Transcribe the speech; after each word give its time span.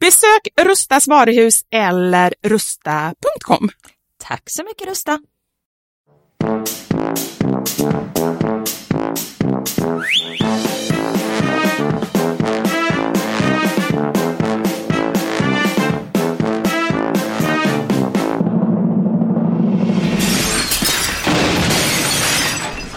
Besök 0.00 0.40
Rustas 0.62 1.06
varuhus 1.06 1.60
eller 1.70 2.34
rusta.com. 2.42 3.68
Tack 4.16 4.50
så 4.50 4.62
mycket 4.64 4.88
Rusta! 4.88 5.18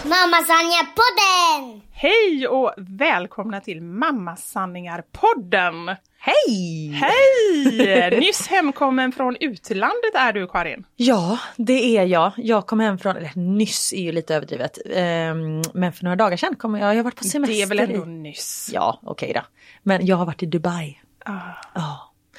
Mamma 0.04 0.44
Sanja-podden! 0.46 1.83
Hej 1.96 2.48
och 2.48 2.74
välkomna 2.76 3.60
till 3.60 3.80
Mammasanningar-podden. 3.80 5.96
Hej! 6.18 6.88
Hej! 6.88 8.10
Nyss 8.20 8.46
hemkommen 8.46 9.12
från 9.12 9.36
utlandet 9.40 10.14
är 10.14 10.32
du 10.32 10.46
Karin. 10.46 10.86
Ja, 10.96 11.38
det 11.56 11.96
är 11.96 12.04
jag. 12.04 12.32
Jag 12.36 12.66
kom 12.66 12.80
hem 12.80 12.98
från, 12.98 13.16
eller 13.16 13.30
nyss 13.34 13.92
är 13.92 14.02
ju 14.02 14.12
lite 14.12 14.34
överdrivet, 14.34 14.78
ehm, 14.94 15.62
men 15.74 15.92
för 15.92 16.04
några 16.04 16.16
dagar 16.16 16.36
sedan 16.36 16.56
kom 16.56 16.74
jag, 16.74 16.90
jag 16.90 16.96
har 16.96 17.02
varit 17.04 17.16
på 17.16 17.24
semester. 17.24 17.54
Det 17.54 17.62
är 17.62 17.66
väl 17.66 17.80
ändå 17.80 18.04
nyss. 18.04 18.70
Ja, 18.72 19.00
okej 19.02 19.32
då. 19.34 19.40
Men 19.82 20.06
jag 20.06 20.16
har 20.16 20.26
varit 20.26 20.42
i 20.42 20.46
Dubai. 20.46 21.00
Ah. 21.24 21.32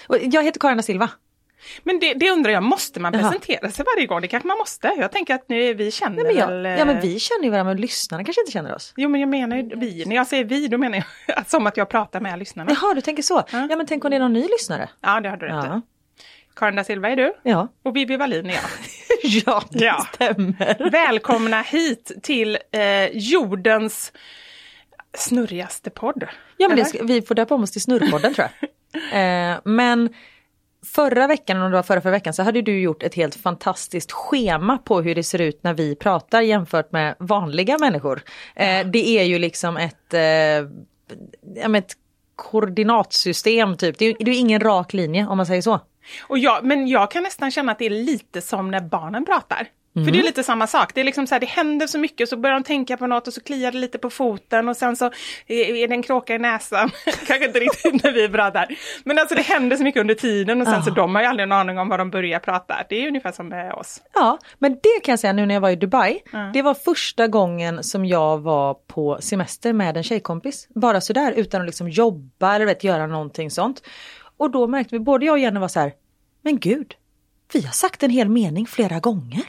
Och 0.08 0.18
jag 0.22 0.44
heter 0.44 0.60
Karin 0.60 0.78
da 0.78 0.84
Silva. 0.84 1.10
Men 1.84 2.00
det, 2.00 2.14
det 2.14 2.32
undrar 2.32 2.52
jag, 2.52 2.64
måste 2.64 3.00
man 3.00 3.14
Jaha. 3.14 3.22
presentera 3.24 3.72
sig 3.72 3.86
varje 3.96 4.08
gång? 4.08 4.22
Det 4.22 4.28
kanske 4.28 4.48
man 4.48 4.58
måste. 4.58 4.94
Jag 4.98 5.12
tänker 5.12 5.36
att 5.36 5.50
nu, 5.50 5.74
vi 5.74 5.92
känner 5.92 6.16
Nej, 6.16 6.26
men 6.26 6.36
jag, 6.36 6.48
väl... 6.48 6.66
eh, 6.66 6.72
ja 6.72 6.86
men 6.86 7.02
vi 7.02 7.20
känner 7.20 7.44
ju 7.44 7.50
varandra 7.50 7.74
men 7.74 7.82
lyssnarna 7.82 8.24
kanske 8.24 8.42
inte 8.42 8.52
känner 8.52 8.76
oss. 8.76 8.94
Jo 8.98 9.10
men 9.10 9.22
jag 9.22 9.30
menar 9.30 9.58
ju 9.58 9.70
vi. 9.76 10.06
När 10.06 10.16
jag 10.16 10.28
säger 10.28 10.44
vi 10.44 10.68
då 10.68 10.78
menar 10.78 11.04
jag 11.28 11.48
som 11.48 11.68
att 11.68 11.78
jag 11.78 11.90
pratar 11.90 12.20
med 12.20 12.40
lyssnarna. 12.40 12.72
Jaha, 12.82 12.94
du 12.94 13.02
tänker 13.02 13.24
så. 13.24 13.44
Ja, 13.52 13.68
men 13.68 13.86
tänk 13.86 14.06
om 14.06 14.12
det 14.12 14.16
är 14.18 14.20
någon 14.20 14.34
ny 14.34 14.48
lyssnare. 14.48 14.90
Ja 15.02 15.20
det 15.20 15.30
har 15.30 15.38
du 15.38 15.46
rätt 15.46 15.56
Ja. 15.66 15.82
Karin 16.56 16.76
da 16.76 16.84
Silva 16.84 17.10
är 17.10 17.16
du 17.16 17.34
Ja. 17.44 17.68
och 17.84 17.94
Bibi 17.94 18.18
Wallin 18.18 18.46
är 18.50 18.54
jag. 18.54 18.62
ja, 19.46 19.64
det 19.70 19.86
Ja. 19.86 20.08
stämmer. 20.14 20.90
Välkomna 20.92 21.62
hit 21.62 22.12
till 22.24 22.58
eh, 22.72 23.06
jordens 23.14 24.12
snurrigaste 25.18 25.90
podd. 25.90 26.24
Ja, 26.58 26.68
men 26.68 26.78
det 26.78 27.02
vi 27.04 27.22
får 27.22 27.36
döpa 27.36 27.56
om 27.56 27.64
oss 27.64 27.72
till 27.72 27.82
Snurrpodden 27.82 28.34
tror 28.34 28.48
jag. 28.62 28.70
Eh, 29.14 29.58
men 29.64 30.10
förra 30.86 31.28
veckan, 31.28 31.62
om 31.62 31.72
det 31.72 31.78
var 31.78 31.84
förra, 31.84 32.02
förra 32.02 32.12
veckan, 32.12 32.34
så 32.34 32.44
hade 32.44 32.62
du 32.62 32.80
gjort 32.80 33.04
ett 33.04 33.16
helt 33.16 33.36
fantastiskt 33.36 34.12
schema 34.12 34.78
på 34.78 35.02
hur 35.02 35.16
det 35.16 35.24
ser 35.24 35.42
ut 35.42 35.64
när 35.64 35.74
vi 35.74 35.96
pratar 35.96 36.42
jämfört 36.42 36.92
med 36.92 37.16
vanliga 37.20 37.78
människor. 37.78 38.24
Eh, 38.56 38.88
det 38.88 39.08
är 39.08 39.24
ju 39.24 39.40
liksom 39.40 39.78
ett, 39.78 40.14
eh, 40.14 40.22
ja, 41.56 41.78
ett 41.78 41.94
koordinatsystem 42.36 43.78
typ. 43.78 43.98
Det 43.98 44.06
är, 44.06 44.16
det 44.20 44.32
är 44.32 44.40
ingen 44.40 44.60
rak 44.60 44.94
linje 44.94 45.28
om 45.28 45.38
man 45.38 45.46
säger 45.46 45.62
så. 45.62 45.80
Och 46.28 46.38
jag, 46.38 46.66
men 46.66 46.88
jag 46.88 47.12
kan 47.12 47.24
nästan 47.24 47.52
känna 47.52 47.72
att 47.72 47.80
det 47.80 47.86
är 47.86 47.90
lite 47.90 48.42
som 48.42 48.72
när 48.72 48.82
barnen 48.82 49.26
pratar. 49.26 49.68
För 49.96 50.02
Mm. 50.02 50.14
det 50.14 50.20
är 50.20 50.24
lite 50.24 50.44
samma 50.44 50.68
sak. 50.68 50.92
Det 50.94 51.02
är 51.02 51.06
liksom 51.06 51.28
så 51.28 51.36
här, 51.36 51.40
det 51.40 51.46
händer 51.46 51.88
så 51.88 52.00
mycket 52.00 52.30
så 52.30 52.38
börjar 52.38 52.54
de 52.54 52.64
tänka 52.64 52.98
på 52.98 53.08
något 53.08 53.28
och 53.28 53.34
så 53.34 53.42
kliar 53.42 53.72
det 53.72 53.78
lite 53.78 53.98
på 53.98 54.10
foten 54.10 54.70
och 54.70 54.78
sen 54.78 54.96
så 54.96 55.06
är 55.48 55.76
är 55.76 55.88
det 55.88 55.94
en 55.96 56.04
kråka 56.04 56.36
i 56.36 56.40
näsan. 56.40 56.90
Kanske 57.28 57.46
inte 57.46 57.60
riktigt 57.60 58.04
när 58.04 58.12
vi 58.12 58.30
pratar. 58.30 58.68
Men 59.04 59.20
alltså 59.20 59.36
det 59.36 59.42
händer 59.42 59.78
så 59.78 59.84
mycket 59.84 60.02
under 60.02 60.16
tiden 60.16 60.62
och 60.62 60.68
sen 60.68 60.84
så 60.84 60.90
de 60.90 61.16
har 61.16 61.22
ju 61.22 61.28
aldrig 61.28 61.44
en 61.44 61.52
aning 61.52 61.80
om 61.80 61.90
vad 61.90 62.00
de 62.00 62.10
börjar 62.10 62.40
prata. 62.40 62.76
Det 62.90 62.96
är 63.04 63.08
ungefär 63.08 63.32
som 63.32 63.48
med 63.48 63.74
oss. 63.74 64.02
Ja, 64.14 64.38
men 64.60 64.72
det 64.72 65.00
kan 65.04 65.12
jag 65.12 65.20
säga 65.20 65.34
nu 65.34 65.46
när 65.46 65.54
jag 65.54 65.62
var 65.62 65.70
i 65.70 65.76
Dubai. 65.76 66.20
Det 66.54 66.62
var 66.62 66.74
första 66.74 67.28
gången 67.28 67.84
som 67.84 68.06
jag 68.06 68.38
var 68.38 68.74
på 68.74 69.18
semester 69.22 69.74
med 69.74 69.98
en 69.98 70.04
tjejkompis. 70.04 70.68
Bara 70.76 71.02
sådär 71.02 71.32
utan 71.32 71.62
att 71.62 71.68
liksom 71.68 71.90
jobba 71.90 72.56
eller 72.56 72.66
vet, 72.66 72.84
göra 72.84 73.08
någonting 73.08 73.52
sånt. 73.52 73.82
Och 74.38 74.52
då 74.52 74.68
märkte 74.68 74.96
vi, 74.96 75.00
både 75.00 75.26
jag 75.26 75.34
och 75.34 75.40
Jenny 75.40 75.60
var 75.60 75.68
så 75.68 75.80
här, 75.80 75.92
men 76.42 76.60
gud, 76.60 76.94
vi 77.54 77.62
har 77.62 77.72
sagt 77.72 78.04
en 78.04 78.10
hel 78.10 78.30
mening 78.30 78.68
flera 78.68 79.00
gånger. 79.00 79.42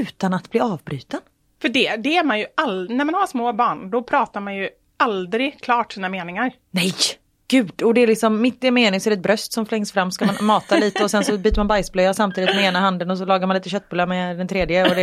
Utan 0.00 0.34
att 0.34 0.50
bli 0.50 0.60
avbruten. 0.60 1.20
För 1.62 1.68
det, 1.68 1.96
det 1.96 2.16
är 2.16 2.24
man 2.24 2.38
ju 2.38 2.46
all, 2.56 2.90
när 2.90 3.04
man 3.04 3.14
har 3.14 3.26
små 3.26 3.52
barn, 3.52 3.90
då 3.90 4.02
pratar 4.02 4.40
man 4.40 4.56
ju 4.56 4.68
aldrig 4.96 5.60
klart 5.60 5.92
sina 5.92 6.08
meningar. 6.08 6.52
Nej! 6.70 6.94
Gud, 7.48 7.82
och 7.82 7.94
det 7.94 8.00
är 8.00 8.06
liksom 8.06 8.40
mitt 8.40 8.64
i 8.64 8.66
en 8.66 8.74
mening 8.74 9.00
så 9.00 9.08
är 9.08 9.10
det 9.10 9.16
ett 9.16 9.22
bröst 9.22 9.52
som 9.52 9.66
flängs 9.66 9.92
fram, 9.92 10.12
ska 10.12 10.26
man 10.26 10.36
mata 10.40 10.76
lite 10.80 11.04
och 11.04 11.10
sen 11.10 11.24
så 11.24 11.38
byter 11.38 11.56
man 11.56 11.68
bajsblöja 11.68 12.14
samtidigt 12.14 12.54
med 12.54 12.64
ena 12.64 12.80
handen 12.80 13.10
och 13.10 13.18
så 13.18 13.24
lagar 13.24 13.46
man 13.46 13.56
lite 13.56 13.68
köttbullar 13.68 14.06
med 14.06 14.38
den 14.38 14.48
tredje 14.48 14.88
och 14.88 14.94
det, 14.94 15.02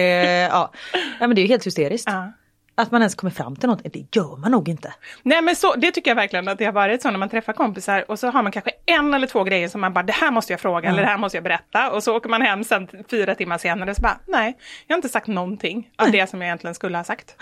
ja. 0.51 0.71
ja 1.19 1.27
men 1.27 1.35
det 1.35 1.41
är 1.41 1.43
ju 1.43 1.49
helt 1.49 1.65
hysteriskt. 1.65 2.07
Ja. 2.07 2.33
Att 2.79 2.91
man 2.91 3.01
ens 3.01 3.15
kommer 3.15 3.31
fram 3.31 3.55
till 3.55 3.69
något, 3.69 3.81
det 3.83 4.15
gör 4.15 4.37
man 4.37 4.51
nog 4.51 4.69
inte. 4.69 4.93
Nej 5.23 5.41
men 5.41 5.55
så, 5.55 5.75
det 5.75 5.91
tycker 5.91 6.11
jag 6.11 6.15
verkligen 6.15 6.47
att 6.47 6.57
det 6.57 6.65
har 6.65 6.71
varit 6.71 7.01
så 7.01 7.11
när 7.11 7.17
man 7.17 7.29
träffar 7.29 7.53
kompisar 7.53 8.11
och 8.11 8.19
så 8.19 8.27
har 8.29 8.43
man 8.43 8.51
kanske 8.51 8.71
en 8.85 9.13
eller 9.13 9.27
två 9.27 9.43
grejer 9.43 9.67
som 9.67 9.81
man 9.81 9.93
bara 9.93 10.03
det 10.03 10.13
här 10.13 10.31
måste 10.31 10.53
jag 10.53 10.59
fråga 10.59 10.89
eller 10.89 11.01
det 11.01 11.07
här 11.07 11.17
måste 11.17 11.37
jag 11.37 11.43
berätta 11.43 11.91
och 11.91 12.03
så 12.03 12.15
åker 12.17 12.29
man 12.29 12.41
hem 12.41 12.63
sen 12.63 12.87
fyra 13.11 13.35
timmar 13.35 13.57
senare 13.57 13.89
och 13.89 13.95
så 13.95 14.01
bara 14.01 14.19
nej, 14.27 14.57
jag 14.87 14.93
har 14.93 14.97
inte 14.97 15.09
sagt 15.09 15.27
någonting 15.27 15.89
av 15.97 16.11
det 16.11 16.29
som 16.29 16.41
jag 16.41 16.47
egentligen 16.47 16.75
skulle 16.75 16.97
ha 16.97 17.03
sagt. 17.03 17.35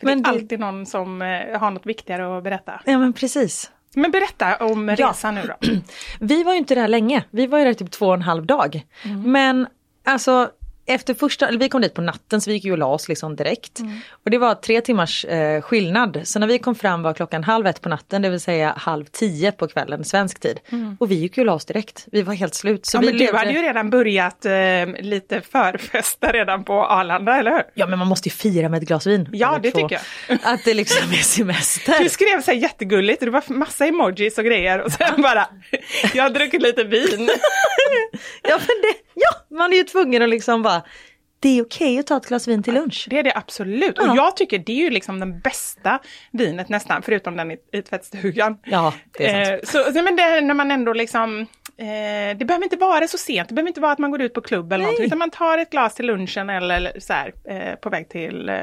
För 0.00 0.06
Men 0.06 0.22
det 0.22 0.28
är 0.28 0.32
det- 0.32 0.38
alltid 0.40 0.60
någon 0.60 0.86
som 0.86 1.22
eh, 1.22 1.58
har 1.60 1.70
något 1.70 1.86
viktigare 1.86 2.38
att 2.38 2.44
berätta. 2.44 2.80
Ja 2.84 2.98
men 2.98 3.12
precis. 3.12 3.70
Men 3.94 4.10
berätta 4.10 4.56
om 4.56 4.88
Ja. 4.88 4.94
resan 5.10 5.34
nu 5.34 5.42
då. 5.42 5.68
Vi 6.20 6.42
var 6.44 6.52
ju 6.52 6.58
inte 6.58 6.74
där 6.74 6.88
länge, 6.88 7.24
vi 7.30 7.46
var 7.46 7.58
ju 7.58 7.64
där 7.64 7.74
typ 7.74 7.90
två 7.90 8.06
och 8.08 8.14
en 8.14 8.22
halv 8.22 8.46
dag. 8.46 8.82
Men 9.24 9.66
alltså 10.04 10.50
efter 10.86 11.14
första, 11.14 11.48
eller 11.48 11.58
vi 11.58 11.68
kom 11.68 11.80
dit 11.80 11.94
på 11.94 12.00
natten 12.02 12.40
så 12.40 12.50
vi 12.50 12.54
gick 12.54 12.64
ju 12.64 12.72
och 12.72 12.78
la 12.78 12.86
oss 12.86 13.08
liksom 13.08 13.36
direkt. 13.36 13.80
Och 14.24 14.30
det 14.30 14.38
var 14.38 14.54
tre 14.54 14.80
timmars 14.80 15.24
eh, 15.24 15.60
skillnad. 15.62 16.20
Så 16.24 16.38
när 16.38 16.46
vi 16.46 16.58
kom 16.58 16.74
fram 16.74 17.02
var 17.02 17.14
klockan 17.14 17.44
halv 17.44 17.66
ett 17.66 17.80
på 17.80 17.88
natten, 17.88 18.22
det 18.22 18.28
vill 18.30 18.40
säga 18.40 18.74
halv 18.76 19.04
tio 19.04 19.52
på 19.52 19.68
kvällen, 19.68 20.04
svensk 20.04 20.40
tid. 20.40 20.60
Och 20.98 21.10
vi 21.10 21.14
gick 21.14 21.36
ju 21.36 21.40
och 21.42 21.46
la 21.46 21.52
oss 21.54 21.64
direkt. 21.64 22.06
Vi 22.12 22.22
var 22.22 22.34
helt 22.34 22.54
slut. 22.54 22.86
Så 22.86 22.96
Ja, 22.96 23.00
vi 23.00 23.06
men 23.06 23.12
du 23.16 23.18
levde- 23.18 23.38
hade 23.38 23.50
ju 23.52 23.62
redan 23.62 23.90
börjat 23.90 24.44
eh, 24.46 24.52
lite 25.00 25.40
förfesta 25.40 26.32
redan 26.32 26.64
på 26.64 26.72
Arlanda, 26.86 27.36
eller 27.36 27.50
hur? 27.50 27.62
Ja 27.74 27.86
men 27.86 27.98
man 27.98 28.08
måste 28.08 28.28
ju 28.28 28.32
fira 28.34 28.68
med 28.68 28.82
ett 28.82 28.88
glas 28.88 29.06
vin. 29.06 29.28
Ja, 29.32 29.58
det 29.62 29.70
två. 29.70 29.78
tycker 29.88 30.00
jag. 30.28 30.38
Att 30.42 30.64
det 30.64 30.74
liksom 30.74 31.10
är 31.10 31.16
semester. 31.16 32.02
Du 32.02 32.08
skrev 32.08 32.42
så 32.42 32.50
här 32.50 32.58
jättegulligt, 32.58 33.20
det 33.20 33.30
var 33.30 33.42
massa 33.52 33.86
emojis 33.86 34.38
och 34.38 34.44
grejer 34.44 34.78
och 34.82 34.92
sen 34.92 35.22
bara, 35.22 35.48
jag 36.14 36.22
har 36.22 36.30
druckit 36.30 36.62
lite 36.62 36.84
vin. 36.84 37.28
Ja, 38.48 38.58
men 38.58 38.76
det, 38.82 38.94
ja, 39.20 39.56
man 39.56 39.72
är 39.72 39.76
ju 39.76 39.82
tvungen 39.84 40.22
att 40.22 40.28
liksom 40.28 40.62
bara, 40.62 40.82
det 41.40 41.58
är 41.58 41.62
okej 41.64 41.98
att 41.98 42.06
ta 42.06 42.16
ett 42.16 42.26
glas 42.26 42.48
vin 42.48 42.62
till 42.62 42.74
lunch. 42.74 43.06
Det 43.10 43.18
är 43.18 43.22
det 43.22 43.32
absolut. 43.36 43.98
Och 43.98 44.06
Ja. 44.06 44.16
jag 44.16 44.36
tycker 44.36 44.58
det 44.58 44.72
är 44.72 44.76
ju 44.84 44.90
liksom 44.90 45.20
den 45.20 45.40
bästa 45.40 45.98
vinet 46.32 46.68
nästan, 46.68 47.02
förutom 47.02 47.36
den 47.36 47.50
i, 47.50 47.56
i 47.72 47.82
tvättstugan. 47.82 48.58
Ja, 48.64 48.94
det 49.18 49.26
är 49.26 49.44
sant. 49.44 49.86
Eh, 49.86 49.92
så, 49.92 50.02
men 50.02 50.16
det, 50.16 50.40
när 50.40 50.54
man 50.54 50.70
ändå 50.70 50.92
liksom, 50.92 51.40
eh, 51.76 52.36
det 52.38 52.44
behöver 52.46 52.64
inte 52.64 52.76
vara 52.76 53.08
så 53.08 53.18
sent, 53.18 53.48
det 53.48 53.54
behöver 53.54 53.68
inte 53.68 53.80
vara 53.80 53.92
att 53.92 53.98
man 53.98 54.10
går 54.10 54.22
ut 54.22 54.34
på 54.34 54.40
klubb 54.40 54.72
eller 54.72 54.84
något, 54.86 55.00
utan 55.00 55.18
man 55.18 55.30
tar 55.30 55.58
ett 55.58 55.70
glas 55.70 55.94
till 55.94 56.06
lunchen 56.06 56.50
eller 56.50 56.92
så 57.00 57.12
här, 57.12 57.32
eh, 57.48 57.74
på 57.74 57.90
väg 57.90 58.08
till 58.08 58.48
eh, 58.48 58.56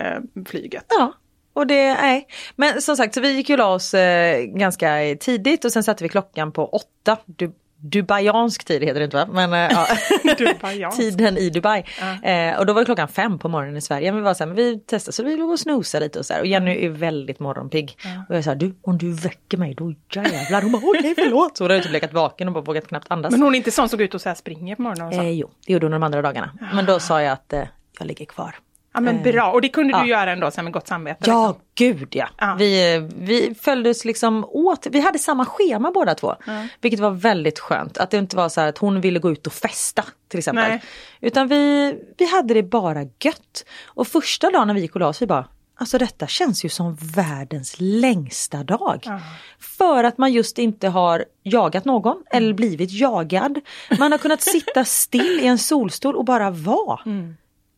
flyget. 0.46 0.86
Ja, 0.90 1.14
och 1.54 1.68
det, 1.68 1.94
nej. 1.94 2.28
Men 2.56 2.82
som 2.82 2.96
sagt, 2.98 3.14
så 3.14 3.22
vi 3.22 3.32
gick 3.32 3.50
ju 3.50 3.54
och 3.56 3.60
la 3.60 3.68
oss 3.74 3.94
eh, 3.94 4.42
ganska 4.44 5.16
tidigt 5.20 5.66
och 5.66 5.72
sen 5.72 5.84
satte 5.84 6.04
vi 6.04 6.10
klockan 6.10 6.52
på 6.52 6.68
åtta. 6.68 7.18
Du, 7.26 7.52
Dubaiansk 7.84 8.64
tid 8.64 8.84
heter 8.84 9.00
det 9.00 9.06
inte 9.06 9.18
va? 9.18 9.28
Men, 9.32 9.52
ja. 9.52 9.88
Dubaiansk. 10.38 10.98
Tiden 10.98 11.38
i 11.38 11.50
Dubai. 11.50 11.84
Eh, 12.24 12.60
och 12.60 12.66
då 12.66 12.74
var 12.74 12.86
klockan 12.86 13.08
fem 13.08 13.40
på 13.40 13.50
morgonen 13.50 13.78
i 13.78 13.82
Sverige. 13.82 14.12
Men 14.12 14.22
vi 14.22 14.26
var 14.26 14.34
så 14.34 14.44
här, 14.44 14.48
men 14.48 14.56
vi 14.56 14.80
testade 14.80 15.14
så 15.14 15.24
vi 15.24 15.38
låg 15.38 15.50
och 15.50 15.60
snosade 15.60 16.06
lite 16.06 16.20
och 16.20 16.26
så 16.26 16.34
här. 16.34 16.42
Och 16.42 16.48
Jenny 16.48 16.86
är 16.86 16.90
väldigt 16.90 17.40
morgonpigg. 17.40 17.98
Och 18.30 18.36
jag 18.36 18.44
sa, 18.44 18.56
du 18.56 18.76
om 18.82 18.98
du 18.98 19.14
väcker 19.14 19.58
mig 19.58 19.74
då 19.74 19.94
jävlar. 20.14 20.62
Hon 20.62 20.72
bara, 20.72 20.82
okej 20.86 21.14
förlåt. 21.18 21.58
Så 21.58 21.64
hon 21.64 21.72
hade 21.72 21.84
typ 21.84 21.92
legat 21.92 22.14
vaken 22.14 22.48
och 22.48 22.54
bara 22.54 22.64
vågat 22.64 22.88
knappt 22.88 23.08
andas. 23.10 23.32
Men 23.32 23.42
hon 23.42 23.54
är 23.54 23.58
inte 23.58 23.72
sån 23.72 23.90
som 23.90 23.98
går 23.98 24.06
ut 24.06 24.14
och 24.14 24.22
så 24.22 24.30
här 24.30 24.36
springer 24.36 24.76
på 24.76 24.82
morgonen 24.82 25.08
och 25.08 25.14
så. 25.14 25.22
Eh, 25.22 25.30
jo, 25.30 25.50
det 25.68 25.74
gjorde 25.74 25.86
hon 25.86 25.92
de 25.92 26.04
andra 26.04 26.22
dagarna. 26.22 26.52
Men 26.74 26.86
då 26.86 27.00
sa 27.00 27.22
jag 27.22 27.32
att 27.34 27.54
eh, 27.54 27.64
jag 28.00 28.08
ligger 28.08 28.26
kvar. 28.26 28.56
Ja 28.94 29.00
men 29.00 29.24
bra, 29.24 29.52
och 29.52 29.62
det 29.62 29.70
kunde 29.70 29.94
ja. 29.94 30.04
du 30.04 30.10
göra 30.10 30.32
ändå 30.32 30.52
sen 30.52 30.64
med 30.64 30.74
gott 30.74 30.88
samvete. 30.88 31.24
Ja, 31.26 31.48
liksom. 31.48 31.64
gud 31.76 32.08
ja. 32.12 32.30
Ja. 32.38 32.56
Vi, 32.60 33.00
vi 33.16 33.56
följdes 33.62 34.06
liksom 34.06 34.46
åt, 34.46 34.88
vi 34.92 35.00
hade 35.00 35.20
samma 35.20 35.46
schema 35.46 35.92
båda 35.92 36.16
två. 36.16 36.36
Vilket 36.82 37.00
var 37.00 37.12
väldigt 37.12 37.60
skönt. 37.60 37.98
Att 37.98 38.12
det 38.12 38.18
inte 38.18 38.36
var 38.36 38.50
så 38.50 38.62
att 38.62 38.78
hon 38.78 39.02
ville 39.02 39.20
gå 39.20 39.32
ut 39.32 39.48
och 39.48 39.54
festa 39.54 40.04
till 40.28 40.38
exempel. 40.38 40.70
Nej. 40.70 40.82
Utan 41.22 41.48
vi, 41.48 41.96
vi 42.18 42.26
hade 42.26 42.54
det 42.54 42.64
bara 42.64 43.04
gött. 43.04 43.66
Och 43.86 44.08
första 44.08 44.52
dagen 44.52 44.68
när 44.68 44.74
vi 44.74 44.82
gick 44.82 44.96
och 44.96 45.02
la 45.02 45.08
oss, 45.08 45.22
vi 45.22 45.26
bara 45.26 45.48
Alltså 45.76 45.98
detta 45.98 46.28
känns 46.28 46.66
ju 46.66 46.70
som 46.70 46.98
världens 47.16 47.76
längsta 47.78 48.64
dag. 48.64 49.08
För 49.60 50.04
att 50.04 50.18
man 50.18 50.34
just 50.34 50.60
inte 50.60 50.88
har 50.88 51.26
jagat 51.44 51.86
någon 51.86 52.24
eller 52.32 52.54
blivit 52.54 52.92
jagad. 52.92 53.60
Man 54.00 54.12
har 54.12 54.20
kunnat 54.20 54.42
sitta 54.42 54.86
still 54.86 55.40
i 55.40 55.48
en 55.48 55.58
solstol 55.58 56.16
och 56.16 56.26
bara 56.26 56.52
vara. 56.52 57.00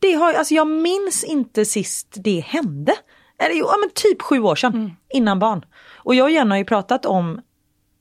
Det 0.06 0.14
har, 0.14 0.34
alltså 0.34 0.54
jag 0.54 0.68
minns 0.68 1.24
inte 1.24 1.66
sist 1.66 2.08
det 2.16 2.40
hände. 2.40 2.94
Eller, 3.40 3.56
jo, 3.56 3.66
ja, 3.66 3.78
men 3.82 3.90
typ 3.94 4.22
sju 4.22 4.40
år 4.40 4.56
sedan, 4.56 4.96
innan 5.14 5.40
barn. 5.40 5.66
Och 5.98 6.16
jag 6.16 6.24
och 6.26 6.32
Jenny 6.32 6.50
har 6.50 6.58
ju 6.58 6.66
pratat 6.66 7.06
om 7.06 7.42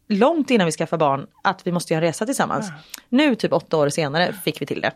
långt 0.09 0.51
innan 0.51 0.67
vi 0.67 0.73
skaffade 0.73 1.01
barn 1.01 1.27
att 1.43 1.67
vi 1.67 1.73
måste 1.73 1.95
göra 1.95 2.05
en 2.05 2.09
resa 2.09 2.27
tillsammans. 2.27 2.67
Nu 3.09 3.35
typ 3.35 3.53
åtta 3.53 3.77
år 3.77 3.89
senare 3.89 4.33
fick 4.45 4.63
vi 4.63 4.67
till 4.67 4.81
det. 4.81 4.93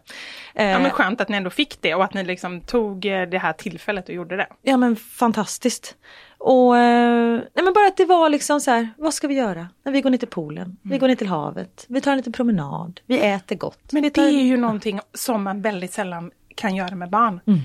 Eh, 0.55 0.67
Ja 0.71 0.79
men 0.79 0.91
skönt 0.91 1.21
att 1.21 1.29
ni 1.29 1.37
ändå 1.37 1.51
fick 1.51 1.83
det 1.83 1.95
och 1.95 2.05
att 2.05 2.15
ni 2.15 2.25
liksom 2.25 2.61
tog 2.61 3.07
eh, 3.07 3.23
det 3.23 3.39
här 3.39 3.53
tillfället 3.53 4.09
och 4.09 4.15
gjorde 4.15 4.37
det. 4.37 4.47
Ja 4.63 4.77
men 4.77 4.97
fantastiskt. 4.97 5.97
Och 6.39 6.77
eh, 6.77 7.41
nej, 7.55 7.65
men 7.65 7.73
bara 7.73 7.87
att 7.87 7.97
det 7.97 8.05
var 8.05 8.29
liksom 8.29 8.61
så 8.61 8.71
här, 8.71 8.89
vad 8.99 9.15
ska 9.15 9.29
vi 9.29 9.35
göra? 9.35 9.69
När 9.85 9.93
vi 9.93 10.01
går 10.01 10.11
ner 10.11 10.19
till 10.19 10.29
poolen, 10.29 10.77
vi 10.83 10.99
går 10.99 11.09
ner 11.09 11.17
till 11.17 11.27
havet, 11.27 11.85
vi 11.89 12.01
tar 12.01 12.11
en 12.11 12.17
liten 12.17 12.33
promenad, 12.33 13.01
vi 13.07 13.19
äter 13.19 13.57
gott. 13.57 13.93
Men 13.93 14.03
det 14.03 14.11
tar... 14.11 14.23
är 14.23 14.31
ju 14.31 14.57
någonting 14.57 15.01
som 15.15 15.43
man 15.43 15.63
väldigt 15.63 15.93
sällan 15.93 16.31
kan 16.59 16.77
göra 16.77 16.95
med 16.95 17.11
barn. 17.11 17.41
Mm. 17.47 17.61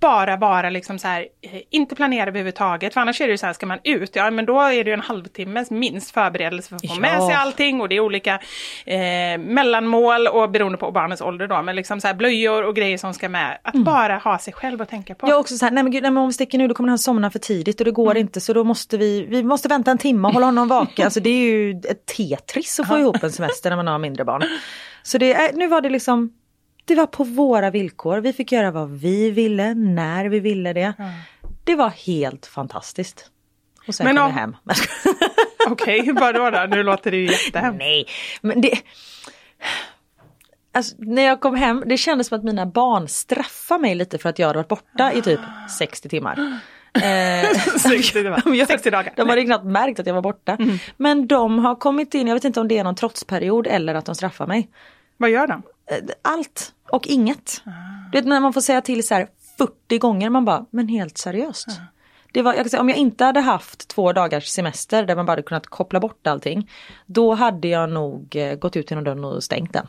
Bara 0.00 0.36
vara 0.36 0.70
liksom 0.70 0.98
så 0.98 1.08
här, 1.08 1.20
eh, 1.42 1.60
inte 1.70 1.94
planera 1.94 2.28
överhuvudtaget. 2.28 2.94
För 2.94 3.00
annars 3.00 3.20
är 3.20 3.26
det 3.26 3.30
ju 3.30 3.38
så 3.38 3.46
här, 3.46 3.52
ska 3.52 3.66
man 3.66 3.78
ut, 3.84 4.16
ja 4.16 4.30
men 4.30 4.46
då 4.46 4.60
är 4.60 4.84
det 4.84 4.90
ju 4.90 4.94
en 4.94 5.00
halvtimmes 5.00 5.70
minst 5.70 6.10
förberedelse 6.10 6.68
för 6.68 6.76
att 6.76 6.86
få 6.88 6.94
Ja. 6.94 7.00
med 7.00 7.22
sig 7.22 7.34
allting 7.34 7.80
och 7.80 7.88
det 7.88 7.96
är 7.96 8.00
olika 8.00 8.34
eh, 8.86 9.38
mellanmål 9.38 10.26
och 10.26 10.50
beroende 10.50 10.78
på 10.78 10.90
barnets 10.92 11.22
ålder 11.22 11.46
då, 11.46 11.62
men 11.62 11.76
liksom 11.76 12.00
så 12.00 12.06
här 12.06 12.14
blöjor 12.14 12.62
och 12.64 12.76
grejer 12.76 12.98
som 12.98 13.14
ska 13.14 13.28
med. 13.28 13.58
Att 13.62 13.74
bara 13.74 14.16
ha 14.16 14.38
sig 14.38 14.52
själv 14.52 14.82
att 14.82 14.88
tänka 14.88 15.14
på. 15.14 15.28
Jag 15.28 15.40
också 15.40 15.56
så 15.56 15.64
här, 15.64 15.72
nej 15.72 15.82
men 15.82 15.92
gud, 15.92 16.02
nej, 16.02 16.10
men 16.10 16.22
om 16.22 16.28
vi 16.28 16.32
sticker 16.32 16.58
nu 16.58 16.68
då 16.68 16.74
kommer 16.74 16.88
han 16.88 16.98
somna 16.98 17.30
för 17.30 17.38
tidigt 17.38 17.80
och 17.80 17.84
det 17.84 17.90
går 17.90 18.16
inte 18.16 18.40
så 18.40 18.52
då 18.52 18.64
måste 18.64 18.96
vi, 18.98 19.26
vi 19.28 19.42
måste 19.42 19.68
vänta 19.68 19.90
en 19.90 19.98
timme 19.98 20.28
och 20.28 20.34
hålla 20.34 20.46
honom 20.46 20.68
vaken. 20.68 21.04
Alltså 21.04 21.20
det 21.20 21.30
är 21.30 21.42
ju 21.50 21.70
ett 21.70 22.06
Tetris 22.06 22.80
att 22.80 22.88
få 22.88 22.98
ihop 22.98 23.22
en 23.22 23.32
semester 23.32 23.70
när 23.70 23.76
man 23.76 23.86
har 23.86 23.98
mindre 23.98 24.24
barn. 24.24 24.42
Så 25.02 25.18
det, 25.18 25.54
nu 25.54 25.66
var 25.66 25.80
det 25.80 25.90
liksom, 25.90 26.32
det 26.88 26.94
var 26.94 27.06
på 27.06 27.24
våra 27.24 27.70
villkor. 27.70 28.18
Vi 28.20 28.32
fick 28.32 28.52
göra 28.52 28.70
vad 28.70 28.90
vi 28.90 29.30
ville, 29.30 29.74
när 29.74 30.24
vi 30.24 30.40
ville 30.40 30.72
det. 30.72 30.92
Det 31.64 31.74
var 31.74 31.88
helt 31.88 32.46
fantastiskt. 32.46 33.30
Och 33.88 33.94
sen 33.94 34.06
Men 34.06 34.16
kom 34.16 34.24
om- 34.24 34.30
vi 34.34 34.40
hem. 34.40 34.56
Okej, 35.70 36.12
vadå 36.12 36.50
då? 36.50 36.66
Nu 36.68 36.82
låter 36.82 37.10
det 37.10 37.16
ju 37.16 37.26
jättehemskt. 37.30 37.78
Nej, 37.78 38.06
men 38.40 38.60
det... 38.60 38.78
Alltså, 40.74 40.94
när 40.98 41.22
jag 41.22 41.40
kom 41.40 41.54
hem, 41.54 41.84
det 41.86 41.96
kändes 41.96 42.26
som 42.26 42.38
att 42.38 42.44
mina 42.44 42.66
barn 42.66 43.08
straffade 43.08 43.80
mig 43.80 43.94
lite 43.94 44.18
för 44.18 44.28
att 44.28 44.38
jag 44.38 44.46
hade 44.46 44.56
varit 44.58 44.68
borta 44.68 45.12
i 45.12 45.22
typ 45.22 45.40
60 45.78 46.08
timmar. 46.08 46.60
Eh, 46.94 47.58
60 47.78 48.12
timmar. 48.12 48.42
de 48.44 48.54
gör- 48.54 48.66
60 48.66 48.90
dagar. 48.90 49.12
De 49.16 49.28
hade 49.28 49.44
knappt 49.44 49.64
märkt 49.64 50.00
att 50.00 50.06
jag 50.06 50.14
var 50.14 50.22
borta. 50.22 50.58
Men 50.96 51.26
de 51.26 51.58
har 51.58 51.74
kommit 51.74 52.14
in, 52.14 52.26
jag 52.26 52.34
vet 52.34 52.44
inte 52.44 52.60
om 52.60 52.68
det 52.68 52.78
är 52.78 52.84
någon 52.84 52.94
trotsperiod 52.94 53.66
eller 53.66 53.94
att 53.94 54.04
de 54.06 54.14
straffar 54.14 54.46
mig. 54.46 54.68
Vad 55.16 55.30
gör 55.30 55.46
de? 55.46 55.62
Eh, 55.90 55.96
Allt 56.22 56.72
och 56.90 57.06
inget. 57.06 57.62
Du 58.12 58.18
vet 58.18 58.26
när 58.26 58.40
man 58.40 58.52
får 58.52 58.60
säga 58.60 58.80
till 58.80 59.06
så 59.06 59.14
här 59.14 59.28
40 59.58 59.98
gånger, 59.98 60.30
man 60.30 60.44
bara, 60.44 60.66
men 60.70 60.88
helt 60.88 61.18
seriöst. 61.18 61.66
Det 62.32 62.42
var, 62.42 62.54
jag 62.54 62.62
kan 62.62 62.70
säga, 62.70 62.80
om 62.80 62.88
jag 62.88 62.98
inte 62.98 63.24
hade 63.24 63.40
haft 63.40 63.88
två 63.88 64.12
dagars 64.12 64.46
semester 64.46 65.04
där 65.06 65.16
man 65.16 65.26
bara 65.26 65.32
hade 65.32 65.42
kunnat 65.42 65.66
koppla 65.66 66.00
bort 66.00 66.26
allting. 66.26 66.70
Då 67.06 67.34
hade 67.34 67.68
jag 67.68 67.90
nog 67.90 68.36
eh, 68.36 68.54
gått 68.54 68.76
ut 68.76 68.90
genom 68.90 69.04
dörren 69.04 69.24
och 69.24 69.44
stängt 69.44 69.72
den. 69.72 69.86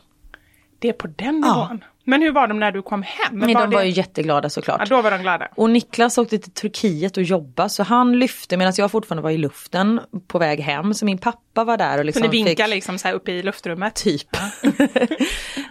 Det 0.78 0.88
är 0.88 0.92
på 0.92 1.06
den 1.06 1.42
Ja. 1.46 1.78
Men 2.04 2.22
hur 2.22 2.32
var 2.32 2.46
de 2.46 2.60
när 2.60 2.72
du 2.72 2.82
kom 2.82 3.02
hem? 3.02 3.38
Men 3.38 3.54
var 3.54 3.60
de 3.60 3.70
det... 3.70 3.76
var 3.76 3.82
ju 3.82 3.90
jätteglada 3.90 4.50
såklart. 4.50 4.80
Ja, 4.80 4.96
då 4.96 5.02
var 5.02 5.10
de 5.10 5.22
glada. 5.22 5.48
Och 5.54 5.70
Niklas 5.70 6.18
åkte 6.18 6.38
till 6.38 6.52
Turkiet 6.52 7.16
och 7.16 7.22
jobbade 7.22 7.68
så 7.68 7.82
han 7.82 8.18
lyfte 8.18 8.56
medan 8.56 8.72
jag 8.76 8.90
fortfarande 8.90 9.22
var 9.22 9.30
i 9.30 9.38
luften 9.38 10.00
på 10.26 10.38
väg 10.38 10.60
hem. 10.60 10.94
Så 10.94 11.04
min 11.04 11.18
pappa 11.18 11.64
var 11.64 11.76
där 11.76 11.92
och 11.92 11.98
Så 11.98 12.02
liksom 12.02 12.22
ni 12.22 12.28
vinkar 12.28 12.64
fick... 12.64 12.74
liksom 12.74 12.98
så 12.98 13.08
här 13.08 13.14
uppe 13.14 13.32
i 13.32 13.42
luftrummet? 13.42 13.94
Typ. 13.94 14.28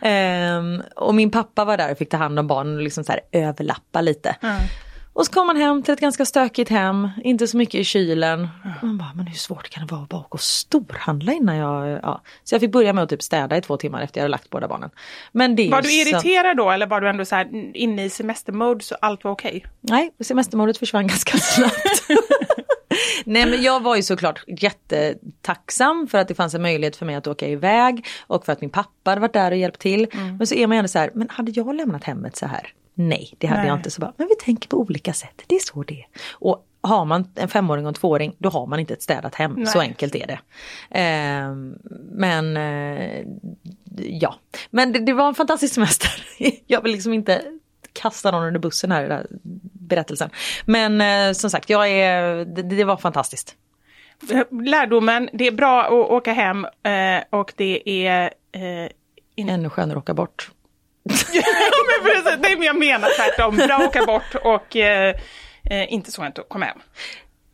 Ehm, 0.01 0.81
och 0.95 1.15
min 1.15 1.31
pappa 1.31 1.65
var 1.65 1.77
där 1.77 1.91
och 1.91 1.97
fick 1.97 2.09
ta 2.09 2.17
hand 2.17 2.39
om 2.39 2.47
barnen 2.47 2.75
och 2.75 2.81
liksom 2.81 3.03
så 3.03 3.11
här 3.11 3.21
överlappa 3.31 4.01
lite. 4.01 4.35
Och 5.19 5.25
så 5.25 5.31
kom 5.31 5.47
man 5.47 5.57
hem 5.57 5.83
till 5.83 5.93
ett 5.93 5.99
ganska 5.99 6.25
stökigt 6.25 6.69
hem, 6.69 7.09
inte 7.23 7.47
så 7.47 7.57
mycket 7.57 7.75
i 7.75 7.83
kylen. 7.83 8.47
Man 8.81 8.97
bara, 8.97 9.11
men 9.15 9.27
hur 9.27 9.35
svårt 9.35 9.69
kan 9.69 9.87
det 9.87 9.91
vara 9.91 10.03
att 10.03 10.09
bara 10.09 10.19
åka 10.21 10.27
och 10.29 10.41
storhandla 10.41 11.33
innan 11.33 11.55
jag... 11.57 11.99
Ja. 12.03 12.21
Så 12.43 12.55
jag 12.55 12.61
fick 12.61 12.71
börja 12.71 12.93
med 12.93 13.03
att 13.03 13.09
typ 13.09 13.21
städa 13.21 13.57
i 13.57 13.61
två 13.61 13.77
timmar 13.77 14.01
efter 14.01 14.19
jag 14.19 14.23
hade 14.23 14.31
lagt 14.31 14.49
båda 14.49 14.67
barnen. 14.67 14.89
Men 15.31 15.55
det 15.55 15.69
Var 15.69 15.81
du 15.81 15.87
så- 15.87 15.93
irriterad 15.93 16.57
då 16.57 16.71
eller 16.71 16.87
var 16.87 17.01
du 17.01 17.09
ändå 17.09 17.25
så 17.25 17.35
här 17.35 17.75
inne 17.77 18.05
i 18.05 18.09
semestermode 18.09 18.83
så 18.83 18.95
allt 19.01 19.23
var 19.23 19.31
okej? 19.31 19.65
Nej, 19.81 20.11
semestermodet 20.23 20.77
försvann 20.77 21.07
ganska 21.07 21.37
snabbt. 21.37 22.03
Nej 23.25 23.45
men 23.45 23.63
jag 23.63 23.79
var 23.83 23.95
ju 23.95 24.03
såklart 24.03 24.43
jättetacksam 24.47 26.07
för 26.07 26.17
att 26.17 26.27
det 26.27 26.35
fanns 26.35 26.53
en 26.53 26.61
möjlighet 26.61 26.95
för 26.95 27.05
mig 27.05 27.15
att 27.15 27.27
åka 27.27 27.47
iväg 27.47 28.05
och 28.27 28.45
för 28.45 28.53
att 28.53 28.61
min 28.61 28.69
pappa 28.69 29.11
hade 29.11 29.21
varit 29.21 29.33
där 29.33 29.51
och 29.51 29.57
hjälpt 29.57 29.79
till. 29.81 30.07
Men 30.37 30.47
så 30.47 30.55
är 30.55 30.67
man 30.67 30.75
ju 30.75 30.79
ändå 30.79 30.87
så 30.87 30.99
här, 30.99 31.11
men 31.13 31.29
hade 31.29 31.51
jag 31.51 31.75
lämnat 31.75 32.03
hemmet 32.03 32.35
så 32.35 32.45
här? 32.45 32.73
Nej, 32.99 33.33
det 33.37 33.47
hade 33.47 33.59
Nej. 33.59 33.69
jag 33.69 33.77
inte. 33.77 33.91
Så 33.91 34.01
bara, 34.01 34.13
men 34.17 34.27
vi 34.27 34.35
tänker 34.35 34.69
på 34.69 34.77
olika 34.77 35.13
sätt, 35.13 35.43
det 35.47 35.55
är 35.55 35.59
så 35.59 35.83
det 35.83 35.99
är. 35.99 36.05
Och 36.31 36.65
har 36.81 37.05
man 37.05 37.31
en 37.35 37.47
femåring 37.47 37.85
och 37.85 37.89
en 37.89 37.93
tvååring, 37.93 38.35
då 38.37 38.49
har 38.49 38.67
man 38.67 38.79
inte 38.79 38.93
ett 38.93 39.01
städat 39.01 39.35
hem. 39.35 39.65
Så 39.65 39.77
Nej. 39.77 39.87
enkelt 39.87 40.15
är 40.15 40.27
det. 40.27 40.39
Ehm, 40.89 41.75
men 42.11 42.57
eh, 42.57 43.25
ja, 43.97 44.35
men 44.69 44.91
det, 44.91 44.99
det 44.99 45.13
var 45.13 45.27
en 45.27 45.35
fantastisk 45.35 45.73
semester. 45.73 46.11
jag 46.67 46.81
vill 46.81 46.91
liksom 46.91 47.13
inte 47.13 47.43
kasta 47.93 48.31
någon 48.31 48.43
under 48.43 48.59
bussen 48.59 48.91
här 48.91 49.03
i 49.03 49.07
den 49.07 49.17
här 49.17 49.27
berättelsen. 49.73 50.29
Men 50.65 51.01
eh, 51.01 51.33
som 51.33 51.49
sagt, 51.49 51.69
jag 51.69 51.89
är, 51.89 52.45
det, 52.45 52.61
det 52.61 52.83
var 52.83 52.97
fantastiskt. 52.97 53.55
Lärdomen, 54.51 55.29
det 55.33 55.47
är 55.47 55.51
bra 55.51 55.83
att 55.83 56.11
åka 56.11 56.33
hem 56.33 56.65
eh, 56.65 57.23
och 57.29 57.53
det 57.55 58.05
är... 58.07 58.33
Eh. 58.51 58.91
Ännu 59.35 59.69
skönare 59.69 59.97
att 59.97 60.03
åka 60.03 60.13
bort. 60.13 60.51
Ja, 61.33 61.43
men 61.87 62.11
precis, 62.11 62.39
nej 62.41 62.55
men 62.55 62.63
jag 62.65 62.79
menar 62.79 63.09
tvärtom, 63.17 63.55
bra 63.55 63.75
att 63.75 63.87
åka 63.87 64.05
bort 64.05 64.35
och 64.43 64.75
eh, 64.75 65.15
eh, 65.69 65.93
inte 65.93 66.11
så 66.11 66.23
att 66.23 66.39
komma 66.49 66.65
hem. 66.65 66.77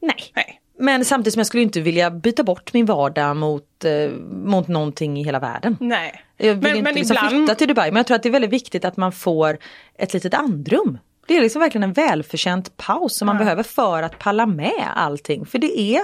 Nej. 0.01 0.15
Nej. 0.35 0.61
Men 0.79 1.05
samtidigt 1.05 1.33
som 1.33 1.39
jag 1.39 1.47
skulle 1.47 1.63
inte 1.63 1.81
vilja 1.81 2.11
byta 2.11 2.43
bort 2.43 2.73
min 2.73 2.85
vardag 2.85 3.35
mot, 3.37 3.85
eh, 3.85 4.09
mot 4.31 4.67
någonting 4.67 5.17
i 5.19 5.23
hela 5.23 5.39
världen. 5.39 5.77
Nej. 5.79 6.21
Jag 6.37 6.53
vill 6.53 6.61
Men- 6.63 6.71
inte 6.71 6.81
men 6.83 6.95
liksom 6.95 7.15
ibland- 7.17 7.29
flytta 7.29 7.55
till 7.55 7.67
Dubai 7.67 7.91
men 7.91 7.97
jag 7.97 8.07
tror 8.07 8.15
att 8.15 8.23
det 8.23 8.29
är 8.29 8.31
väldigt 8.31 8.51
viktigt 8.53 8.85
att 8.85 8.97
man 8.97 9.11
får 9.11 9.57
ett 9.97 10.13
litet 10.13 10.33
andrum. 10.33 10.97
Det 11.27 11.37
är 11.37 11.41
liksom 11.41 11.61
verkligen 11.61 11.83
en 11.83 11.93
välförtjänt 11.93 12.77
paus 12.77 13.17
som 13.17 13.25
man 13.25 13.37
behöver 13.37 13.63
för 13.63 14.03
att 14.03 14.19
palla 14.19 14.45
med 14.45 14.83
allting. 14.95 15.45
För 15.45 15.59
det 15.59 15.79
är 15.79 16.01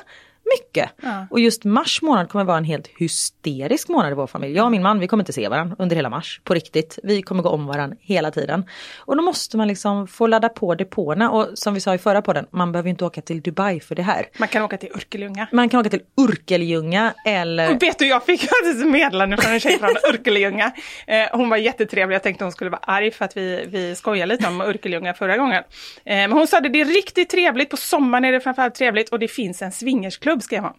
mycket. 0.58 0.90
Och 1.30 1.40
just 1.40 1.64
mars 1.64 2.02
månad 2.02 2.30
kommer 2.30 2.46
vara 2.46 2.58
en 2.58 2.64
helt 2.64 2.88
hysterisk 2.88 3.90
månad 3.90 4.12
i 4.12 4.16
vår 4.16 4.28
familj. 4.28 4.56
Jag 4.56 4.66
och 4.66 4.72
min 4.72 4.82
man 4.82 5.00
vi 5.00 5.08
kommer 5.08 5.22
inte 5.22 5.34
se 5.34 5.48
varandra 5.48 5.76
under 5.80 5.96
hela 5.96 6.10
mars. 6.10 6.42
På 6.44 6.54
riktigt. 6.54 7.00
Vi 7.04 7.22
kommer 7.22 7.44
gå 7.44 7.50
om 7.50 7.66
varandra 7.66 7.98
hela 8.02 8.32
tiden. 8.32 8.66
Och 8.98 9.16
då 9.16 9.22
måste 9.22 9.58
man 9.58 9.68
liksom 9.68 10.08
få 10.08 10.28
ladda 10.28 10.50
på 10.50 10.76
depåerna 10.76 11.32
och 11.32 11.48
som 11.54 11.74
vi 11.74 11.80
sa 11.80 11.96
i 11.96 11.98
förra 11.98 12.22
podden, 12.22 12.46
man 12.52 12.72
behöver 12.72 12.90
inte 12.90 13.06
åka 13.06 13.22
till 13.22 13.42
Dubai 13.42 13.80
för 13.80 13.96
det 13.96 14.02
här. 14.02 14.26
Man 14.38 14.48
kan 14.48 14.64
åka 14.64 14.78
till 14.78 14.90
Örkelljunga. 14.96 15.48
Man 15.52 15.70
kan 15.70 15.80
åka 15.80 15.90
till 15.90 16.02
Urkeljunga 16.18 17.14
eller 17.26 17.76
Och 17.76 17.84
vet 17.84 18.00
du, 18.00 18.08
jag 18.08 18.26
fick 18.26 18.42
faktiskt 18.64 18.86
meddelande 18.86 19.38
från 19.38 19.54
en 19.54 19.60
tjej 19.60 19.80
från 19.80 19.96
Örkelljunga. 20.10 20.72
Eh, 21.08 21.28
hon 21.32 21.50
var 21.50 21.58
jättetrevlig, 21.58 22.16
jag 22.16 22.24
tänkte 22.24 22.46
hon 22.46 22.52
skulle 22.52 22.70
vara 22.70 22.82
arg 22.84 23.12
för 23.12 23.26
att 23.26 23.38
vi, 23.38 23.66
vi 23.68 23.96
skojade 23.96 24.34
lite 24.34 24.48
om 24.48 24.62
Örkelljunga 24.62 25.14
förra 25.14 25.38
gången. 25.38 25.64
Eh, 26.06 26.16
men 26.16 26.32
hon 26.32 26.48
sa 26.48 26.58
att 26.58 26.74
det 26.74 26.82
är 26.82 26.86
riktigt 26.86 27.30
trevligt, 27.30 27.70
på 27.70 27.78
sommaren 27.78 28.26
är 28.26 28.32
det 28.32 28.40
framförallt 28.40 28.76
trevligt 28.76 29.10
och 29.10 29.20
det 29.20 29.28
finns 29.28 29.62
en 29.62 29.72
swingersklubb 29.72 30.31
skrev 30.40 30.64
hon. 30.64 30.74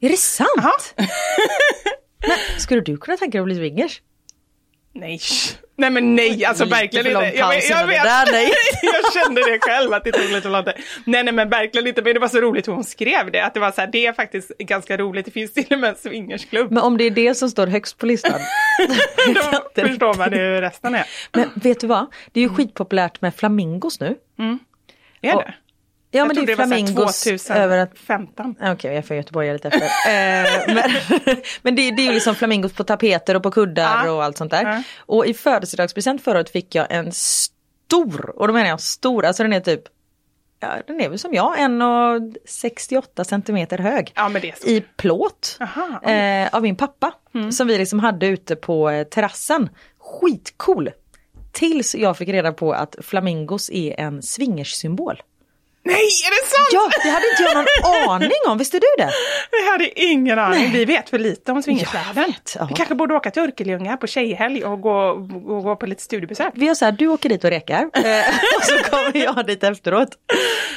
Är 0.00 0.08
det 0.08 0.16
sant? 0.16 0.94
Men, 2.28 2.60
skulle 2.60 2.80
du 2.80 2.96
kunna 2.96 3.16
tänka 3.16 3.38
dig 3.38 3.40
att 3.40 3.44
bli 3.44 3.54
swingers? 3.54 4.02
Nej, 4.94 5.20
nej 5.76 5.90
men 5.90 6.14
nej, 6.14 6.44
alltså 6.44 6.64
Lite 6.64 6.76
verkligen 6.76 7.06
inte. 7.06 7.18
Jag, 7.38 7.62
jag, 7.64 7.86
vet, 7.86 8.02
där, 8.02 8.32
nej. 8.32 8.50
jag 8.82 9.12
kände 9.12 9.50
det 9.52 9.58
själv 9.60 9.92
att 9.92 10.04
det 10.04 10.12
tog 10.12 10.30
lite 10.30 10.48
lång 10.48 10.64
tid. 10.64 10.74
Nej, 11.04 11.24
nej 11.24 11.34
men 11.34 11.48
verkligen 11.48 11.86
inte, 11.88 12.02
men 12.02 12.14
det 12.14 12.20
var 12.20 12.28
så 12.28 12.40
roligt 12.40 12.68
hur 12.68 12.72
hon 12.72 12.84
skrev 12.84 13.30
det, 13.32 13.40
att 13.40 13.54
det 13.54 13.60
var 13.60 13.70
så 13.70 13.80
här, 13.80 13.88
det 13.92 14.06
är 14.06 14.12
faktiskt 14.12 14.58
ganska 14.58 14.96
roligt, 14.96 15.24
det 15.24 15.30
finns 15.30 15.52
till 15.52 15.66
och 15.70 15.78
med 15.78 15.90
en 15.90 15.96
swingersklubb. 15.96 16.70
Men 16.72 16.82
om 16.82 16.98
det 16.98 17.04
är 17.04 17.10
det 17.10 17.34
som 17.34 17.50
står 17.50 17.66
högst 17.66 17.98
på 17.98 18.06
listan. 18.06 18.40
Då 19.74 19.82
förstår 19.88 20.14
man 20.18 20.32
hur 20.32 20.60
resten 20.60 20.94
är. 20.94 21.06
Men 21.32 21.50
vet 21.54 21.80
du 21.80 21.86
vad? 21.86 22.06
Det 22.32 22.40
är 22.40 22.44
ju 22.44 22.48
skitpopulärt 22.54 23.20
med 23.20 23.34
flamingos 23.34 24.00
nu. 24.00 24.16
Är 25.22 25.36
Och- 25.36 25.42
det? 25.42 25.54
Ja 26.10 26.18
jag 26.18 26.26
men 26.26 26.46
det 26.46 26.52
är 26.52 26.56
flamingos 26.56 27.22
2015. 27.22 27.56
över 27.56 27.78
att 27.78 27.90
Okej, 28.72 28.90
jag 28.90 28.94
är 28.94 29.02
från 29.02 29.16
Göteborg, 29.16 29.46
jag 29.46 29.54
är 29.54 29.58
lite 29.58 29.68
efter. 29.68 29.88
Eh, 30.08 30.74
men 30.74 30.90
men 31.62 31.74
det, 31.74 31.90
det 31.90 32.02
är 32.02 32.06
ju 32.06 32.12
liksom 32.12 32.34
flamingos 32.34 32.72
på 32.72 32.84
tapeter 32.84 33.34
och 33.34 33.42
på 33.42 33.50
kuddar 33.50 34.04
Ja. 34.04 34.10
och 34.12 34.24
allt 34.24 34.36
sånt 34.36 34.50
där. 34.50 34.62
Ja. 34.64 34.82
Och 34.98 35.26
i 35.26 35.34
födelsedagspresent 35.34 36.22
förra 36.22 36.38
året 36.38 36.50
fick 36.50 36.74
jag 36.74 36.86
en 36.90 37.12
stor, 37.12 38.32
och 38.36 38.46
då 38.46 38.52
menar 38.54 38.68
jag 38.68 38.80
stor, 38.80 39.24
alltså 39.24 39.42
den 39.42 39.52
är 39.52 39.60
typ, 39.60 39.82
ja 40.60 40.68
den 40.86 41.00
är 41.00 41.08
väl 41.08 41.18
som 41.18 41.34
jag, 41.34 41.56
1,68 41.58 43.24
centimeter 43.24 43.78
hög. 43.78 44.12
Ja. 44.14 44.30
I 44.64 44.80
plåt. 44.80 45.56
Aha, 45.60 46.10
eh, 46.10 46.48
av 46.52 46.62
min 46.62 46.76
pappa. 46.76 47.12
Som 47.52 47.66
vi 47.66 47.78
liksom 47.78 47.98
hade 48.00 48.26
ute 48.26 48.56
på 48.56 48.90
eh, 48.90 49.04
terrassen. 49.04 49.68
Skitcool! 49.98 50.90
Tills 51.52 51.94
jag 51.94 52.16
fick 52.16 52.28
reda 52.28 52.52
på 52.52 52.72
att 52.72 52.96
flamingos 53.02 53.70
är 53.70 54.00
en 54.00 54.22
swingerssymbol. 54.22 55.22
Nej, 55.92 56.04
är 56.26 56.30
det 56.30 56.46
sant? 56.48 56.68
Ja, 56.72 56.90
det 57.04 57.10
hade 57.10 57.26
inte 57.30 57.42
jag 57.42 57.54
någon 57.56 58.10
aning 58.10 58.30
om, 58.48 58.58
visste 58.58 58.76
du 58.78 58.86
det? 58.98 59.10
Jag 59.64 59.72
hade 59.72 60.00
ingen 60.00 60.38
aning. 60.38 60.70
Vi 60.72 60.84
vet 60.84 61.10
för 61.10 61.18
lite 61.18 61.52
om 61.52 61.62
swingersvärlden. 61.62 62.32
ja. 62.58 62.66
Vi 62.70 62.74
kanske 62.74 62.94
borde 62.94 63.14
åka 63.14 63.30
till 63.30 63.42
Örkelljunga 63.42 63.96
på 63.96 64.06
tjejhelg 64.06 64.64
och 64.64 64.80
gå, 64.80 64.94
och 65.46 65.62
gå 65.62 65.76
på 65.76 65.86
lite 65.86 66.02
studiebesök. 66.02 66.52
Vi 66.54 66.68
har 66.68 66.74
så 66.74 66.84
här, 66.84 66.92
du 66.92 67.06
åker 67.06 67.28
dit 67.28 67.44
och 67.44 67.50
rekar 67.50 67.80
eh, 67.94 68.28
och 68.58 68.62
så 68.64 68.90
kommer 68.90 69.16
jag 69.24 69.46
dit 69.46 69.64
efteråt. 69.64 70.08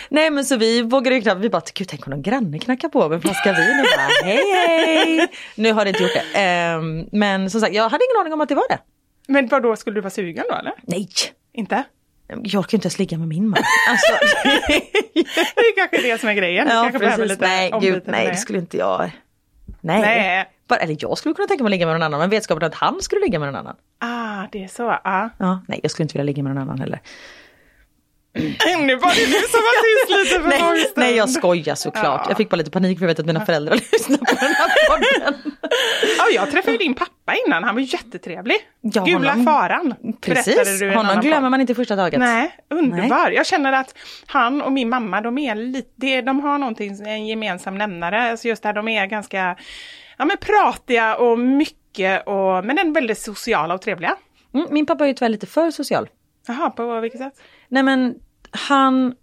Nej 0.10 0.30
men 0.30 0.46
så 0.46 0.56
vi 0.58 0.82
vågade 0.82 1.16
ju 1.16 1.22
knappt, 1.22 1.42
vi 1.42 1.50
bara, 1.50 1.62
gud 1.74 1.88
tänk 1.88 2.08
om 2.08 2.12
någon 2.12 2.22
granne 2.22 2.60
knackar 2.60 2.90
på 2.90 3.10
med 3.10 3.16
en 3.16 3.22
flaska 3.22 3.54
vin 3.54 3.80
och 3.80 3.86
bara, 3.98 4.30
hej 4.30 4.44
hej. 4.68 5.28
Nu 5.56 5.74
har 5.74 5.86
det 5.86 5.90
inte 5.90 6.04
gjort 6.04 6.14
det. 6.14 6.40
Ehm, 6.40 7.06
men 7.12 7.50
som 7.50 7.62
sagt, 7.62 7.74
jag 7.74 7.84
hade 7.90 8.04
ingen 8.12 8.22
aning 8.22 8.34
om 8.34 8.42
att 8.42 8.50
det 8.50 8.56
var 8.56 8.68
det. 8.70 8.80
Men 9.28 9.48
vad 9.48 9.64
då 9.64 9.76
skulle 9.76 9.96
du 9.96 10.02
vara 10.02 10.10
sugen 10.12 10.46
då 10.50 10.56
eller? 10.56 10.74
Nej, 10.82 11.10
Inte? 11.54 11.84
Jag 12.44 12.60
orkar 12.60 12.78
inte 12.78 12.86
ens 12.86 13.00
ligga 13.00 13.18
med 13.18 13.28
min 13.28 13.50
man. 13.50 13.60
Alltså, 13.90 14.12
Det 15.56 15.62
är 15.62 15.76
kanske 15.76 16.02
det 16.12 16.20
som 16.22 16.30
är 16.30 16.34
grejen. 16.34 16.68
Ja, 16.70 16.82
kanske 16.82 17.00
precis. 17.00 17.30
lite 17.30 17.48
Nej, 17.48 17.74
gud, 17.82 18.04
nej 18.06 18.26
det. 18.26 18.32
det 18.32 18.38
skulle 18.38 18.60
inte 18.60 18.78
jag. 18.78 19.12
Nej. 19.82 20.02
Nej. 20.02 20.46
Bara, 20.68 20.80
eller 20.80 20.96
jag 21.00 21.18
skulle 21.18 21.36
kunna 21.36 21.48
tänka 21.48 21.64
mig 21.64 21.68
att 21.70 21.72
ligga 21.72 21.86
med 21.86 21.96
någon 21.96 22.04
annan 22.04 22.20
men 22.20 22.30
vetskapen 22.30 22.68
att 22.68 22.76
han 22.76 23.02
skulle 23.02 23.22
ligga 23.22 23.40
med 23.40 23.48
någon 23.48 23.56
annan. 23.56 23.76
Ah, 24.00 24.48
det 24.52 24.64
är 24.64 24.68
så. 24.68 24.90
Ah. 24.90 25.30
Ja, 25.38 25.62
nej 25.68 25.80
jag 25.84 25.92
skulle 25.92 26.04
inte 26.04 26.14
vilja 26.14 26.24
ligga 26.24 26.44
med 26.44 26.56
någon 26.56 26.62
annan 26.64 26.80
heller. 26.80 27.00
Nu 28.34 28.96
var 28.96 29.10
det 29.16 29.26
du 29.26 29.48
som 29.48 29.60
var 29.62 29.84
tyst 29.84 30.30
lite 30.30 30.42
för 30.42 30.50
Nej, 30.50 30.60
lång 30.60 30.78
stund. 30.78 30.94
nej 30.96 31.16
jag 31.16 31.30
skojar 31.30 31.76
såklart. 31.76 32.22
Ja. 32.24 32.26
Jag 32.28 32.38
fick 32.38 32.50
bara 32.50 32.56
lite 32.58 32.72
panik 32.72 32.98
för 33.00 33.06
jag 33.06 33.08
vet 33.08 33.20
att 33.20 33.26
mina 33.26 33.46
föräldrar 33.46 33.76
lyssnar 33.92 34.18
på 34.18 34.26
den 34.26 34.54
här 34.54 34.70
podden. 34.90 35.52
Ja, 36.18 36.24
jag 36.36 36.52
träffade 36.52 36.72
ju 36.72 36.78
din 36.78 36.94
pappa 36.94 37.36
innan, 37.48 37.64
han 37.64 37.76
var 37.76 37.82
jättetrevlig. 37.82 38.56
Ja, 38.82 39.04
Gula 39.04 39.30
honom- 39.32 39.46
faran. 39.46 39.94
Precis, 40.22 40.80
du 40.80 40.94
honom 40.94 41.22
glömmer 41.22 41.50
man 41.50 41.62
inte 41.62 41.76
första 41.76 41.96
taget. 41.96 42.20
Nej, 42.20 42.52
underbar. 42.70 43.32
Jag 43.32 43.46
känner 43.46 43.74
att 43.74 43.96
han 44.26 44.62
och 44.62 44.72
min 44.72 44.90
mamma, 44.90 45.22
de 45.22 45.38
är 45.38 45.56
lite, 45.56 46.22
de 46.22 46.40
har 46.40 46.58
någonting, 46.58 47.02
en 47.08 47.28
gemensam 47.28 47.78
nämnare. 47.78 48.32
Alltså 48.32 48.48
just 48.48 48.64
där 48.64 48.74
de 48.74 48.88
är 48.88 49.06
ganska, 49.06 49.56
ja 50.18 50.26
men 50.26 50.38
pratiga 50.38 51.16
och 51.16 51.40
mycket 51.40 52.28
och, 52.28 52.66
men 52.66 52.78
ändå 52.78 52.94
väldigt 53.00 53.20
sociala 53.20 53.74
och 53.74 53.82
trevliga. 53.82 54.16
Mm, 54.54 54.68
min 54.72 54.86
pappa 54.86 55.04
är 55.04 55.08
ju 55.08 55.14
tyvärr 55.14 55.30
lite 55.30 55.48
för 55.48 55.72
social. 55.72 56.10
Jaha, 56.48 56.70
på 56.70 57.00
vilket 57.00 57.20
sätt? 57.22 57.34
Nej 57.72 57.84
men 57.84 58.16
han, 58.52 59.16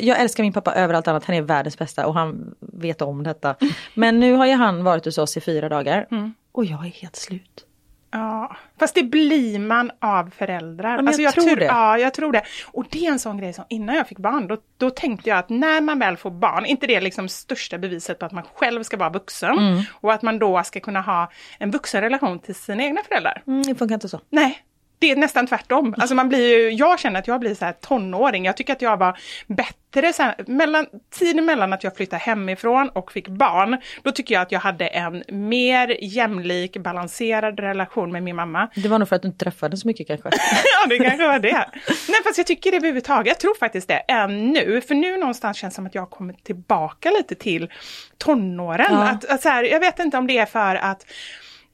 jag 0.00 0.20
älskar 0.20 0.42
min 0.44 0.52
pappa 0.52 0.74
över 0.74 0.94
allt 0.94 1.08
annat, 1.08 1.24
han 1.24 1.36
är 1.36 1.42
världens 1.42 1.78
bästa 1.78 2.06
och 2.06 2.14
han 2.14 2.54
vet 2.60 3.02
om 3.02 3.22
detta. 3.22 3.54
Men 3.94 4.20
nu 4.20 4.32
har 4.32 4.46
ju 4.46 4.52
han 4.54 4.84
varit 4.84 5.04
hos 5.04 5.18
oss 5.18 5.36
i 5.36 5.40
fyra 5.40 5.68
dagar 5.68 6.06
Mm. 6.10 6.34
och 6.52 6.64
jag 6.64 6.86
är 6.86 6.90
helt 6.90 7.16
slut. 7.16 7.62
Ja, 8.10 8.56
fast 8.78 8.94
det 8.94 9.02
blir 9.02 9.58
man 9.58 9.90
av 10.00 10.30
föräldrar. 10.36 11.02
men 11.02 11.14
jag 11.20 11.34
tror 11.34 11.44
tror- 11.44 11.56
det. 11.56 11.64
Ja, 11.64 11.98
jag 11.98 12.14
tror 12.14 12.32
det. 12.32 12.42
Och 12.72 12.84
det 12.90 13.06
är 13.06 13.10
en 13.12 13.18
sån 13.18 13.38
grej 13.38 13.52
som 13.52 13.64
innan 13.68 13.96
jag 13.96 14.08
fick 14.08 14.18
barn, 14.18 14.46
då, 14.48 14.56
då 14.76 14.90
tänkte 14.90 15.28
jag 15.30 15.38
att 15.38 15.48
när 15.48 15.80
man 15.80 15.98
väl 15.98 16.16
får 16.16 16.30
barn, 16.30 16.66
inte 16.66 16.86
det 16.86 17.00
liksom 17.00 17.28
största 17.28 17.78
beviset 17.78 18.18
på 18.18 18.26
att 18.26 18.32
man 18.32 18.44
själv 18.54 18.82
ska 18.82 18.96
vara 18.96 19.10
vuxen 19.10 19.58
Mm. 19.58 19.82
och 19.90 20.12
att 20.12 20.22
man 20.22 20.38
då 20.38 20.62
ska 20.64 20.80
kunna 20.80 21.00
ha 21.00 21.30
en 21.58 21.70
vuxen 21.70 22.00
relation 22.00 22.38
till 22.38 22.54
sina 22.54 22.82
egna 22.82 23.00
föräldrar. 23.08 23.42
Mm, 23.46 23.62
det 23.62 23.74
funkar 23.74 23.94
inte 23.94 24.08
så. 24.08 24.20
Nej, 24.30 24.58
det 24.98 25.10
är 25.10 25.16
nästan 25.16 25.46
tvärtom. 25.46 25.94
Alltså 25.98 26.14
man 26.14 26.28
blir 26.28 26.58
ju, 26.58 26.70
jag 26.70 27.00
känner 27.00 27.20
att 27.20 27.28
jag 27.28 27.40
blir 27.40 27.54
så 27.54 27.64
här 27.64 27.72
tonåring. 27.72 28.44
Jag 28.44 28.56
tycker 28.56 28.72
att 28.72 28.82
jag 28.82 28.96
var 28.96 29.18
bättre 29.46 30.12
så 30.12 30.22
här, 30.22 30.34
mellan, 30.46 30.86
tiden 31.18 31.44
mellan 31.44 31.72
att 31.72 31.84
jag 31.84 31.96
flyttade 31.96 32.22
hemifrån 32.22 32.88
och 32.88 33.12
fick 33.12 33.28
barn. 33.28 33.80
Då 34.02 34.12
tycker 34.12 34.34
jag 34.34 34.42
att 34.42 34.52
jag 34.52 34.60
hade 34.60 34.86
en 34.86 35.22
mer 35.28 35.96
jämlik, 36.02 36.76
balanserad 36.76 37.60
relation 37.60 38.12
med 38.12 38.22
min 38.22 38.36
mamma. 38.36 38.68
Det 38.74 38.88
var 38.88 38.98
nog 38.98 39.08
för 39.08 39.16
att 39.16 39.22
du 39.22 39.28
inte 39.28 39.44
träffade 39.44 39.76
så 39.76 39.88
mycket 39.88 40.06
kanske. 40.06 40.28
ja, 40.32 40.88
det 40.88 40.98
kanske 40.98 41.26
var 41.26 41.38
det. 41.38 41.68
Nej, 42.08 42.22
fast 42.24 42.38
jag 42.38 42.46
tycker 42.46 42.70
det 42.70 42.76
överhuvudtaget. 42.76 43.26
Jag 43.26 43.40
tror 43.40 43.54
faktiskt 43.58 43.88
det, 43.88 43.98
än 43.98 44.52
nu. 44.52 44.80
För 44.80 44.94
nu 44.94 45.16
någonstans 45.16 45.56
känns 45.56 45.74
det 45.74 45.76
som 45.76 45.86
att 45.86 45.94
jag 45.94 46.02
har 46.02 46.06
kommit 46.06 46.44
tillbaka 46.44 47.10
lite 47.10 47.34
till 47.34 47.70
tonåren. 48.18 48.86
Ja. 48.90 49.08
Att, 49.08 49.24
att 49.24 49.42
så 49.42 49.48
här, 49.48 49.64
jag 49.64 49.80
vet 49.80 49.98
inte 49.98 50.16
om 50.16 50.26
det 50.26 50.38
är 50.38 50.46
för 50.46 50.74
att 50.76 51.06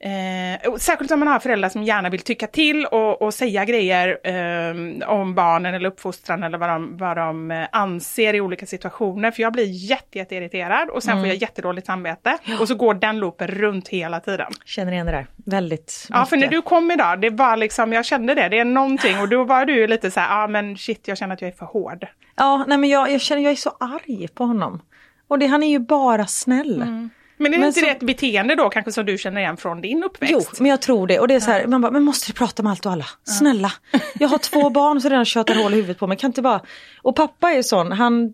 Eh, 0.05 0.75
särskilt 0.77 1.11
om 1.11 1.19
man 1.19 1.27
har 1.27 1.39
föräldrar 1.39 1.69
som 1.69 1.83
gärna 1.83 2.09
vill 2.09 2.21
tycka 2.21 2.47
till 2.47 2.85
och, 2.85 3.21
och 3.21 3.33
säga 3.33 3.65
grejer 3.65 4.19
eh, 4.23 5.09
om 5.09 5.35
barnen 5.35 5.73
eller 5.73 5.89
uppfostran 5.89 6.43
eller 6.43 6.57
vad 6.57 6.69
de, 6.69 6.97
vad 6.97 7.17
de 7.17 7.51
eh, 7.51 7.67
anser 7.71 8.33
i 8.33 8.41
olika 8.41 8.65
situationer. 8.65 9.31
För 9.31 9.41
jag 9.41 9.53
blir 9.53 9.65
jätte, 9.65 10.17
jätte 10.17 10.35
irriterad 10.35 10.89
och 10.89 11.03
sen 11.03 11.19
får 11.19 11.27
jag 11.27 11.35
jättedåligt 11.35 11.87
samvete. 11.87 12.37
Och 12.59 12.67
så 12.67 12.75
går 12.75 12.93
den 12.93 13.19
loopen 13.19 13.47
runt 13.47 13.87
hela 13.87 14.19
tiden. 14.19 14.51
Känner 14.65 14.91
igen 14.91 15.05
det 15.05 15.11
där. 15.11 15.27
Väldigt 15.35 16.07
Ja, 16.09 16.25
för 16.25 16.37
när 16.37 16.47
mycket. 16.47 16.51
du 16.51 16.61
kom 16.61 16.91
idag, 16.91 17.21
det 17.21 17.29
var 17.29 17.57
liksom, 17.57 17.93
jag 17.93 18.05
kände 18.05 18.35
det, 18.35 18.49
det 18.49 18.59
är 18.59 18.65
någonting 18.65 19.19
och 19.19 19.29
då 19.29 19.43
var 19.43 19.65
du 19.65 19.87
lite 19.87 20.11
så 20.11 20.19
här, 20.19 20.37
ja 20.37 20.43
ah, 20.43 20.47
men 20.47 20.77
shit, 20.77 21.07
jag 21.07 21.17
känner 21.17 21.33
att 21.33 21.41
jag 21.41 21.51
är 21.51 21.55
för 21.55 21.65
hård. 21.65 22.07
Ja, 22.35 22.65
nej 22.67 22.77
men 22.77 22.89
jag, 22.89 23.11
jag 23.11 23.21
känner 23.21 23.41
jag 23.41 23.51
är 23.51 23.55
så 23.55 23.77
arg 23.79 24.27
på 24.27 24.45
honom. 24.45 24.81
Och 25.27 25.39
det, 25.39 25.45
han 25.47 25.63
är 25.63 25.67
ju 25.69 25.79
bara 25.79 26.27
snäll. 26.27 27.09
Men 27.43 27.53
är 27.53 27.57
Men 27.57 27.67
inte 27.67 27.79
så- 27.79 27.85
det 27.85 27.91
ett 27.91 27.99
beteende 28.03 28.55
då 28.55 28.69
kanske 28.69 28.91
som 28.91 29.05
du 29.05 29.17
känner 29.17 29.41
igen 29.41 29.57
från 29.57 29.81
din 29.81 30.03
uppväxt? 30.03 30.33
Jo, 30.33 30.41
men 30.59 30.69
jag 30.69 30.81
tror 30.81 31.07
det. 31.07 31.19
Och 31.19 31.27
det 31.27 31.33
är 31.35 31.39
så 31.39 31.51
här, 31.51 31.67
man 31.67 31.81
bara, 31.81 31.91
men 31.91 32.03
måste 32.03 32.31
du 32.31 32.33
prata 32.33 32.63
med 32.63 32.71
allt 32.71 32.85
och 32.85 32.91
alla? 32.91 33.05
Snälla. 33.23 33.71
Jag 34.19 34.27
har 34.27 34.37
två 34.37 34.69
barn 34.69 35.01
som 35.01 35.09
redan 35.09 35.25
tjötar 35.25 35.55
hål 35.55 35.73
i 35.73 35.75
huvudet 35.75 35.99
på 35.99 36.07
mig. 36.07 36.17
Kan 36.17 36.29
inte 36.29 36.41
bara... 36.41 36.61
Och 37.01 37.15
pappa 37.15 37.51
är 37.51 37.61
sån, 37.61 37.91
han 37.91 38.33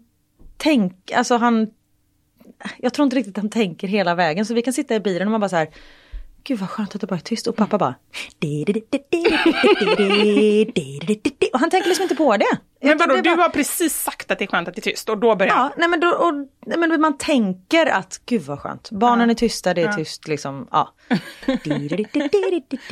tänk, 0.58 1.12
alltså 1.12 1.38
han... 1.38 1.68
Jag 2.78 2.94
tror 2.94 3.04
inte 3.04 3.16
riktigt 3.16 3.38
han 3.38 3.50
tänker 3.50 3.88
hela 3.88 4.16
vägen. 4.16 4.46
Så 4.46 4.54
vi 4.54 4.62
kan 4.62 4.74
sitta 4.74 4.96
i 4.96 5.00
bilen 5.00 5.28
och 5.28 5.32
man 5.32 5.42
bara 5.42 5.50
så 5.50 5.56
här, 5.56 5.68
Gud 6.44 6.60
vad 6.60 6.70
skönt 6.70 6.96
att 6.96 7.02
det 7.02 7.08
bara 7.08 7.16
är 7.16 7.20
tyst. 7.20 7.48
Och 7.48 7.56
pappa 7.56 7.78
bara... 7.78 7.96
Och 11.54 11.60
han 11.60 11.70
tänker 11.70 11.88
liksom 11.90 12.04
inte 12.04 12.16
på 12.16 12.38
det. 12.38 12.58
Men 12.82 12.98
vadå, 12.98 13.16
du 13.22 13.30
har 13.30 13.50
precis 13.50 14.02
sagt 14.04 14.32
att 14.32 14.40
det 14.40 14.46
är 14.46 14.48
skönt 14.48 14.68
att 14.68 14.76
det 14.76 14.80
är 14.80 14.92
tyst 14.92 15.10
och 15.10 15.18
då 15.18 15.36
börjar 15.36 15.54
Ja, 15.54 15.72
nej 15.78 15.90
men, 15.90 16.00
då, 16.00 16.08
och, 16.08 16.34
nej 16.66 16.78
men 16.78 17.02
man 17.02 17.18
tänker 17.18 17.86
att 17.86 18.22
gud 18.26 18.42
vad 18.42 18.60
skönt, 18.60 18.92
barnen 18.92 19.30
är 19.30 19.34
tysta, 19.34 19.74
det 19.74 19.82
är 19.82 19.94
tyst 19.94 20.28
liksom. 20.28 20.68
Ja. 20.72 20.94